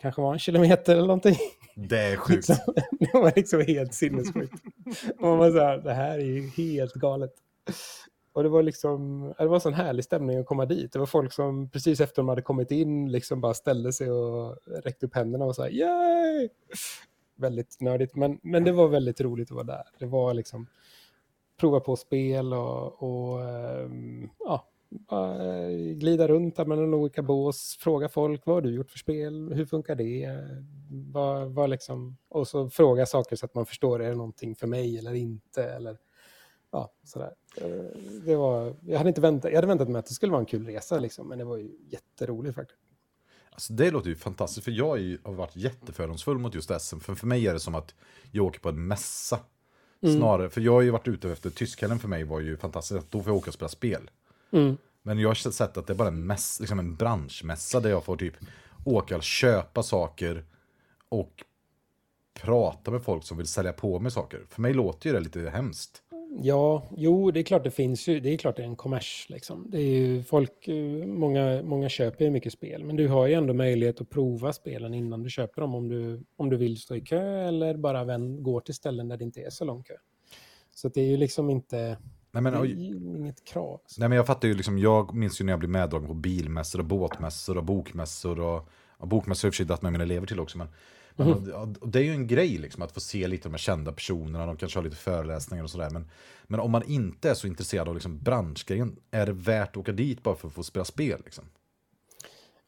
[0.00, 1.36] kanske var en kilometer eller någonting.
[1.74, 2.48] Det är sjukt.
[3.00, 4.54] det var liksom helt sinnessjukt.
[5.20, 7.32] Man var så här, det här är ju helt galet.
[8.32, 10.92] Och det var liksom, det var en sån härlig stämning att komma dit.
[10.92, 14.58] Det var folk som precis efter de hade kommit in liksom bara ställde sig och
[14.84, 16.48] räckte upp händerna och sa yay!
[17.36, 19.84] Väldigt nördigt, men, men det var väldigt roligt att vara där.
[19.98, 20.66] Det var liksom
[21.62, 24.68] prova på spel och, och ehm, ja,
[25.10, 29.52] eh, glida runt där mellan olika bås, fråga folk vad har du gjort för spel,
[29.52, 30.30] hur funkar det?
[31.12, 34.66] Vad, vad liksom, och så fråga saker så att man förstår, är det någonting för
[34.66, 35.64] mig eller inte?
[35.64, 35.98] Eller,
[36.70, 37.34] ja, sådär.
[37.56, 40.40] Eh, det var, jag, hade inte väntat, jag hade väntat mig att det skulle vara
[40.40, 42.80] en kul resa, liksom, men det var ju jätteroligt faktiskt.
[43.50, 46.98] Alltså det låter ju fantastiskt, för jag ju- har varit jättefördomsfull mot just SM.
[47.00, 47.94] För, för mig är det som att
[48.30, 49.40] jag åker på en mässa.
[50.02, 53.10] Snarare, för jag har ju varit ute efter, tyskhelgen för mig var ju fantastiskt, att
[53.10, 54.10] då får jag åka och spela spel.
[54.50, 54.76] Mm.
[55.02, 58.04] Men jag har sett att det är bara en, mäss, liksom en branschmässa där jag
[58.04, 58.34] får typ
[58.84, 60.44] åka och köpa saker
[61.08, 61.44] och
[62.40, 64.40] prata med folk som vill sälja på mig saker.
[64.48, 66.02] För mig låter ju det lite hemskt.
[66.40, 69.26] Ja, jo, det är klart det finns ju, det är klart det är en kommers
[69.28, 69.66] liksom.
[69.70, 73.34] Det är ju folk, eh, många, många köper ju mycket spel, men du har ju
[73.34, 76.96] ändå möjlighet att prova spelen innan du köper dem om du, om du vill stå
[76.96, 79.94] i kö eller bara vän, går till ställen där det inte är så lång kö.
[80.74, 81.98] Så det är ju liksom inte,
[82.32, 83.80] Nej, men, ju inget krav.
[83.82, 84.00] alltså.
[84.00, 86.78] nej, men jag fattar ju liksom, jag minns ju när jag blev meddragen på bilmässor
[86.78, 88.68] och båtmässor och bokmässor och
[88.98, 90.58] ja, bokmässor har jag i och för sig med mina elever till också.
[90.58, 90.68] Men,
[91.16, 93.92] men och det är ju en grej liksom att få se lite de här kända
[93.92, 95.90] personerna, de kanske har lite föreläsningar och sådär.
[95.90, 96.10] Men,
[96.44, 99.92] men om man inte är så intresserad av liksom branschgrejen, är det värt att åka
[99.92, 101.20] dit bara för att få spela spel?
[101.24, 101.44] Liksom?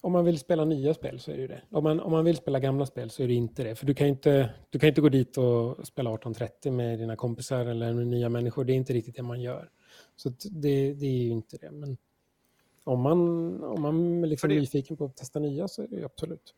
[0.00, 1.62] Om man vill spela nya spel så är det ju det.
[1.70, 3.74] Om man, om man vill spela gamla spel så är det inte det.
[3.74, 7.66] För du kan inte, du kan inte gå dit och spela 1830 med dina kompisar
[7.66, 8.64] eller med nya människor.
[8.64, 9.70] Det är inte riktigt det man gör.
[10.16, 11.70] Så det, det är ju inte det.
[11.70, 11.96] Men
[12.84, 13.18] om man,
[13.62, 16.54] om man liksom är nyfiken på att testa nya så är det ju absolut.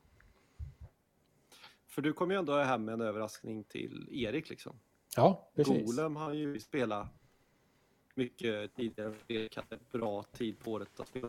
[1.97, 4.81] För du kom ju ändå hem med en överraskning till Erik liksom.
[5.17, 5.87] Ja, precis.
[5.87, 7.07] Golem har ju spelat
[8.15, 9.15] mycket tidigare.
[9.29, 11.29] Erik hade bra tid på året att spela.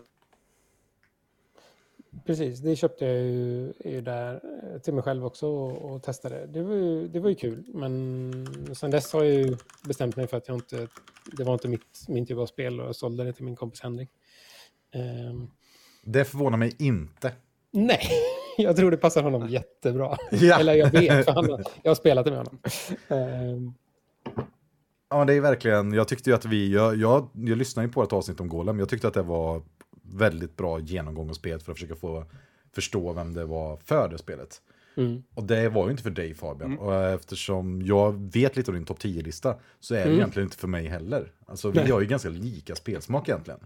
[2.26, 4.42] Precis, det köpte jag ju, ju där
[4.74, 6.46] eh, till mig själv också och, och testade.
[6.46, 9.58] Det var, ju, det var ju kul, men sen dess har jag ju
[9.88, 10.88] bestämt mig för att jag inte,
[11.38, 13.82] det var inte mitt, min typ av spel och jag sålde det till min kompis
[13.82, 14.10] Henrik.
[14.92, 15.52] Ehm,
[16.04, 17.34] Det förvånar mig inte.
[17.72, 18.00] nej,
[18.64, 20.18] jag tror det passar honom jättebra.
[20.32, 20.60] Ja.
[20.60, 21.46] Eller jag vet, för han,
[21.84, 22.60] jag har spelat det med honom.
[23.08, 23.74] Ehm,
[25.10, 27.92] Ja, men det är verkligen, jag tyckte ju att vi, jag, jag, jag lyssnade ju
[27.92, 29.62] på ett avsnitt om Golem, jag tyckte att det var
[30.02, 32.26] väldigt bra genomgång av spelet för att försöka få
[32.76, 34.62] förstå vem det var för det spelet.
[34.98, 35.24] mm.
[35.34, 38.86] Och det var ju inte för dig Fabian, och eftersom jag vet lite om din
[38.86, 41.32] topp 10-lista så är det egentligen inte för mig heller.
[41.46, 41.92] Alltså vi Nej.
[41.92, 43.60] har ju ganska lika spelsmak egentligen.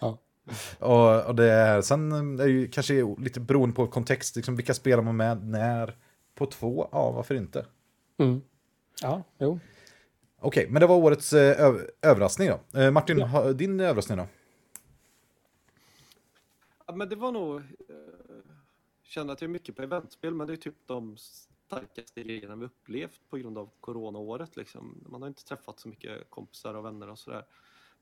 [0.00, 0.18] Ja.
[0.78, 4.74] Och, och det är, sen är det ju kanske lite beroende på kontext, liksom vilka
[4.74, 5.96] spelar man med, när,
[6.34, 7.66] på två, ja varför inte?
[8.16, 8.40] Mm.
[9.02, 9.58] Ja, jo.
[10.38, 12.80] Okej, men det var årets eh, öv- överraskning då.
[12.80, 14.26] Eh, Martin, ha, din överraskning då?
[16.86, 17.56] Ja, men det var nog...
[17.56, 17.62] Eh,
[19.02, 22.66] känner att jag är mycket på eventspel, men det är typ de starkaste regeln vi
[22.66, 24.56] upplevt på grund av coronaåret.
[24.56, 25.04] Liksom.
[25.08, 27.44] Man har inte träffat så mycket kompisar och vänner och sådär.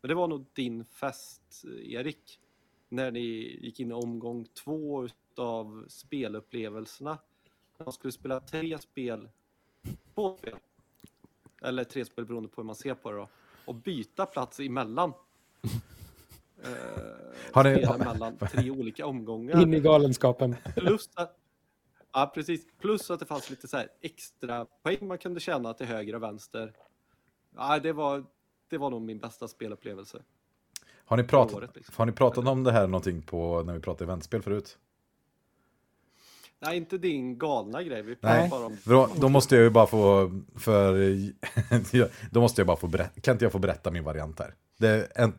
[0.04, 2.40] Men det var nog din fest, Erik,
[2.88, 3.20] när ni
[3.62, 7.18] gick in i omgång två av spelupplevelserna.
[7.78, 9.28] Man skulle spela tre spel,
[10.14, 10.54] två spel,
[11.62, 13.28] eller tre spel beroende på hur man ser på det då,
[13.64, 15.12] och byta plats emellan.
[16.64, 16.72] Eh,
[17.52, 19.62] Har ni- spela mellan tre olika omgångar.
[19.62, 20.56] In i galenskapen.
[20.74, 21.36] Plus att,
[22.12, 22.66] ja, precis.
[22.78, 26.22] Plus att det fanns lite så här extra poäng man kunde tjäna till höger och
[26.22, 26.72] vänster.
[27.56, 28.24] Ja, det, var,
[28.68, 30.22] det var nog min bästa spelupplevelse.
[31.06, 31.94] Har ni, pratat, året, liksom.
[31.98, 34.78] har ni pratat om det här någonting på, när vi pratade eventspel förut?
[36.58, 38.02] Nej, inte din galna grej.
[38.02, 38.48] Vi Nej.
[38.48, 38.76] bara om...
[38.84, 40.94] Bra, då måste jag ju bara få, för,
[42.30, 44.54] då måste jag bara få berätta, kan inte jag få berätta min variant här?
[44.76, 45.32] Det en,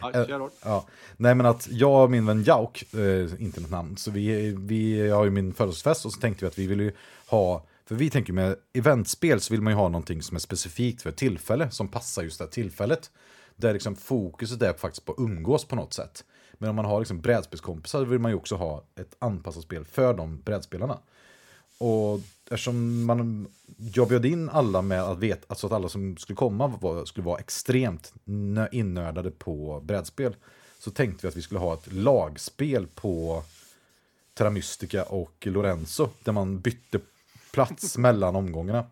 [0.00, 0.48] Ja.
[0.64, 0.86] Ja,
[1.16, 5.08] nej men att jag och min vän Jauk, eh, inte något namn, så vi, vi
[5.08, 6.92] har ju min födelsedagsfest och så tänkte vi att vi vill ju
[7.26, 11.02] ha, för vi tänker med eventspel så vill man ju ha någonting som är specifikt
[11.02, 13.10] för ett tillfälle, som passar just det här tillfället.
[13.56, 16.24] Där liksom fokuset är faktiskt på att umgås på något sätt.
[16.58, 20.14] Men om man har liksom brädspelskompisar vill man ju också ha ett anpassat spel för
[20.14, 20.98] de brädspelarna.
[21.78, 22.20] Och
[22.50, 26.66] eftersom man, jag bjöd in alla med att veta, alltså att alla som skulle komma
[26.66, 28.12] var, skulle vara extremt
[28.72, 30.36] innördade på brädspel.
[30.78, 33.42] Så tänkte vi att vi skulle ha ett lagspel på
[34.34, 36.08] Terra Mystica och Lorenzo.
[36.24, 36.98] Där man bytte
[37.66, 38.86] plats mellan omgångarna.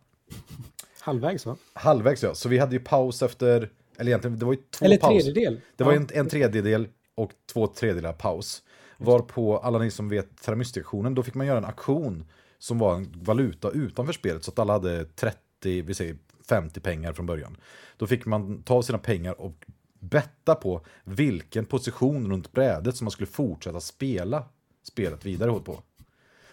[1.01, 1.57] Halvvägs va?
[1.73, 4.97] Halvvägs ja, så vi hade ju paus efter, eller egentligen det var ju två Eller
[4.99, 5.21] pauser.
[5.21, 5.61] tredjedel.
[5.77, 5.99] Det var Ja.
[6.01, 8.63] en, en tredjedel och två tredjedelar paus.
[8.99, 12.25] Varpå alla ni som vet Terra Mystica-auktionen, då fick man göra en auktion
[12.59, 14.45] som var en valuta utanför spelet.
[14.45, 15.37] Så att alla hade 30,
[15.83, 16.17] vi säger
[16.49, 17.57] 50 pengar från början.
[17.97, 19.65] Då fick man ta sina pengar och
[20.01, 24.45] betta på vilken position runt brädet som man skulle fortsätta spela
[24.83, 25.83] spelet vidare på.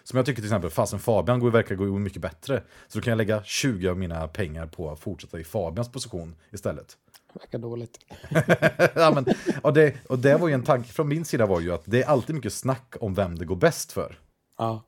[0.03, 2.63] Som jag tycker till exempel, fasen Fabian går, verkar gå mycket bättre.
[2.87, 6.35] Så då kan jag lägga 20 av mina pengar på att fortsätta i Fabians position
[6.51, 6.97] istället.
[7.33, 7.99] Verkar dåligt.
[8.95, 9.25] ja, men,
[9.61, 12.03] och, det, och det var ju en tanke från min sida var ju att det
[12.03, 14.19] är alltid mycket snack om vem det går bäst för.
[14.57, 14.83] Ja.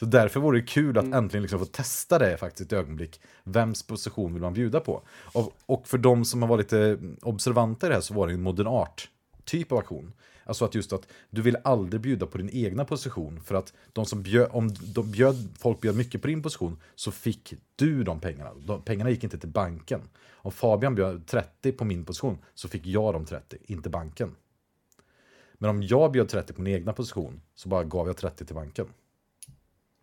[0.00, 3.20] Så därför vore det kul att äntligen liksom få testa det faktiskt ett ögonblick.
[3.44, 5.02] Vems position vill man bjuda på?
[5.32, 8.32] Och, och för de som har varit lite observanta i det här så var det
[8.32, 9.08] en modern art
[9.44, 10.12] typ av aktion.
[10.44, 14.06] Alltså att just att du vill aldrig bjuda på din egna position för att de
[14.06, 18.20] som bjöd, om de bjöd, folk bjöd mycket på din position så fick du de
[18.20, 18.50] pengarna.
[18.66, 20.00] De, pengarna gick inte till banken.
[20.32, 24.36] Om Fabian bjöd 30 på min position så fick jag de 30, inte banken.
[25.54, 28.54] Men om jag bjöd 30 på min egna position så bara gav jag 30 till
[28.54, 28.86] banken.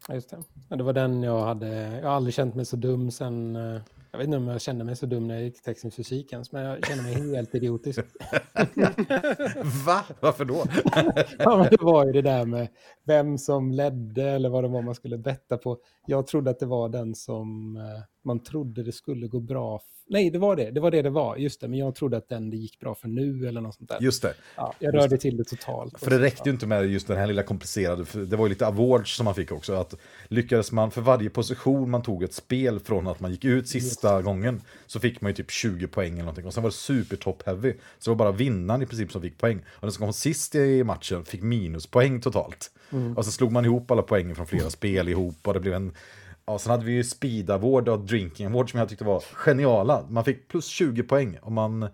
[0.07, 0.43] Ja, just det.
[0.69, 1.67] Ja, det var den jag hade.
[1.67, 3.55] Jag har aldrig känt mig så dum sen...
[3.55, 3.81] Eh,
[4.11, 6.51] jag vet inte om jag kände mig så dum när jag gick teknisk fysik ens,
[6.51, 7.99] men jag kände mig helt idiotisk.
[9.85, 10.03] Va?
[10.19, 10.63] Varför då?
[11.39, 12.67] Ja, men det var ju det där med
[13.03, 15.77] vem som ledde eller vad det var man skulle betta på.
[16.05, 19.81] Jag trodde att det var den som eh, man trodde det skulle gå bra.
[20.11, 20.71] Nej, det var det.
[20.71, 21.37] Det var det det var.
[21.37, 23.89] Just det, men jag trodde att den det gick bra för nu eller något sånt
[23.89, 23.97] där.
[24.01, 24.33] Just det.
[24.55, 25.99] Ja, jag rörde till det totalt.
[25.99, 28.67] För det räckte ju inte med just den här lilla komplicerade, det var ju lite
[28.67, 29.73] awards som man fick också.
[29.73, 29.95] Att
[30.27, 34.21] lyckades man för varje position man tog ett spel från att man gick ut sista
[34.21, 36.45] gången så fick man ju typ 20 poäng eller någonting.
[36.45, 37.73] Och sen var det super top heavy.
[37.99, 39.59] Så det var bara vinnaren i princip som fick poäng.
[39.69, 42.71] Och den som kom sist i matchen fick minuspoäng totalt.
[43.15, 45.93] Och så slog man ihop alla poängen från flera spel ihop och det blev en
[46.45, 50.05] Ja, sen hade vi ju speed award och drinking award som jag tyckte var geniala.
[50.09, 51.87] Man fick plus 20 poäng om man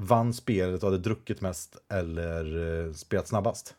[0.00, 3.74] vann spelet och hade druckit mest eller eh, spelat snabbast.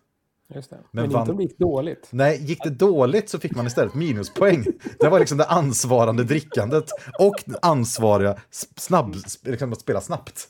[0.55, 0.77] Just det.
[0.91, 2.07] Men Men, vann- inte om det gick dåligt.
[2.11, 4.65] Nej, gick det dåligt så fick man istället minuspoäng.
[4.99, 6.89] Det var liksom det ansvarande drickandet
[7.19, 8.38] och ansvariga
[8.75, 10.47] snabb, liksom att spela snabbt.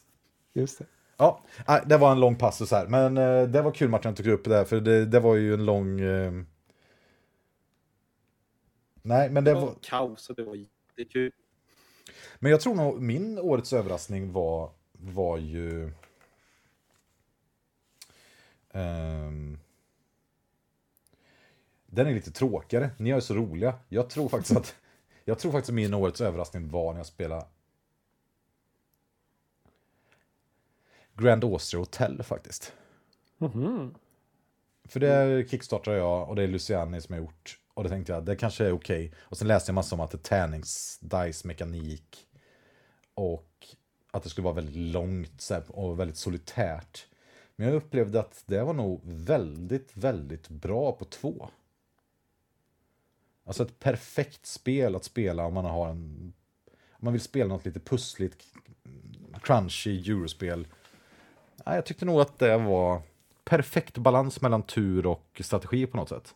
[0.53, 0.85] Just det.
[1.17, 4.17] Ja, nej, det var en lång passus här, men eh, det var kul Martin att
[4.17, 5.99] du tog upp det där, för det, det var ju en lång...
[9.07, 9.61] Nej, men det Det var...
[9.61, 11.31] var kaos och det var jättekul.
[12.39, 15.91] Men jag tror nog min årets överraskning var, var ju...
[18.71, 19.59] ehm,
[21.85, 22.89] den är lite tråkigare.
[22.97, 23.75] Ni är så roliga.
[23.89, 24.75] Jag tror faktiskt att
[25.25, 27.45] jag tror faktiskt att min årets överraskning var när jag spelade
[31.13, 32.73] Grand Austria Hotel faktiskt.
[33.37, 33.95] Mhm.
[34.83, 37.59] För det kickstartade jag och det är Luciani som har gjort.
[37.77, 39.11] Och då tänkte jag, det kanske är okej.
[39.19, 42.27] Och sen läste jag massor om att det är tärnings dice mekanik
[43.13, 43.67] Och
[44.11, 47.07] att det skulle vara väldigt långt så här, och väldigt solitärt.
[47.55, 51.49] Men jag upplevde att det var nog väldigt, väldigt bra på två.
[53.45, 56.33] Alltså ett perfekt spel att spela om man har en...
[56.91, 58.43] Om man vill spela något lite pussligt,
[59.41, 60.67] crunchy eurospel.
[61.65, 63.01] Ja, jag tyckte nog att det var
[63.43, 66.35] perfekt balans mellan tur och strategi på något sätt.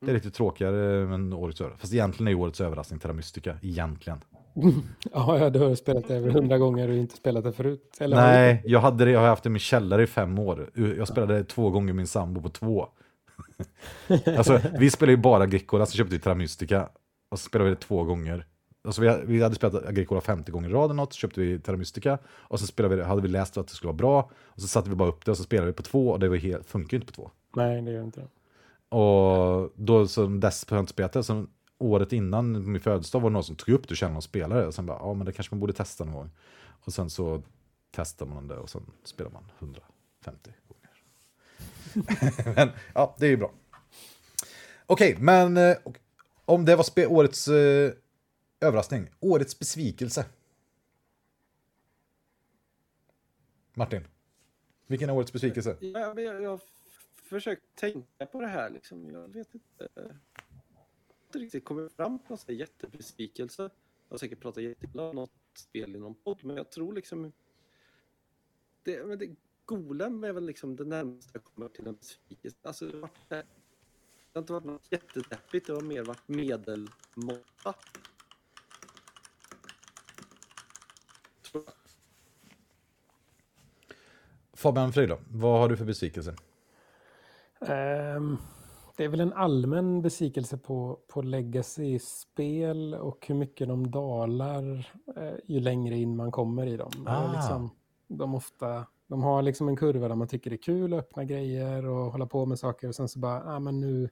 [0.00, 1.80] Det är lite tråkigare än årets överraskning.
[1.80, 3.58] Fast egentligen är årets överraskning Terra Mystica.
[3.62, 4.18] Egentligen.
[5.12, 7.96] Ja, du har spelat det över hundra gånger och inte spelat det förut.
[8.00, 10.70] Eller Nej, jag, hade det, jag har haft det i min källare i fem år.
[10.98, 12.88] Jag spelade det två gånger min sambo på två.
[14.36, 16.88] alltså, vi spelar ju bara Agricola, så köpte vi Terra Mystica.
[17.28, 18.46] Och så spelade vi det två gånger.
[18.84, 21.58] Alltså vi, vi hade spelat Agricola 50 gånger i rad eller något, så köpte vi
[21.58, 22.18] Terra Mystica.
[22.26, 24.30] Och så spelade vi, hade vi läst att det skulle vara bra.
[24.44, 26.28] Och så satte vi bara upp det och så spelade vi på två och det
[26.28, 27.30] var helt, funkar ju inte på två.
[27.56, 28.28] Nej, det gör inte det.
[28.96, 33.56] Och då som dess på spelat som året innan min födelsedag var det någon som
[33.56, 34.66] tog upp det och kände någon spelare.
[34.66, 36.30] Och sen bara, ja men det kanske man borde testa någon gång.
[36.84, 37.42] Och sen så
[37.90, 40.90] testar man det och sen spelar man 150 gånger.
[42.56, 43.50] men ja, det är ju bra.
[44.86, 45.76] Okej, okay, men eh,
[46.44, 47.92] om det var årets eh,
[48.64, 50.26] överraskning, årets besvikelse.
[53.74, 54.06] Martin,
[54.86, 55.76] vilken är årets besvikelse?
[55.80, 56.60] Ja, jag, jag har
[57.14, 59.10] försökt tänka på det här liksom.
[59.10, 59.88] Jag vet inte.
[59.94, 60.16] Jag har
[61.26, 63.62] inte riktigt kommit fram till någon jättebesvikelse.
[63.62, 63.70] Jag
[64.14, 67.32] har säkert pratat jätteilla om något spel i någon podd, men jag tror liksom...
[68.82, 72.56] Det, men det, Golem är väl liksom det närmaste jag kommer till en besvikelse.
[72.62, 73.44] Alltså, det, det
[74.32, 77.74] har inte varit något jättedeppigt, det har mer varit medelmåtta.
[84.64, 86.34] Fabian Frid då, vad har du för besvikelse?
[87.60, 88.38] Um,
[88.96, 95.32] det är väl en allmän besvikelse på, på legacy-spel och hur mycket de dalar eh,
[95.44, 96.90] ju längre in man kommer i dem.
[97.06, 97.32] Ah.
[97.32, 97.70] Liksom,
[98.08, 101.24] de, ofta, de har liksom en kurva där man tycker det är kul att öppna
[101.24, 104.08] grejer och hålla på med saker och sen så bara, ah, men nu...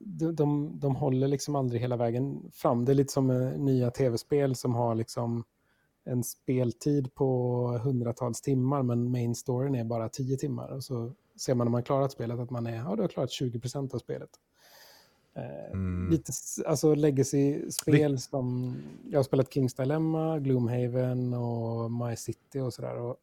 [0.00, 2.84] De, de, de håller liksom aldrig hela vägen fram.
[2.84, 5.44] Det är lite som nya tv-spel som har liksom
[6.04, 10.68] en speltid på hundratals timmar men main storyn är bara tio timmar.
[10.68, 13.30] Och så ser man när man klarat spelet att man är, ja, du har klarat
[13.30, 14.30] 20% av spelet.
[15.34, 16.10] Eh, mm.
[16.10, 16.32] Lite
[16.66, 18.76] alltså legacy-spel som,
[19.10, 23.14] jag har spelat Kings Dilemma, Gloomhaven och My City och sådär.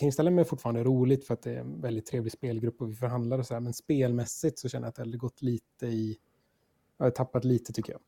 [0.00, 2.94] Kings Dilemma är fortfarande roligt för att det är en väldigt trevlig spelgrupp och vi
[2.94, 3.60] förhandlar och sådär.
[3.60, 6.18] Men spelmässigt så känner jag att det har gått lite i,
[6.96, 8.00] jag har tappat lite tycker jag.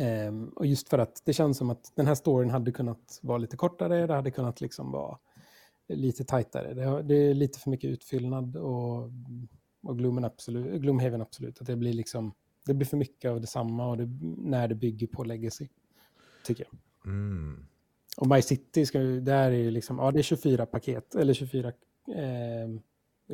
[0.00, 3.38] Um, och just för att det känns som att den här storyn hade kunnat vara
[3.38, 5.18] lite kortare, det hade kunnat liksom vara
[5.88, 6.74] lite tajtare.
[6.74, 9.10] Det, det är lite för mycket utfyllnad och,
[9.82, 11.60] och Gloomen absolut, Gloomhaven absolut.
[11.60, 12.32] Att det blir liksom,
[12.66, 14.08] det blir för mycket av detsamma och det,
[14.38, 15.68] när det bygger på legacy,
[16.44, 16.80] tycker jag.
[17.12, 17.66] Mm.
[18.16, 21.74] Och My City, ska, där är liksom, ja det är 24 paket, eller 24 eh,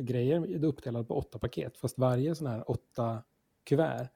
[0.03, 3.23] grejer, uppdelat på åtta paket, fast varje sån här åtta
[3.63, 4.07] kuvert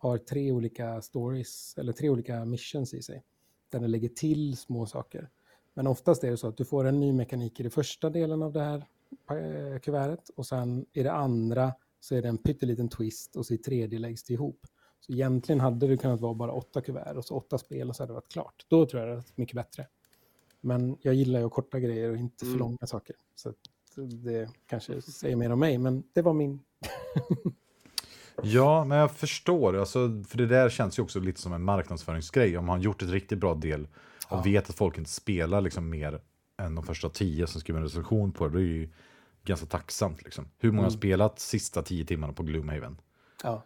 [0.00, 3.24] har tre olika stories, eller tre olika missions i sig.
[3.68, 5.30] Där den lägger till små saker.
[5.74, 8.42] Men oftast är det så att du får en ny mekanik i den första delen
[8.42, 8.86] av det här
[9.30, 13.54] eh, kuvertet och sen i det andra så är det en pytteliten twist och så
[13.54, 14.66] i tredje läggs det ihop.
[15.00, 18.02] Så egentligen hade det kunnat vara bara åtta kuvert och så åtta spel och så
[18.02, 18.66] hade det varit klart.
[18.68, 19.86] Då tror jag det varit mycket bättre.
[20.60, 22.58] Men jag gillar ju att korta grejer och inte för mm.
[22.58, 23.16] långa saker.
[23.34, 23.52] Så
[23.96, 26.60] det kanske säger mer om mig, men det var min.
[28.44, 29.76] Ja, men jag förstår.
[29.76, 32.58] Alltså, för det där känns ju också lite som en marknadsföringsgrej.
[32.58, 33.88] Om har gjort ett riktigt bra del
[34.28, 34.42] och ja.
[34.42, 36.20] vet att folk inte spelar liksom mer
[36.58, 38.88] än de första tio som skriver en recension på det, det är ju
[39.44, 40.22] ganska tacksamt.
[40.22, 40.48] Liksom.
[40.58, 40.84] Hur många mm.
[40.84, 43.00] har spelat sista tio timmarna på Gloomhaven?
[43.42, 43.62] Ja.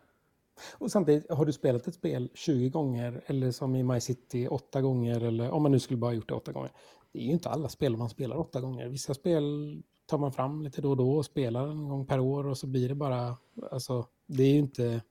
[0.73, 4.81] Och samtidigt, har du spelat ett spel 20 gånger eller som i My City 8
[4.81, 6.71] gånger eller om man nu skulle bara gjort det 8 gånger.
[7.13, 8.89] Det är ju inte alla spel man spelar 8 gånger.
[8.89, 12.47] Vissa spel tar man fram lite då och då och spelar en gång per år
[12.47, 13.37] och så blir det bara,
[13.71, 15.03] alltså det är ju inte...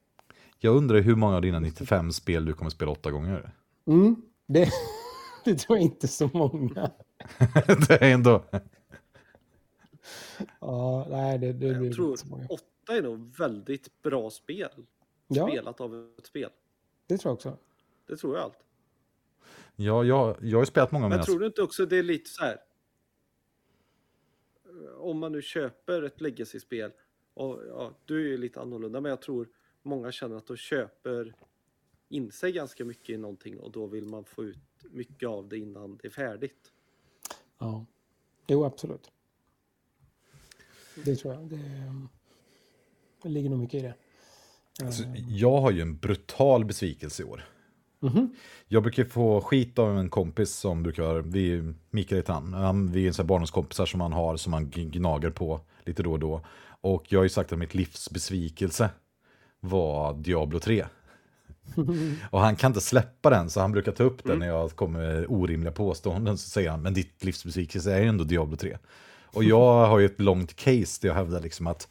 [0.60, 3.52] Jag undrar hur många av dina 95 spel du kommer spela 8 gånger?
[3.86, 4.15] Mm,
[4.45, 4.70] det,
[5.45, 6.91] det tror jag inte så många.
[7.88, 8.44] det är ändå...
[10.60, 12.45] Ja, nej, det, det blir inte så många.
[12.49, 14.70] åtta är nog väldigt bra spel.
[15.28, 15.48] Ja.
[15.48, 16.49] Spelat av ett spel.
[17.07, 17.57] Det tror jag också.
[18.07, 18.57] Det tror jag allt.
[19.76, 21.24] Ja, jag, jag har spelat många Men mina...
[21.24, 22.57] tror du inte också det är lite så här?
[24.98, 26.91] Om man nu köper ett legacy-spel,
[27.34, 29.50] och ja, du är ju lite annorlunda, men jag tror
[29.82, 31.36] många känner att de köper
[32.10, 34.58] in sig ganska mycket i någonting och då vill man få ut
[34.91, 36.72] mycket av det innan det är färdigt.
[37.60, 37.86] Ja,
[38.48, 39.12] jo absolut.
[40.95, 41.44] Det tror jag.
[41.44, 41.60] Det,
[43.22, 43.95] det ligger nog mycket i det.
[44.86, 47.44] Alltså, jag har ju en brutal besvikelse i år.
[48.04, 48.30] Mm -hmm.
[48.68, 53.08] Jag brukar få skit av en kompis som brukar, vi, Mikael heter han, vi är
[53.08, 56.42] en sån barndomskompisar som man har som man gnager på lite då och då.
[56.82, 58.90] Och jag har ju sagt att mitt livs besvikelse
[59.60, 60.86] var Diablo 3.
[62.30, 64.40] och han kan inte släppa den, så han brukar ta upp den mm.
[64.40, 66.38] när jag kommer med orimliga påståenden.
[66.38, 68.78] Så säger han, men ditt livsbesvikelse är ju ändå Diablo 3.
[69.26, 71.88] Och jag har ju ett långt case där jag hävdar liksom att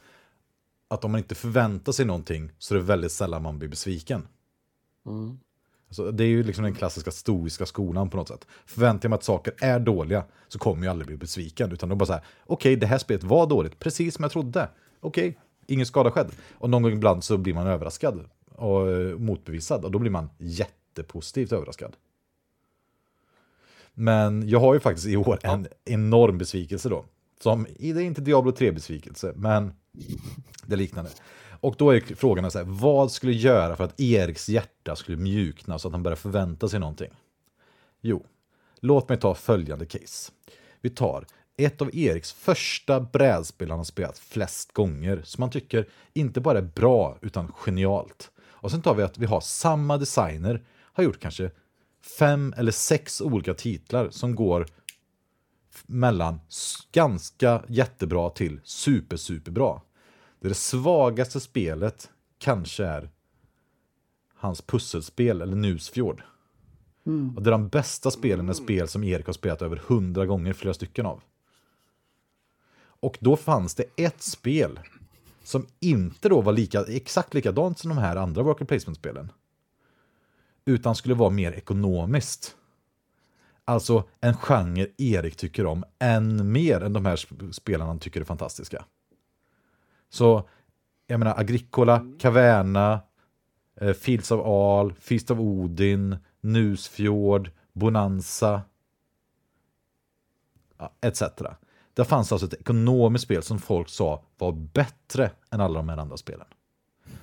[0.93, 4.29] att om man inte förväntar sig någonting så är det väldigt sällan man blir besviken.
[5.07, 5.39] Mm.
[5.93, 8.47] Alltså, det är ju liksom den klassiska stoiska skolan på något sätt.
[8.67, 11.73] Förväntar jag mig att saker är dåliga så kommer jag aldrig bli besviken.
[11.73, 14.69] Utan då bara så här, okej, det här spelet var dåligt, precis som jag trodde.
[15.01, 16.31] Okej, ingen skada skedd.
[16.53, 19.85] Och någon gång ibland så blir man överraskad och eh, motbevisad.
[19.85, 21.97] Och då blir man jättepositivt överraskad.
[23.95, 27.05] Men jag har ju faktiskt i år en enorm besvikelse då.
[27.41, 29.73] Som, det är inte Diablo 3-besvikelse, men
[30.67, 31.11] det är liknande.
[31.63, 35.79] Och då är frågan så här, vad skulle göra för att Eriks hjärta skulle mjukna
[35.79, 37.11] så att han börjar förvänta sig någonting?
[38.01, 38.27] Jo,
[38.81, 40.33] låt mig ta följande case.
[40.81, 41.27] Vi tar
[41.57, 46.59] ett av Eriks första brädspel han har spelat flest gånger, som han tycker inte bara
[46.59, 48.31] är bra, utan genialt.
[48.41, 50.63] Och sen tar vi att vi har samma designer,
[50.93, 51.51] har gjort kanske
[52.19, 54.67] fem eller sex olika titlar som går
[55.87, 56.41] mellan
[56.93, 59.81] ganska jättebra till super, superbra.
[60.43, 63.11] Det, det svagaste spelet kanske är
[64.35, 66.23] hans pusselspel eller Nusfjord.
[67.07, 67.37] Mm.
[67.37, 70.53] Och det är de bästa spelen är spel som Erik har spelat över hundra gånger,
[70.53, 71.23] flera stycken av.
[72.81, 74.81] Och då fanns det ett spel
[75.43, 79.33] som inte då var lika, exakt likadant som de här andra worker placement-spelen.
[80.65, 82.57] Utan skulle vara mer ekonomiskt.
[83.65, 88.85] Alltså en genre Erik tycker om än mer än de här spelarna tycker är fantastiska.
[90.13, 90.49] Så
[91.07, 93.01] jag menar Agricola, Caverna,
[93.81, 98.63] eh, Fields of Al, Fist of Odin, Nusfjord, Bonanza
[101.01, 101.23] etc.
[101.95, 105.97] Det fanns alltså ett ekonomiskt spel som folk sa var bättre än alla de här
[105.97, 106.47] andra spelen.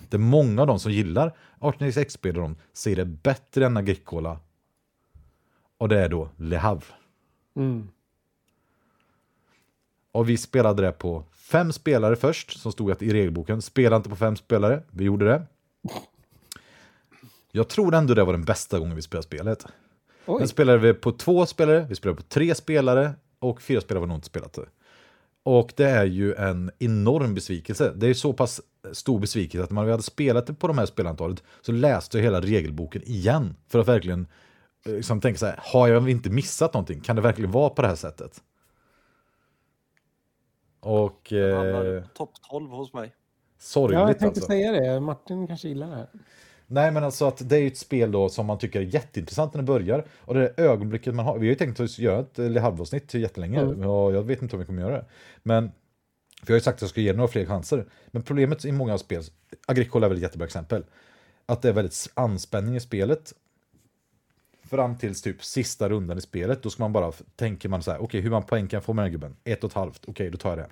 [0.10, 4.40] Det är många av dem som gillar 1896-spel och de säger det bättre än Agricola.
[5.78, 6.94] Och det är då Le Havre.
[7.56, 7.90] Mm.
[10.12, 13.62] Och vi spelade det på fem spelare först, som stod i regelboken.
[13.62, 14.84] Spela inte på fem spelare.
[14.92, 15.44] Vi gjorde det.
[17.52, 19.66] Jag tror ändå det var den bästa gången vi spelade spelet.
[20.26, 20.40] Oj.
[20.40, 24.08] Sen spelade vi på två spelare, vi spelade på tre spelare och fyra spelare var
[24.08, 24.66] nog inte spelat det.
[25.44, 27.94] Och det är ju en enorm besvikelse.
[27.96, 28.62] Det är så pass
[28.92, 32.42] stor besvikelse att när vi hade spelat på de här spelantalet så läste jag hela
[32.42, 34.28] regelboken igen för att verkligen
[34.86, 37.02] eh, liksom, tänka så här, har jag inte missat någonting?
[37.02, 38.42] Kan det verkligen vara på det här sättet?
[40.80, 41.34] Och...
[41.34, 43.14] Eh, Topp 12 hos mig.
[43.60, 44.52] Sorgligt Ja, jag tänkte alltså.
[44.52, 45.00] säga det.
[45.00, 46.08] Martin kanske gillar det här.
[46.68, 49.62] Nej, men alltså att det är ett spel då som man tycker är jätteintressant när
[49.62, 50.06] det börjar.
[50.20, 51.34] Och det är ögonblicket man har.
[51.38, 53.60] Vi har ju tänkt att göra ett Le Havre-avsnitt jättelänge.
[53.60, 53.90] Mm.
[53.90, 55.06] Och jag vet inte om vi kommer göra det.
[55.44, 55.72] Men
[56.44, 57.86] för jag har ju sagt att jag ska ge några fler chanser.
[58.08, 59.24] Men problemet i många spel,
[59.68, 60.84] Agricola är väl ett jättebra exempel.
[61.46, 63.34] Att det är väldigt anspänning i spelet.
[64.70, 67.98] Fram tills typ sista rundan i spelet, då ska man bara, tänker man så här,
[67.98, 69.36] okej okay, hur många poäng kan få med den gubben?
[69.44, 70.70] Ett och ett halvt, okej okay, då tar jag det.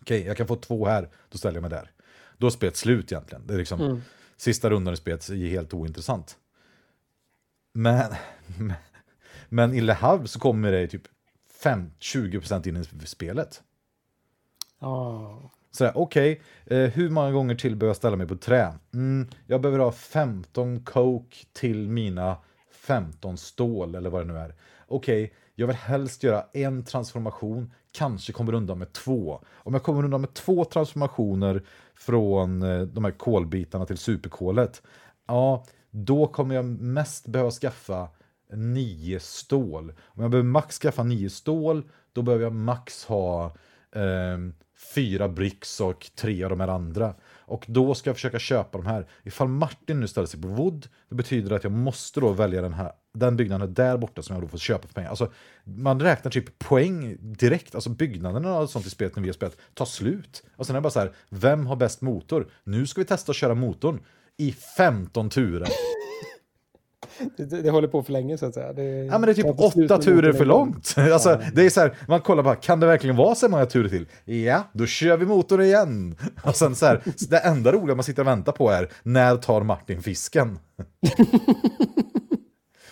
[0.00, 1.90] Okej, okay, jag kan få två här, då ställer jag mig där.
[2.38, 3.46] Då är spelet slut egentligen.
[3.46, 4.02] Det är liksom, mm.
[4.36, 6.36] Sista rundan i spelet är helt ointressant.
[7.72, 8.14] Men,
[9.48, 11.02] men i Le Havre så kommer det typ
[12.00, 13.62] 20% in i spelet.
[14.80, 15.50] Oh.
[15.70, 18.74] Sådär, okej, okay, eh, hur många gånger till behöver jag ställa mig på trä?
[18.94, 22.36] Mm, jag behöver ha 15 coke till mina
[22.86, 24.54] 15 stål eller vad det nu är.
[24.86, 29.44] Okej, okay, jag vill helst göra en transformation, kanske kommer undan med två.
[29.54, 31.62] Om jag kommer undan med två transformationer
[31.94, 34.82] från eh, de här kolbitarna till superkolet,
[35.26, 38.08] ja, då kommer jag mest behöva skaffa
[38.52, 39.92] nio stål.
[40.00, 43.44] Om jag behöver max skaffa nio stål, då behöver jag max ha
[43.92, 44.38] eh,
[44.94, 47.14] fyra bricks och tre av de här andra.
[47.46, 49.06] Och då ska jag försöka köpa de här.
[49.24, 52.74] Ifall Martin nu ställer sig på Wood, det betyder att jag måste då välja den
[52.74, 55.10] här den byggnaden där borta som jag då får köpa för pengar.
[55.10, 55.32] Alltså,
[55.64, 57.74] man räknar typ poäng direkt.
[57.74, 60.42] Alltså byggnaderna och sånt i spelet när vi har spelat tar slut.
[60.56, 62.50] Och sen är det bara så här, vem har bäst motor?
[62.64, 64.00] Nu ska vi testa att köra motorn
[64.36, 65.68] i 15 turer.
[67.36, 68.72] Det, det, håller på för länge så att säga.
[68.72, 70.94] Det, ja men det är typ åtta turer för långt.
[71.12, 71.40] alltså, ja.
[71.54, 74.06] det är så här, man kollar bara, kan det verkligen vara så många turer till?
[74.24, 76.16] Ja, då kör vi motorn igen.
[76.42, 79.62] Och sen så här, det enda roliga man sitter och väntar på är, när tar
[79.62, 80.58] Martin fisken?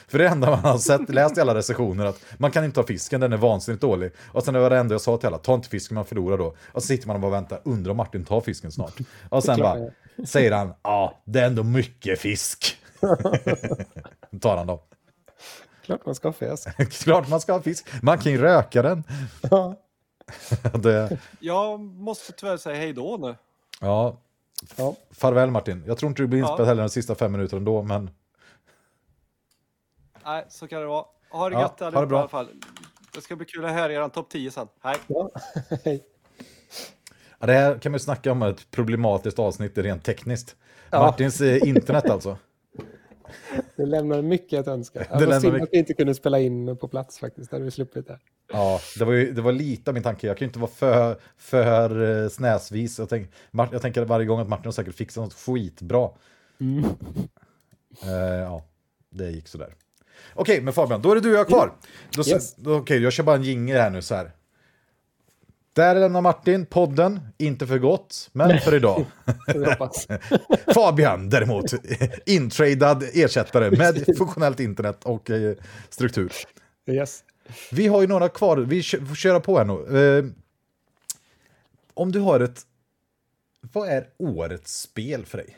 [0.08, 2.86] För det enda man har sett, läst i alla recensioner att man kan inte ta
[2.86, 4.10] fisken, den är vansinnigt dålig.
[4.26, 6.54] Och sen var det enda jag sa till alla, ta inte fisken, man förlorar då.
[6.72, 8.94] Och så sitter man och bara väntar, undrar om Martin tar fisken snart.
[9.28, 9.78] Och sen bara,
[10.26, 12.76] säger han, ja, det är ändå mycket fisk.
[14.40, 14.82] tar han då.
[15.84, 16.68] Klart man ska ha fisk.
[17.04, 18.02] Klart man ska ha fisk.
[18.02, 19.04] Man kan ju röka den.
[20.82, 21.18] det...
[21.40, 23.36] Jag måste tyvärr säga hej då nu.
[23.80, 24.16] Ja.
[24.76, 24.94] ja.
[25.10, 25.84] Farväl Martin.
[25.86, 26.64] Jag tror inte du blir inspelad ja.
[26.64, 28.10] heller de sista fem minuterna ändå, men...
[30.24, 31.04] Nej, så kan det vara.
[31.30, 32.18] Ha det ja, gött allihopa, ha det bra.
[32.18, 32.48] i alla fall.
[33.14, 34.68] Det ska bli kul att höra er topp 10 sen.
[34.82, 34.96] Hej!
[35.06, 35.30] Ja.
[37.44, 40.56] Ja, det här kan man ju snacka om ett problematiskt avsnitt rent tekniskt.
[40.90, 40.98] Ja.
[40.98, 42.38] Martins eh, internet alltså.
[43.76, 45.18] Det lämnar mycket att önska.
[45.18, 47.50] Det var synd mycket- att vi inte kunde spela in på plats faktiskt.
[47.50, 48.18] Där hade vi sluppit det.
[48.52, 50.26] Ja, det var, ju, det var lite av min tanke.
[50.26, 52.98] Jag kan ju inte vara för, för eh, snäsvis.
[52.98, 56.10] Jag, tänk, jag tänker varje gång att Martin har säkert fixat något skitbra.
[58.02, 58.64] Eh, ja,
[59.10, 59.74] det gick sådär.
[60.34, 61.72] Okej, men Fabian, då är det du och jag kvar.
[62.28, 62.56] Yes.
[62.66, 64.30] okej, jag kör bara en jingel här nu så här.
[65.74, 69.06] Där lämnar Martin podden, inte för gott, men för idag.
[70.74, 71.64] Fabian däremot,
[72.26, 75.56] intradad ersättare med funktionellt internet och eh,
[75.88, 76.32] struktur.
[76.86, 77.24] Yes.
[77.70, 79.98] Vi har ju några kvar, vi får köra på här nu.
[79.98, 80.24] Eh,
[81.94, 82.60] om du har ett...
[83.72, 85.56] Vad är årets spel för dig?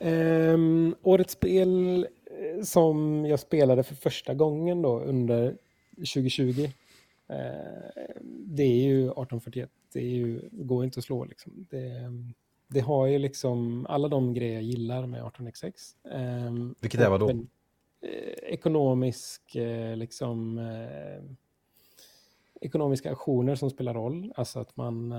[0.00, 5.56] Ehm, årets spel eh, som jag spelade för första gången då under
[5.96, 6.68] 2020.
[7.32, 9.70] Eh, det är ju 1841.
[9.92, 11.66] Det är ju, går inte att slå liksom.
[11.70, 12.12] Det,
[12.68, 15.94] det har ju liksom alla de grejer jag gillar med 18xx.
[16.12, 17.26] Ehm, Vilket är vad då?
[17.26, 17.48] men,
[18.00, 20.60] eh, ekonomisk, eh, liksom,
[22.60, 24.32] ekonomiska aktioner som spelar roll.
[24.36, 25.14] Alltså att man,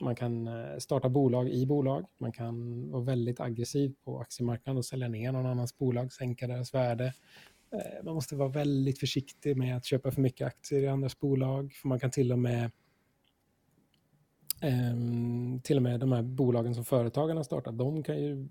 [0.00, 0.48] man kan
[0.78, 2.06] starta bolag i bolag.
[2.18, 6.74] Man kan vara väldigt aggressiv på aktiemarknaden och sälja ner någon annans bolag, sänka deras
[6.74, 7.12] värde.
[7.72, 11.72] Eh, man måste vara väldigt försiktig med att köpa för mycket aktier i andras bolag.
[11.72, 12.70] För man kan till och med
[14.60, 18.48] ehm, till och med de här bolagen som företagen har startat, de kan ju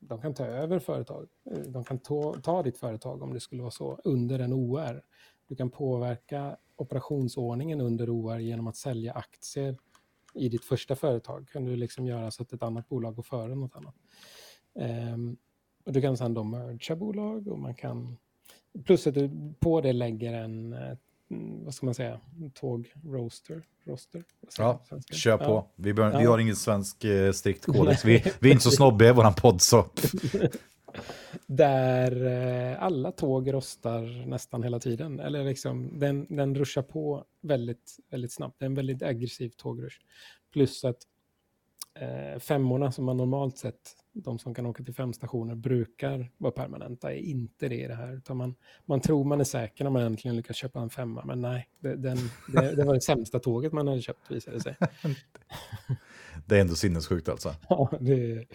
[0.00, 1.28] de kan ta över företag.
[1.50, 5.02] Eh, de kan ta, ta ditt företag om det skulle vara så under en OR.
[5.48, 9.76] Du kan påverka operationsordningen under OR genom att sälja aktier
[10.34, 11.48] i ditt första företag.
[11.52, 13.94] Kan du liksom göra så att ett annat bolag går före något annat.
[15.12, 15.36] Um,
[15.84, 18.16] och du kan sedan då mergea bolag och man kan
[18.84, 19.30] plus att du
[19.60, 20.96] på det lägger en eh,
[21.30, 23.62] mm, vad ska man säga, en tåg roaster.
[23.84, 25.14] roaster vad säger man Ja, svenska?
[25.14, 25.44] kör på.
[25.44, 25.70] Ja.
[25.76, 26.30] Vi, bör, vi Ja.
[26.30, 28.04] har ingen svensk eh, strikt kodex.
[28.04, 29.86] Vi, vi är inte så snobbiga i våran podd så.
[31.46, 32.26] Där
[32.72, 35.20] eh, alla tåg rostar nästan hela tiden.
[35.20, 38.58] Eller liksom, den, den ruschar på väldigt, väldigt snabbt.
[38.58, 39.96] Det är en väldigt aggressiv tågrush.
[40.52, 40.96] Plus att
[41.94, 46.52] eh, femmorna som man normalt sett, de som kan åka till fem stationer, brukar vara
[46.52, 48.16] permanenta, är inte det i det här.
[48.16, 48.54] Utan man,
[48.86, 51.96] man tror man är säker när man äntligen lyckas köpa en femma, men nej, det,
[51.96, 52.18] den,
[52.48, 54.76] det, det var det sämsta tåget man hade köpt visade det sig.
[56.46, 57.54] Det är ändå sinnessjukt alltså.
[57.68, 58.46] Ja, det,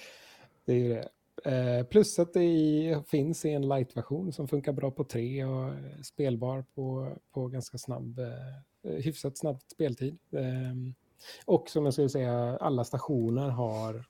[0.65, 1.09] det är ju det.
[1.45, 5.73] Eh, plus att det finns i en light-version som funkar bra på tre och
[6.03, 10.17] spelbar på, på ganska snabb, eh, hyfsat snabb speltid.
[10.31, 10.93] Eh,
[11.45, 14.05] och som jag skulle säga, alla stationer har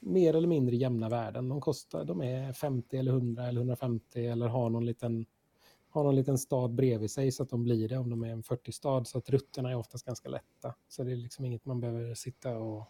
[0.00, 1.48] mer eller mindre jämna värden.
[1.48, 5.26] De kostar, de är 50 eller 100 eller 150 eller har någon liten
[5.90, 8.42] har någon liten stad bredvid sig så att de blir det om de är en
[8.42, 9.06] 40-stad.
[9.06, 10.74] Så att rutterna är oftast ganska lätta.
[10.88, 12.84] Så det är liksom inget man behöver sitta och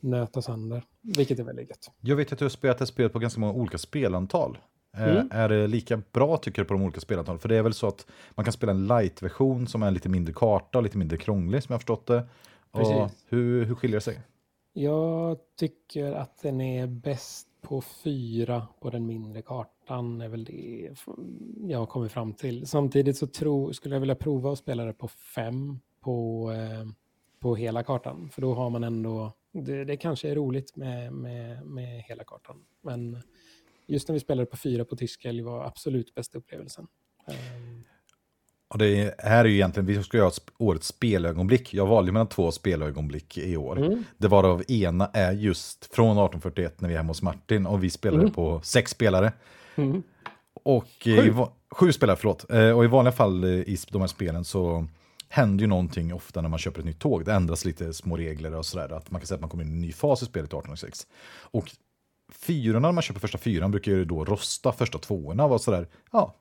[0.00, 1.90] nöta sönder, vilket är väldigt gött.
[2.00, 4.58] Jag vet att du har spelat ett spel på ganska många olika spelantal.
[4.96, 5.28] Eh, Mm.
[5.30, 7.38] Är det lika bra tycker du på de olika spelantal?
[7.38, 10.08] För det är väl så att man kan spela en light-version som är en lite
[10.08, 12.24] mindre karta och lite mindre krånglig som jag har förstått det.
[12.70, 13.24] Och Precis.
[13.28, 14.20] hur, hur skiljer det sig?
[14.72, 20.90] Jag tycker att den är bäst på fyra på den mindre kartan är väl det
[21.68, 22.66] jag har kommit fram till.
[22.66, 26.86] Samtidigt så tro, skulle jag vilja prova att spela det på fem på, eh,
[27.38, 28.30] på hela kartan.
[28.32, 32.64] För då har man ändå, det, det kanske är roligt med, med, med hela kartan.
[32.80, 33.22] Men
[33.86, 36.86] just när vi spelade på fyra på Tyskel var absolut bästa upplevelsen.
[37.26, 37.84] Ehm.
[38.70, 41.74] Och det här är ju egentligen, vi ska göra årets spelögonblick.
[41.74, 43.78] Jag valde mellan två spelögonblick i år.
[43.86, 44.04] Mm.
[44.18, 47.90] Det varav ena är just från 1841 när vi är hemma hos Martin och vi
[47.90, 48.32] spelade Mm.
[48.34, 49.32] på sex spelare.
[49.76, 50.02] Mm.
[50.62, 52.50] Och eh, i, va- sju spelare, förlåt.
[52.50, 54.86] Eh, Och i vanliga fall eh, i de här spelen så
[55.28, 57.24] händer ju någonting ofta när man köper ett nytt tåg.
[57.24, 58.92] Det ändras lite små regler och sådär.
[58.92, 60.56] Att man kan säga att man kommer in i en ny fas i spelet i
[60.56, 61.06] 1806.
[61.40, 61.70] Och
[62.32, 65.86] fyrorna, när man köper första fyran, brukar ju då rosta första tvåorna och vara sådär,
[66.12, 66.34] ja,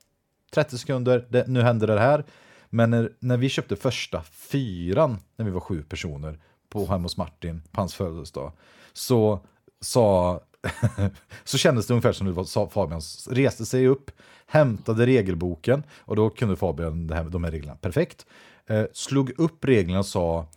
[0.52, 2.26] 30 sekunder, det, nu händer det här.
[2.70, 6.40] Men när, när vi köpte första fyran, när vi var sju personer,
[6.70, 8.52] på hemma hos Martin, på hans födelsedag,
[8.94, 9.40] så
[9.82, 10.40] sa
[11.44, 14.12] så kändes det ungefär som det var, Fabian reste sig upp,
[14.48, 18.26] hämtade regelboken och då kunde Fabian det här, de här reglerna perfekt.
[18.68, 20.48] Eh, slog upp reglerna och sa,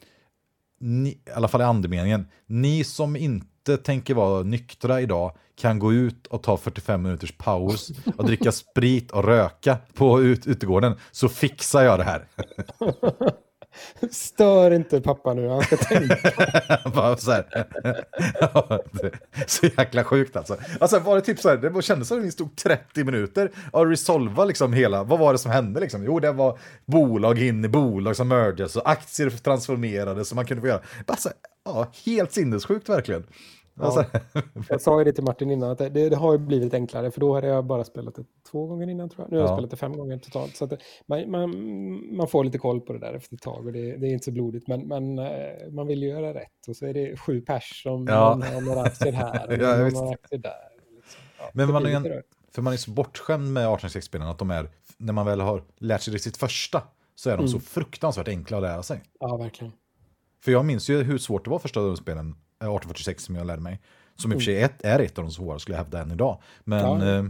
[0.78, 3.46] ni, i alla fall i andemeningen, ni som inte
[3.84, 9.10] tänker vara nyktra idag kan gå ut och ta 45 minuters paus och dricka sprit
[9.10, 12.26] och röka på ut, utegården så fixar jag det här.
[14.10, 16.32] Stör inte pappa nu, han ska tänka.
[16.94, 17.66] Bara så, här.
[19.46, 20.56] så jäkla sjukt alltså.
[20.80, 23.86] Alltså var det typ så här, det kändes som att det stod 30 minuter och
[23.86, 26.04] resolva liksom hela, vad var det som hände liksom?
[26.04, 30.60] Jo, det var bolag in i bolag som mördades och aktier transformerades som man kunde
[30.60, 30.82] få göra.
[31.06, 33.24] Bara så här, ja, helt sinnessjukt verkligen.
[33.76, 34.04] Alltså,
[34.68, 37.20] Jag sa ju det till Martin innan, att det, det har ju blivit enklare, för
[37.20, 39.30] då hade jag bara spelat det två gånger innan tror jag.
[39.30, 39.56] Nu har jag Ja.
[39.56, 40.56] spelat det fem gånger totalt.
[40.56, 40.68] Så
[41.06, 41.50] man, man,
[42.16, 44.24] man får lite koll på det där efter ett tag och det, det är inte
[44.24, 46.68] så blodigt, men, men eh, man vill ju göra rätt.
[46.68, 48.14] Och så är det sju pers som Ja.
[48.52, 50.52] har några aktier här och Ja, några aktier där.
[50.96, 51.20] Liksom.
[51.38, 52.22] Ja, Men man är en-.
[52.54, 54.68] För man är så bortskämd med 1866-spelen att de är,
[54.98, 56.82] när man väl har lärt sig det sitt första,
[57.14, 59.02] så är de så fruktansvärt enkla att lära sig.
[59.20, 59.72] Ja, verkligen.
[60.44, 63.80] För jag minns ju hur svårt det var första spelen, 1846 som jag lärde mig.
[64.16, 66.42] Som i och för sig är, ett av de svåra skulle jag hävda än idag.
[66.64, 67.24] Men, Ja, eh,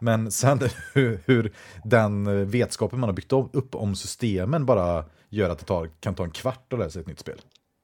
[0.00, 0.60] men sen
[0.94, 1.52] hur, hur
[1.84, 6.14] den eh, vetskapen man har byggt upp- om systemen bara gör att det tar, kan
[6.14, 7.40] ta en kvart att lära sig ett nytt spel.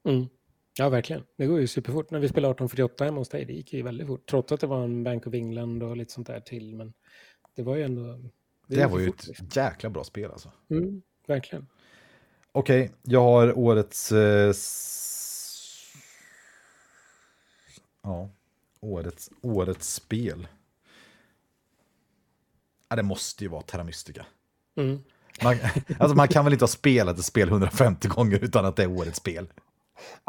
[0.09, 0.25] Mm.
[0.79, 1.23] Ja, verkligen.
[1.37, 2.11] Det går ju superfort.
[2.11, 4.25] När vi spelade 1848 hemma hos dig, det gick ju väldigt fort.
[4.29, 6.75] Trots att det var en Bank of England och lite sånt där till.
[6.75, 6.93] Men
[7.55, 8.01] det var ju ändå...
[8.67, 9.47] Det, gick var ju fort, liksom.
[9.47, 10.51] ett jäkla bra spel alltså.
[10.69, 11.67] Mm, verkligen.
[12.51, 14.11] Okej, jag har årets...
[14.11, 14.53] Eh,
[18.07, 18.29] ja,
[18.81, 20.47] årets, årets spel.
[22.89, 24.25] Ja, det måste ju vara Terra Mystica.
[24.77, 24.99] Mm.
[25.43, 25.55] Man,
[25.99, 28.91] alltså man kan väl inte ha spelat ett spel 150 gånger utan att det är
[28.91, 29.47] årets spel.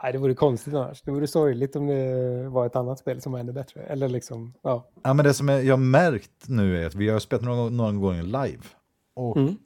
[0.03, 1.03] Nej, det vore konstigt annars.
[1.03, 3.83] Det vore sorgligt om det var ett annat spel som var ännu bättre.
[3.83, 4.89] Eller liksom, ja.
[5.03, 7.93] Ja, men det som jag har märkt nu är att vi har spelat några, några
[7.93, 8.63] gånger live.
[9.15, 9.57] Och Mm.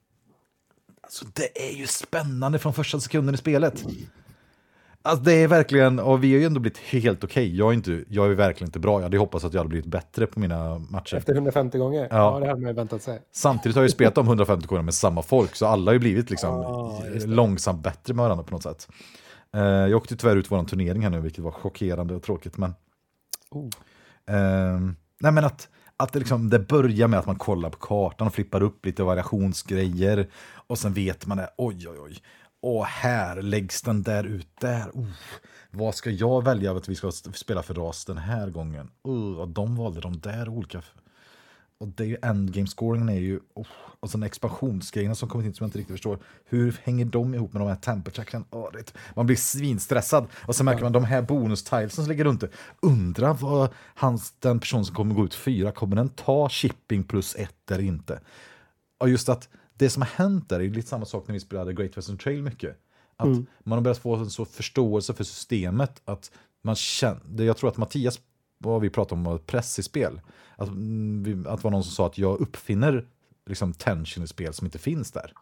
[1.01, 3.85] alltså, det är ju spännande från första sekunden i spelet.
[5.03, 7.57] Alltså det är verkligen, och vi har ju ändå blivit helt okej.
[7.57, 8.99] Jag, är inte, jag är verkligen inte bra.
[8.99, 11.17] Jag hade hoppats att jag hade blivit bättre på mina matcher.
[11.17, 12.09] Efter 150 gånger?
[12.11, 12.17] Ja.
[12.17, 13.23] Ja, det hade man ju väntat sig.
[13.33, 15.99] Samtidigt har jag ju spelat de 150 gånger med samma folk, så alla har ju
[15.99, 18.89] blivit liksom Ah, långsamt bättre med varandra på något sätt.
[19.55, 22.57] Eh, jag åkte tyvärr ut vår turnering här nu, vilket var chockerande och tråkigt.
[22.57, 22.75] Men,
[23.51, 23.71] Oh.
[24.27, 28.27] Ehm, nej men att, att det, liksom, det börjar med att man kollar på kartan
[28.27, 30.29] och flippar upp lite variationsgrejer.
[30.67, 32.19] Och sen vet man det, oj oj oj.
[32.63, 34.91] Och här läggs den där ut där.
[34.95, 35.07] Oh,
[35.71, 38.91] vad ska jag välja att vi ska spela för ras den här gången?
[39.03, 40.83] Oh, och de valde de där olika.
[41.79, 43.67] Och det är ju endgame-scoringen är ju, oh,
[44.01, 46.19] och sen expansionsgrejerna som kommit in som jag inte riktigt förstår.
[46.45, 48.45] Hur hänger de ihop med de här tempertracken?
[48.51, 50.27] Oh, det, man blir svinstressad.
[50.47, 53.37] Och sen märker man de här bonustilesen som ligger runt det.
[53.41, 57.71] Vad hans, den person som kommer gå ut fyra, kommer den ta shipping plus ett
[57.71, 58.21] eller inte?
[58.99, 61.73] Och just att det som har hänt där är lite samma sak när vi spelade
[61.73, 62.79] Great Western Trail mycket.
[63.17, 63.29] Att
[63.65, 66.31] man har börjat få en så förståelse för systemet att
[66.63, 68.21] man känner, jag tror att Mattias,
[68.59, 70.21] vad vi pratade om, var press i spel.
[70.57, 73.07] Att, mm, att det var någon som sa att jag uppfinner
[73.47, 75.33] liksom tension i spel som inte finns där.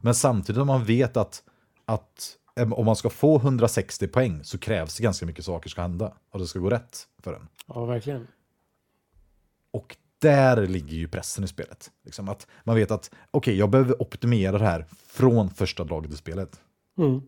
[0.00, 1.42] Men samtidigt om man vet att,
[1.84, 6.14] att om man ska få 160 poäng så krävs det ganska mycket saker ska hända.
[6.30, 7.48] Och det ska gå rätt för en.
[7.66, 8.26] Ja, verkligen.
[9.70, 11.90] Och där ligger ju pressen i spelet.
[12.04, 16.16] Liksom att man vet att okej, jag behöver optimera det här från första draget i
[16.16, 16.60] spelet.
[16.98, 17.22] Mm.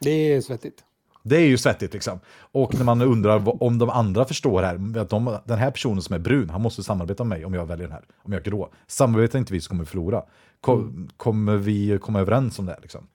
[0.00, 0.84] Det är svettigt.
[1.22, 2.20] Det är ju svettigt liksom.
[2.30, 6.14] Och när man undrar om de andra förstår här, att de, den här personen som
[6.14, 8.04] är brun, han måste samarbeta med mig om jag väljer den här.
[8.22, 8.68] Om jag är grå.
[8.86, 10.22] Samarbetar inte vi så kommer vi förlora.
[10.60, 13.06] Kom, Kommer vi komma överens om det här liksom?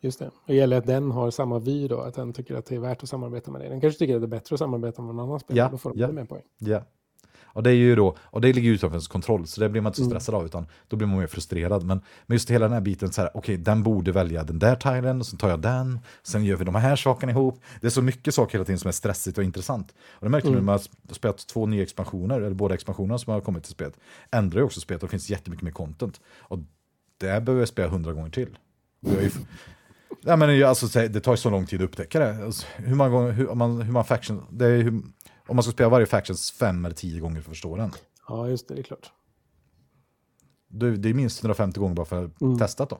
[0.00, 0.30] Just det.
[0.46, 3.02] Det gäller att den har samma vy då, att den tycker att det är värt
[3.02, 3.70] att samarbeta med dig.
[3.70, 5.78] Den kanske tycker att det är bättre att samarbeta med någon annan spelare, Ja, då
[5.78, 6.12] får de ja.
[6.12, 6.42] mer poäng.
[6.58, 6.82] Ja.
[7.52, 9.90] Och det är ju då, och det ligger utanför ens kontroll, så det blir man
[9.90, 10.10] inte så Mm.
[10.10, 11.84] stressad av, utan då blir man mer frustrerad.
[11.84, 14.76] Men, men just hela den här biten, så här, okej, den borde välja den där
[14.76, 17.60] tilen, och så tar jag den, sen gör vi de här sakerna ihop.
[17.80, 19.94] Det är så mycket saker hela tiden som är stressigt och intressant.
[20.10, 20.64] Och det märker Mm.
[20.64, 20.72] man
[21.08, 23.94] har spelat två nya expansioner, eller båda expansionerna som har kommit till spelet,
[24.30, 26.20] ändrar ju också spelet och det finns jättemycket mer content.
[26.38, 26.58] Och
[27.18, 28.58] det behöver jag spela hundra gånger till.
[30.24, 32.44] Ja, men alltså, det tar ju så lång tid att upptäcka det.
[32.44, 35.02] Alltså, hur gånger, hur, man, hur man faction, det är hur,
[35.48, 37.90] om man ska spela varje factions fem eller tio gånger för att förstå den.
[38.28, 39.12] Ja, just det, det är klart.
[40.68, 42.58] Det, det är minst 150 gånger bara för att Mm.
[42.58, 42.98] testa då.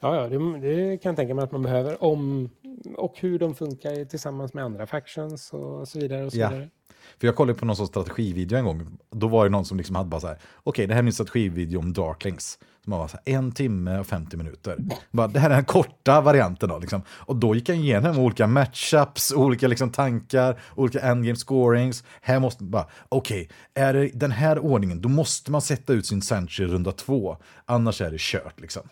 [0.00, 2.04] Ja, ja det, det kan jag tänka mig att man behöver.
[2.04, 2.50] Om,
[2.96, 6.24] och hur de funkar tillsammans med andra factions och så vidare.
[6.26, 6.48] Och så Ja.
[6.48, 6.70] vidare.
[7.18, 8.98] För jag kollade på någon sorts strategivideo en gång.
[9.10, 11.12] Då var det någon som liksom hade bara så här, okej det här är min
[11.12, 12.58] strategivideo om Darklings.
[12.84, 14.76] Som var så här, en timme och 50 minuter.
[15.10, 16.78] Bara, det här är den korta varianten då.
[16.78, 17.02] Liksom.
[17.08, 22.04] Och då gick han igenom olika matchups, olika liksom tankar, olika endgame scorings.
[22.22, 26.06] Här måste man bara, okej, är det den här ordningen, då måste man sätta ut
[26.06, 27.36] sin Sanchi runda två.
[27.64, 28.82] Annars är det kört liksom.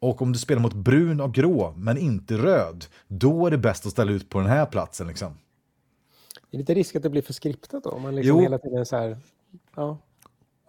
[0.00, 3.86] Och om du spelar mot brun och grå, men inte röd, då är det bäst
[3.86, 5.34] att ställa ut på den här platsen liksom.
[6.50, 7.90] Det är lite risk att det blir för skriptat då.
[7.90, 8.42] Om man liksom Jo.
[8.42, 9.18] hela tiden så här,
[9.76, 9.98] ja,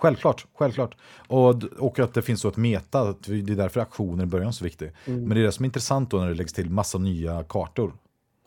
[0.02, 0.96] Självklart, självklart.
[1.28, 4.48] Och, och att det finns så ett meta, att det är därför aktionen i början
[4.48, 4.92] är så viktig.
[5.06, 7.94] Men det är det som är intressant då när det läggs till massa nya kartor.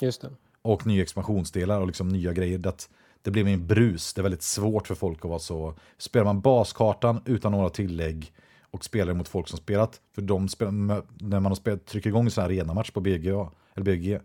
[0.01, 0.31] Just det.
[0.63, 2.67] Och nya expansionsdelar och liksom nya grejer.
[2.67, 2.89] Att
[3.23, 5.75] det blir en brus, det är väldigt svårt för folk att vara så...
[5.99, 10.73] Spelar man baskartan utan några tillägg och spelar mot folk som spelat, för de spelar,
[11.19, 14.21] när man har spelat, trycker igång en sån här arenamatch på BGA, eller BG,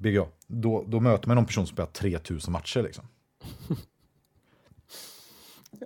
[0.00, 3.04] BGA, då, då möter man någon person som spelat 3000 matcher liksom.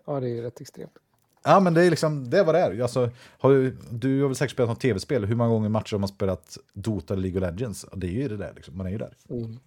[0.07, 0.99] Ja, det är rätt extremt.
[1.45, 2.81] Ja, men det är liksom, det är vad det är.
[2.83, 5.99] Alltså, har, du- du har väl säkert spelat något tv-spel, hur många gånger matcher har
[5.99, 7.87] man spelat Dota eller League of Legends?
[7.97, 8.77] Det är ju det där, liksom.
[8.77, 9.17] man är ju där.
[9.31, 9.59] Mm.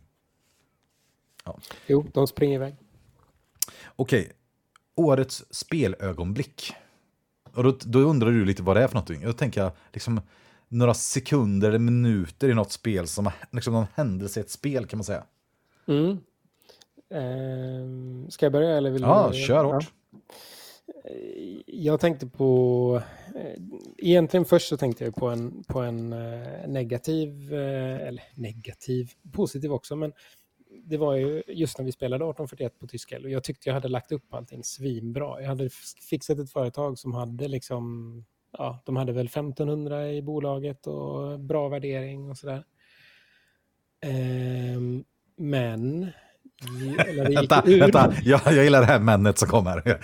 [1.45, 1.60] Ja.
[1.88, 2.76] Jo, de springer iväg.
[3.95, 4.32] Okej,
[4.95, 6.74] årets spelögonblick.
[7.53, 9.22] Och då, då undrar du lite vad det är för någonting.
[9.22, 10.22] Jag tänker liksom
[10.69, 14.98] några sekunder eller minuter i något spel som liksom någon händelse i ett spel kan
[14.98, 15.23] man säga.
[15.88, 16.18] Mm.
[17.10, 19.38] Ehm, ska jag börja eller vill Ja, du?
[19.39, 19.91] kör hårt.
[21.65, 23.02] Jag tänkte på...
[23.35, 23.61] eh,
[23.98, 29.72] Egentligen först så tänkte jag på en, på en eh, negativ, eh, eller negativ, positiv
[29.73, 30.14] också, men
[30.85, 33.88] det var ju just när vi spelade 1841 på Tyskell och jag tyckte jag hade
[33.88, 35.41] lagt upp allting svinbra.
[35.41, 35.69] Jag hade
[36.10, 41.69] fixat ett företag som hade liksom, ja, de hade väl 1500 i bolaget och bra
[41.69, 42.64] värdering och sådär.
[44.06, 45.03] Ehm,
[45.38, 46.11] men...
[47.36, 48.14] Vänta, vänta.
[48.24, 49.99] Jag, jag gillar det här männet som kommer.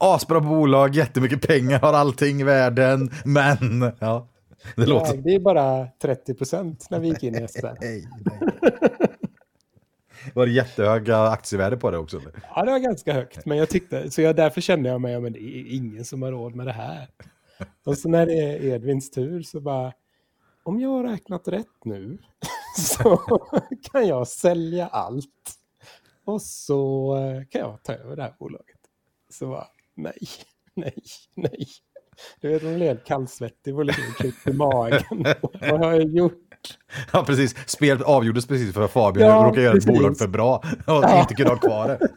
[0.00, 3.92] Asbra bolag, jättemycket pengar, har allting i världen, men...
[3.98, 4.28] Ja,
[4.76, 5.16] det Ja, låter...
[5.16, 7.40] det är bara 30 procent när vi gick in i
[7.80, 8.08] nej.
[10.34, 12.20] Var det jättehöga aktievärde på det också?
[12.54, 15.20] Ja, det var ganska högt, men jag tyckte, så jag, därför kände jag mig, ja,
[15.20, 17.08] men det är ingen som har råd med det här.
[17.84, 19.92] Och så när det är Edvins tur så bara,
[20.62, 22.18] om jag har räknat rätt nu
[22.76, 23.16] så
[23.92, 25.54] kan jag sälja allt.
[26.24, 28.76] Och så eh, kan jag ta över det här bolaget.
[29.30, 30.18] Så bara, nej,
[30.74, 31.02] nej,
[31.34, 31.66] nej.
[32.40, 35.02] Du vet, hon led kallsvettig och liksom klippt i magen.
[35.60, 36.44] Vad har jag gjort?
[37.12, 37.54] Ja, precis.
[37.66, 41.20] Spelet avgjordes precis för att Fabian Ja, råkade göra ett bolag för bra och Ja.
[41.20, 42.08] inte kunde ha kvar det.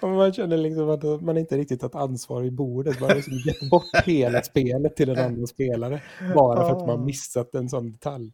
[0.00, 3.00] Man känner liksom att man inte riktigt tagit ansvar i bordet.
[3.00, 6.02] Man har liksom gett bort hela spelet till en annan spelare.
[6.34, 8.32] Bara för att man missat en sån detalj.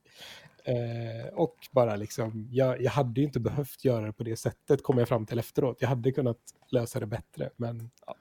[0.65, 4.83] Eh, och bara liksom, jag, jag hade ju inte behövt göra det på det sättet,
[4.83, 5.77] kom jag fram till efteråt.
[5.81, 6.39] Jag hade kunnat
[6.71, 8.15] lösa det bättre, men ja.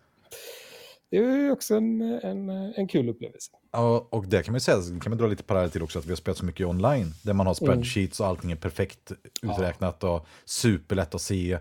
[1.12, 3.52] Det är ju också en, en, en kul upplevelse.
[3.72, 6.00] Ja, och det kan man ju säga, det kan man dra lite parallell till också,
[6.00, 9.12] att vi har spelat så mycket online, där man har spreadsheets och allting är perfekt
[9.42, 11.60] uträknat och superlätt att se.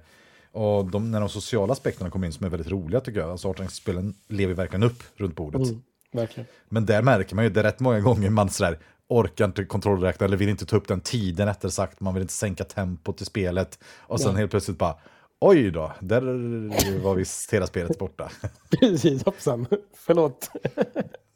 [0.53, 3.53] Och de, när de sociala aspekterna kommer in som är väldigt roliga tycker jag, alltså
[3.53, 5.63] 18-spelen lever verkligen upp runt bordet.
[5.63, 6.47] Mm, verkligen.
[6.69, 10.27] Men där märker man ju, det är rätt många gånger man sådär orkar inte kontrollräkna
[10.27, 13.25] eller vill inte ta upp den tiden rättare sagt, man vill inte sänka tempot i
[13.25, 13.79] spelet.
[13.99, 14.41] Och sen Nej.
[14.41, 14.95] helt plötsligt bara,
[15.41, 16.21] oj då, där
[17.03, 18.31] var visst hela spelet borta.
[18.81, 19.67] Precis, hoppsan.
[19.97, 20.51] Förlåt.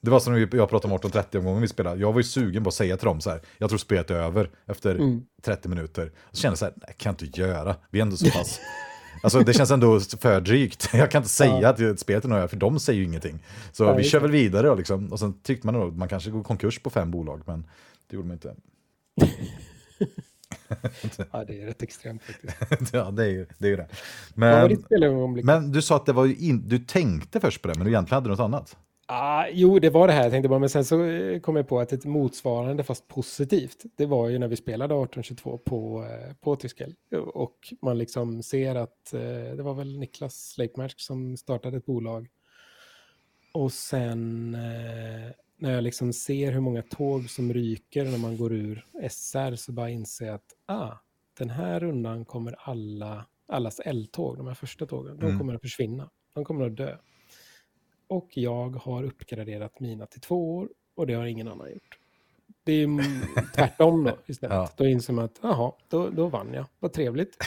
[0.01, 2.01] Det var som jag pratade om 1830 omgången vi spelade.
[2.01, 4.15] Jag var ju sugen på att säga till dem så här, jag tror spelet är
[4.15, 5.23] över efter Mm.
[5.43, 6.13] 30 minuter.
[6.31, 7.77] Så kände jag så här, nej, kan jag inte göra.
[7.91, 8.61] Vi är ändå så pass...
[9.23, 10.91] Alltså det känns ändå för drygt.
[10.95, 11.91] Jag kan inte säga Ja.
[11.91, 13.39] att spelet är över, för de säger ju ingenting.
[13.73, 14.23] Så Ja, vi kör det.
[14.23, 17.11] väl vidare och, liksom, och sen tyckte man att man kanske går konkurs på fem
[17.11, 17.67] bolag, men
[18.11, 18.55] det gjorde man inte.
[21.33, 22.93] Ja, det är rätt extremt faktiskt.
[22.95, 23.67] ja, det är ju det.
[23.67, 23.89] Är ju det.
[24.35, 24.85] Men,
[25.45, 27.91] men du sa att det var ju in, du tänkte först på det, men du
[27.91, 28.77] egentligen hade något annat.
[29.15, 31.69] Ah, jo, det var det här jag tänkte bara, men sen så eh, kom jag
[31.69, 36.35] på att ett motsvarande fast positivt, det var ju när vi spelade 1822 på, eh,
[36.35, 36.95] på Tyskell.
[37.35, 39.21] Och man liksom ser att eh,
[39.57, 42.29] det var väl Niklas Leikmark som startade ett bolag.
[43.55, 44.51] Och sen
[45.57, 49.73] när jag liksom ser hur många tåg som ryker när man går ur SR så
[49.73, 50.93] bara inser jag att ah,
[51.39, 55.39] den här rundan kommer alla, allas L-tåg, de här första tågen, de Mm.
[55.39, 56.11] kommer att försvinna.
[56.35, 56.97] De kommer att dö.
[58.13, 61.99] Och jag har uppgraderat mina till två år och det har ingen annan gjort.
[62.65, 62.89] Det är
[63.55, 64.57] tvärtom då istället.
[64.57, 64.71] Ja.
[64.77, 66.67] Då inser man att jaha, då, då vann jag.
[66.79, 67.37] Vad trevligt.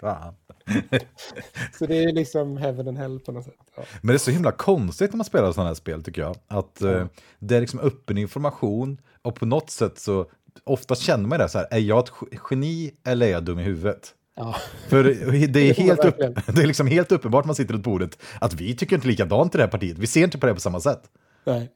[0.00, 0.34] Fan.
[1.78, 3.54] Så det är liksom heaven and hell på något sätt.
[3.76, 3.82] Ja.
[4.00, 6.36] Men det är så himla konstigt när man spelar sådana här spel tycker jag.
[6.46, 7.06] Att eh,
[7.38, 10.26] det är liksom öppen information och på något sätt så
[10.64, 12.12] ofta känner man det så här, är jag ett
[12.50, 14.14] geni eller är jag dum i huvudet?
[14.34, 14.56] Ja.
[14.88, 15.04] För
[15.48, 18.76] det är, helt upp, det är liksom helt uppenbart man sitter runt bordet att vi
[18.76, 19.98] tycker inte likadant i det här partiet.
[19.98, 21.02] Vi ser inte på det på samma sätt.
[21.44, 21.70] Nej.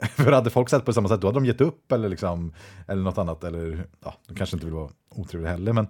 [0.16, 2.54] För hade folk sett på samma sätt då hade de gett upp eller, liksom,
[2.88, 3.44] eller något annat.
[3.44, 5.72] Eller ja, de kanske inte vill vara otrevliga heller.
[5.72, 5.86] Men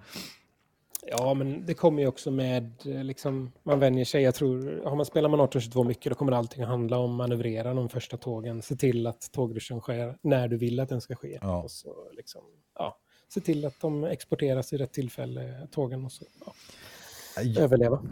[1.07, 4.23] Ja, men det kommer ju också med, eh, liksom, man vänjer sig.
[4.23, 7.75] Jag tror, har man spelar man 1822 mycket, då kommer allting att handla om manövrera
[7.75, 8.63] de första tågen.
[8.63, 11.39] Se till att tågruschen sker när du vill att den ska ske.
[11.43, 11.63] Ja.
[11.63, 12.43] Och så liksom,
[12.79, 12.99] ja,
[13.33, 16.25] se till att de exporteras i rätt tillfälle, tågen och så.
[16.47, 16.53] Ja.
[17.61, 18.03] överleva.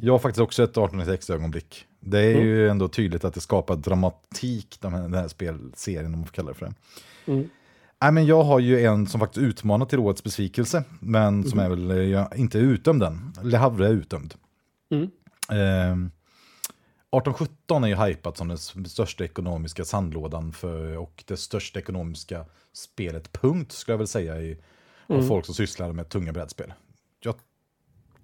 [0.00, 1.86] Jag har faktiskt också ett 1896-ögonblick.
[2.00, 2.46] Det är Mm.
[2.46, 6.32] ju ändå tydligt att det skapar dramatik, den här, den här spelserien, om man får
[6.34, 6.74] kalla det för det.
[7.32, 7.48] Mm.
[8.02, 11.68] Nej, men jag har ju en som faktiskt utmanar till årets besvikelse, men som är
[11.68, 13.32] väl eh, jag, inte utdömd än.
[13.42, 14.34] Le Havre är utdömd.
[14.90, 15.10] Mm.
[15.50, 16.10] Eh,
[17.16, 23.32] 1817 är ju hypat som den största ekonomiska sandlådan för, och det största ekonomiska spelet,
[23.32, 24.58] punkt, skulle jag väl säga, i,
[25.06, 25.28] av Mm.
[25.28, 26.72] folk som sysslar med tunga brädspel.
[27.20, 27.34] Jag,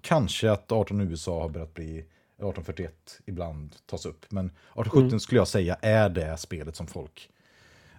[0.01, 5.19] kanske att 18 USA har börjat bli 1841 ibland tas upp, men 1817 Mm.
[5.19, 7.29] skulle jag säga är det spelet som folk,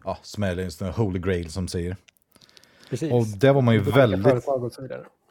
[0.05, 1.97] ja, som är just den holy grail som säger.
[2.91, 3.13] Precis.
[3.13, 4.45] Och det var man ju väldigt...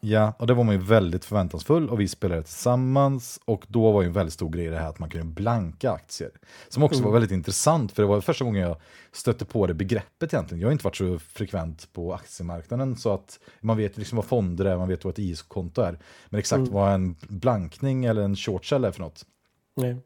[0.01, 4.01] Ja, och det var man ju väldigt förväntansfull och vi spelade tillsammans och då var
[4.01, 6.31] ju en väldigt stor grej det här att man kunde blanka aktier.
[6.69, 8.77] Som också var väldigt intressant för det var första gången jag
[9.11, 10.61] stötte på det begreppet egentligen.
[10.61, 14.65] Jag har inte varit så frekvent på aktiemarknaden så att man vet liksom vad fonder
[14.65, 15.99] är, man vet vad ett IS-konto är.
[16.29, 19.25] Men exakt vad en blankning eller en short sell är för något
[19.75, 19.97] Nej.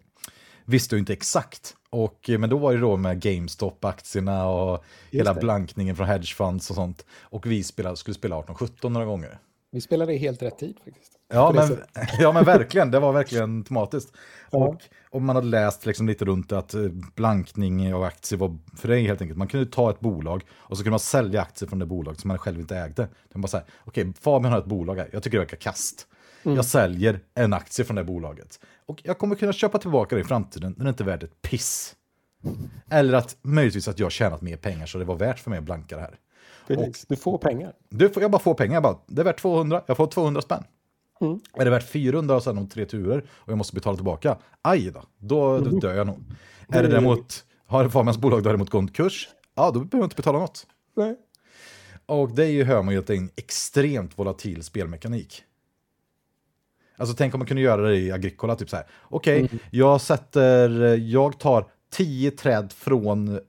[0.66, 1.76] visste jag inte exakt.
[1.90, 5.40] Och, eh, men då var det då med GameStop-aktierna och hela det.
[5.40, 7.06] blankningen från hedgefunds och sånt.
[7.22, 9.40] Och vi spelade, skulle spela 1817 några gånger.
[9.74, 11.14] Vi spelade i helt rätt tid faktiskt.
[11.34, 11.78] Ja men,
[12.20, 14.14] ja men verkligen, det var verkligen tematiskt.
[14.52, 14.58] Ja.
[14.58, 16.82] Och, och man hade läst liksom lite runt att eh,
[17.16, 20.78] blankning av aktier var, för det är helt enkelt, man kunde ta ett bolag och
[20.78, 23.02] så kunde man sälja aktier från det bolag som man själv inte ägde.
[23.02, 25.58] Det var bara så här, okej Fabian har ett bolag här, jag tycker det verkar
[25.58, 26.08] kast.
[26.44, 26.56] Mm.
[26.56, 28.60] Jag säljer en aktie från det bolaget.
[28.86, 31.42] Och jag kommer kunna köpa tillbaka det i framtiden när det inte är värt ett
[31.42, 31.96] piss.
[32.90, 35.66] Eller att möjligtvis att jag tjänat mer pengar så det var värt för mig att
[35.66, 36.20] blanka det här.
[36.68, 37.06] Precis.
[37.08, 37.74] Du får pengar.
[37.90, 40.42] Du får, jag bara får pengar, jag bara, det är värt 200, jag får 200
[40.42, 40.64] spänn.
[41.22, 41.40] Mm.
[41.54, 44.92] Är det värt 400 och sen om tre turer och jag måste betala tillbaka, aj
[44.92, 46.20] då, då, då dör jag nog.
[46.70, 50.16] Är det däremot, har Fabians bolag däremot gått i kurs, ja då behöver jag inte
[50.16, 50.68] betala något.
[50.96, 51.16] Nej.
[52.06, 55.44] Och det är ju, hör man ju att det är en extremt volatil spelmekanik.
[56.98, 58.86] Alltså tänk om man kunde göra det i Agricola, typ så här.
[59.02, 63.40] Okej, jag sätter, jag tar 10 träd från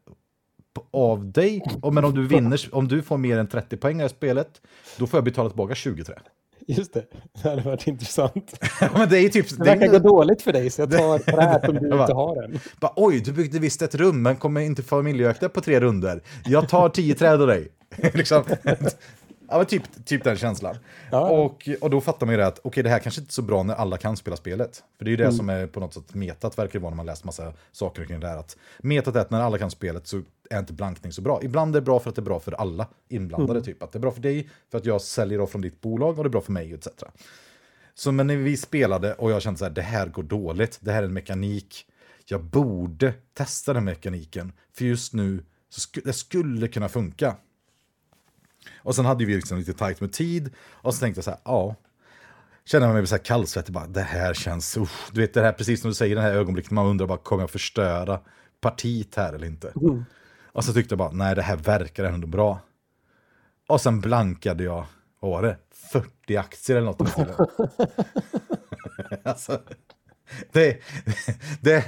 [0.91, 4.09] av dig, men om du vinner, om du får mer än 30 poäng i det
[4.09, 4.61] spelet,
[4.99, 6.21] då får jag betala tillbaka 20 träd.
[6.67, 7.05] Just det.
[7.43, 8.59] Det hade varit intressant.
[8.95, 9.49] men det är typ...
[9.51, 12.15] Det Det verkar gå dåligt för dig så jag tar ett träd som du inte
[12.15, 12.59] har än.
[12.81, 16.23] bara, Oj, du byggde visst ett rum, men kommer inte familjeöka på tre runder.
[16.45, 17.69] Jag tar 10 träd av dig.
[18.15, 18.45] liksom.
[19.49, 20.77] Ja, men typ, typ den känslan.
[21.11, 21.31] Ja.
[21.31, 23.43] Och, och då fattar man ju det att okej, det här kanske inte är så
[23.43, 24.83] bra när alla kan spela spelet.
[24.99, 25.37] För det är ju det Mm.
[25.37, 28.21] som är på något sätt metat, verkar det vara när man läst massa saker kring
[28.21, 28.37] det här.
[28.37, 31.41] Att metat är att när alla kan spelet så är inte blankning så bra.
[31.43, 33.59] Ibland är det bra för att det är bra för alla inblandade.
[33.59, 33.63] Mm.
[33.63, 33.83] Typ.
[33.83, 36.25] Att det är bra för dig, för att jag säljer av från ditt bolag och
[36.25, 36.89] det är bra för mig, etc.
[37.95, 40.93] Så men när vi spelade och jag kände så här, det här går dåligt, det
[40.93, 41.87] här är en mekanik.
[42.25, 47.37] Jag borde testa den mekaniken, för just nu så sku, det skulle kunna funka.
[48.77, 51.41] Och sen hade vi liksom lite tajt med tid och så tänkte jag så här,
[51.45, 51.75] ja.
[52.65, 55.11] Kände jag mig så här kallsvettig, bara det här känns, usch.
[55.13, 57.43] du vet det här precis som du säger, det här ögonblicket man undrar bara, kommer
[57.43, 58.21] jag förstöra
[58.61, 59.73] partiet här eller inte?
[60.55, 62.59] Och så tyckte jag bara, nej det här verkar ändå bra.
[63.69, 64.87] Och sen blankade jag,
[65.21, 65.57] vad var det?
[65.93, 67.09] 40 aktier eller något.
[67.09, 67.23] i
[69.29, 69.61] alltså,
[70.53, 70.81] det,
[71.61, 71.85] det,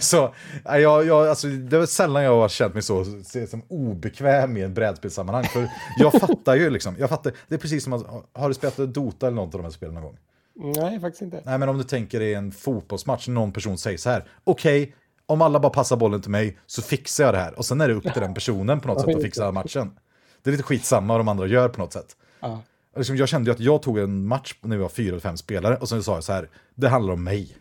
[0.00, 0.34] så,
[0.64, 3.04] jag, jag, alltså, det var sällan jag har känt mig så,
[3.48, 5.44] som obekväm i en brädspelssammanhang.
[5.44, 8.94] För jag fattar ju liksom, jag fattar, det är precis som att, har du spelat
[8.94, 10.18] Dota eller något av de här spelen någon gång?
[10.54, 11.42] Nej, faktiskt inte.
[11.44, 14.94] Nej men om du tänker dig en fotbollsmatch, någon person säger så här, okej,
[15.30, 17.58] om alla bara passar bollen till mig så fixar jag det här.
[17.58, 19.98] Och sen är det upp till den personen på något sätt att fixa matchen.
[20.42, 22.16] Det är lite skitsamma vad de andra gör på något sätt.
[22.40, 22.62] Ja.
[22.96, 25.36] Liksom, jag kände ju att jag tog en match när vi var fyra eller fem
[25.36, 27.56] spelare och sen sa jag så här, det handlar om mig.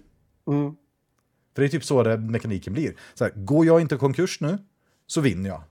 [0.48, 0.76] Mm.
[1.56, 2.96] För det är typ så det mekaniken blir.
[3.14, 4.58] Så här, går jag inte konkurs nu
[5.08, 5.62] så vinner jag.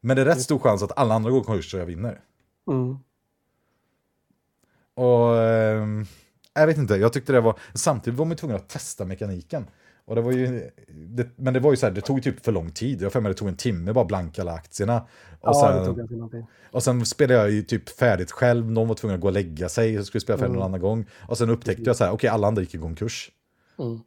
[0.00, 2.20] Men det är rätt stor chans att alla andra går konkurs så jag vinner.
[2.68, 2.98] Mm.
[4.94, 6.06] Och ehm,
[6.54, 9.66] jag vet inte, jag tyckte det var, samtidigt var man ju tvungen att testa mekaniken.
[10.04, 12.52] Och det var ju, det, men det var ju så här, det tog typ för
[12.52, 13.02] lång tid.
[13.02, 15.00] Jag för mig det tog en timme bara blanka alla aktierna.
[15.00, 15.06] Och,
[15.42, 19.26] Ja, sen, och sen spelade jag ju typ färdigt själv, någon var tvungen att gå
[19.28, 21.06] och lägga sig, så skulle jag spela färdigt någon annan gång.
[21.28, 23.30] Och sen upptäckte jag så här, okej alla andra gick i konkurs.
[23.78, 24.00] Mm.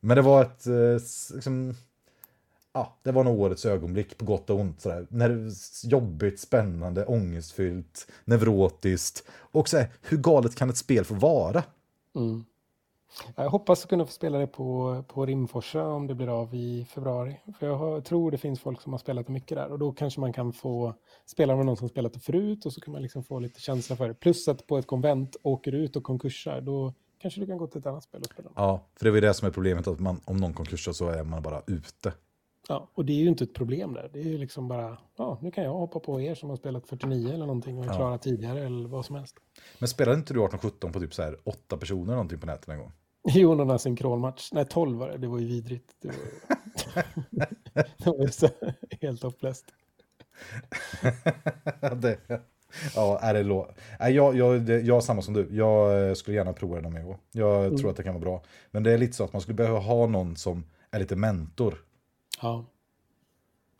[0.00, 1.74] Men det var ett, eh, liksom,
[2.72, 4.80] ja, det var nog årets ögonblick på gott och ont.
[4.80, 5.06] Sådär.
[5.10, 5.52] När det var
[5.84, 9.24] jobbigt, spännande, ångestfyllt, neurotiskt.
[9.30, 11.62] Och så här, hur galet kan ett spel få vara?
[12.14, 12.44] Mm.
[13.36, 17.36] Jag hoppas kunna få spela det på, på Rimforsa om det blir av i februari.
[17.58, 19.92] För jag har, tror det finns folk som har spelat det mycket där och då
[19.92, 20.94] kanske man kan få
[21.26, 23.96] spela med någon som spelat det förut och så kan man liksom få lite känsla
[23.96, 24.14] för det.
[24.14, 27.66] Plus att på ett konvent åker du ut och konkursar, då kanske du kan gå
[27.66, 28.50] till ett annat spel och spela.
[28.56, 31.08] Ja, för det var ju det som är problemet, att man, om någon konkursar så
[31.08, 32.12] är man bara ute.
[32.68, 34.10] Ja, och det är ju inte ett problem där.
[34.12, 36.86] Det är ju liksom bara, ja, nu kan jag hoppa på er som har spelat
[36.86, 37.96] 49 eller någonting och är Ja.
[37.96, 39.36] klara tidigare eller vad som helst.
[39.78, 42.78] Men spelade inte du 18-17 på typ så här åtta personer någonting på nätet en
[42.78, 42.92] gång?
[43.34, 44.52] Jo, någon synkronmatch.
[44.52, 45.18] Nej, 12 var det.
[45.18, 45.94] Det var ju vidrigt.
[46.00, 46.16] Det var,
[47.98, 48.48] det var så,
[49.00, 49.64] helt hopplöst.
[51.96, 52.18] det,
[52.94, 53.70] ja, är det lå...
[53.98, 55.48] Jag, jag, jag är samma som du.
[55.50, 57.16] Jag eh, skulle gärna prova det gång.
[57.32, 57.76] Jag Mm.
[57.76, 58.42] tror att det kan vara bra.
[58.70, 61.84] Men det är lite så att man skulle behöva ha någon som är lite mentor
[62.42, 62.64] Ja.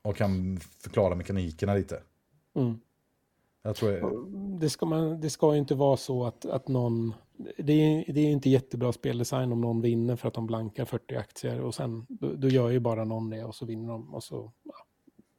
[0.03, 2.03] och kan förklara mekanikerna lite.
[2.55, 2.81] Mm.
[3.63, 4.27] Jag tror jag,
[4.61, 7.15] Det, ska man, det ska ju inte vara så att, att någon...
[7.37, 11.17] Det är, det är inte jättebra speldesign om någon vinner för att de blankar 40
[11.17, 14.15] aktier och sen då, då gör ju bara någon det och så vinner de.
[14.15, 14.75] Och så, ja,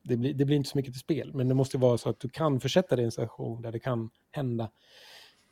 [0.04, 2.20] det, blir, det blir inte så mycket till spel, men det måste vara så att
[2.20, 4.72] du kan försätta dig i en situation där det kan hända.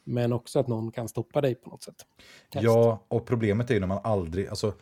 [0.04, 2.06] Men också att någon kan stoppa dig på något sätt.
[2.54, 2.66] Helst.
[2.66, 4.74] ja, och problemet är ju när man aldrig, alltså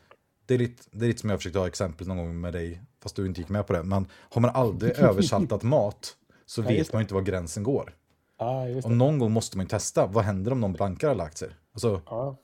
[0.45, 2.81] det är, lite, det är lite som jag försökte ha exempel någon gång med dig,
[3.03, 3.83] fast du inte gick med på det.
[3.83, 7.95] Men har man aldrig översaltat mat så vet man ju inte var gränsen går.
[8.41, 8.95] Och det.
[8.95, 11.55] någon gång måste man ju testa, vad händer om någon blankar alla aktier?
[11.73, 12.37] Alltså, Ja,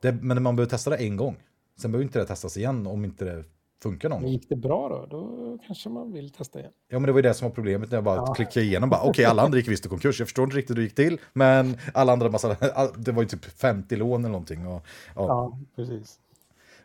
[0.00, 1.36] det, men man behöver testa det en gång.
[1.76, 3.44] Sen behöver inte det testas igen om inte det
[3.82, 4.30] funkar någon gång.
[4.30, 5.06] gick det bra då?
[5.06, 6.72] Då kanske man vill testa igen.
[6.88, 8.34] Ja, men det var ju det som var problemet när jag bara Ja.
[8.34, 8.92] klickade igenom.
[9.02, 10.18] Okej, alla andra gick visst i konkurs.
[10.18, 11.20] Jag förstår inte riktigt hur det gick till.
[11.32, 12.56] Men alla andra, massa,
[12.96, 14.66] det var ju typ 50 lån eller någonting.
[14.66, 15.26] Och, ja.
[15.26, 16.18] Ja, precis.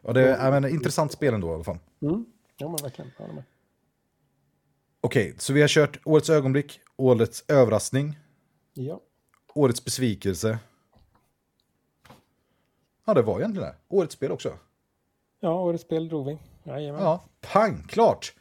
[0.02, 1.78] och det är men, intressant spel ändå i alla fall.
[2.02, 2.26] Mm.
[2.58, 3.12] Ja, men verkligen.
[5.02, 8.20] Okej, så vi har kört årets ögonblick, årets överraskning,
[8.74, 9.02] Ja.
[9.54, 10.60] årets besvikelse.
[13.06, 13.76] Ja, det var egentligen det.
[13.88, 14.58] Årets spel också.
[15.40, 16.38] Ja, årets spel drog vi.
[16.64, 17.02] Jajamän.
[17.02, 18.34] Ja, pang, klart!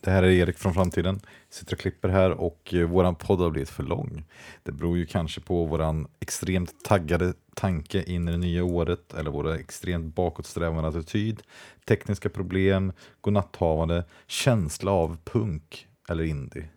[0.00, 1.20] Det här är Erik från framtiden.
[1.50, 4.24] Sitter och klipper här och eh, våran podd har blivit för lång.
[4.62, 9.30] Det beror ju kanske på våran extremt taggade tanke in i det nya året eller
[9.30, 11.42] våra extremt bakåtsträvande attityd,
[11.86, 16.68] tekniska problem, godnatthavande, känsla av punk eller indie.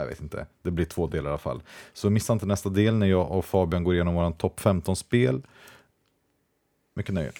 [0.00, 1.62] Jag vet inte, det blir två delar i alla fall.
[1.92, 5.42] Så missa inte nästa del när jag och Fabian går igenom våran topp 15 spel.
[6.94, 7.32] Mycket nöje.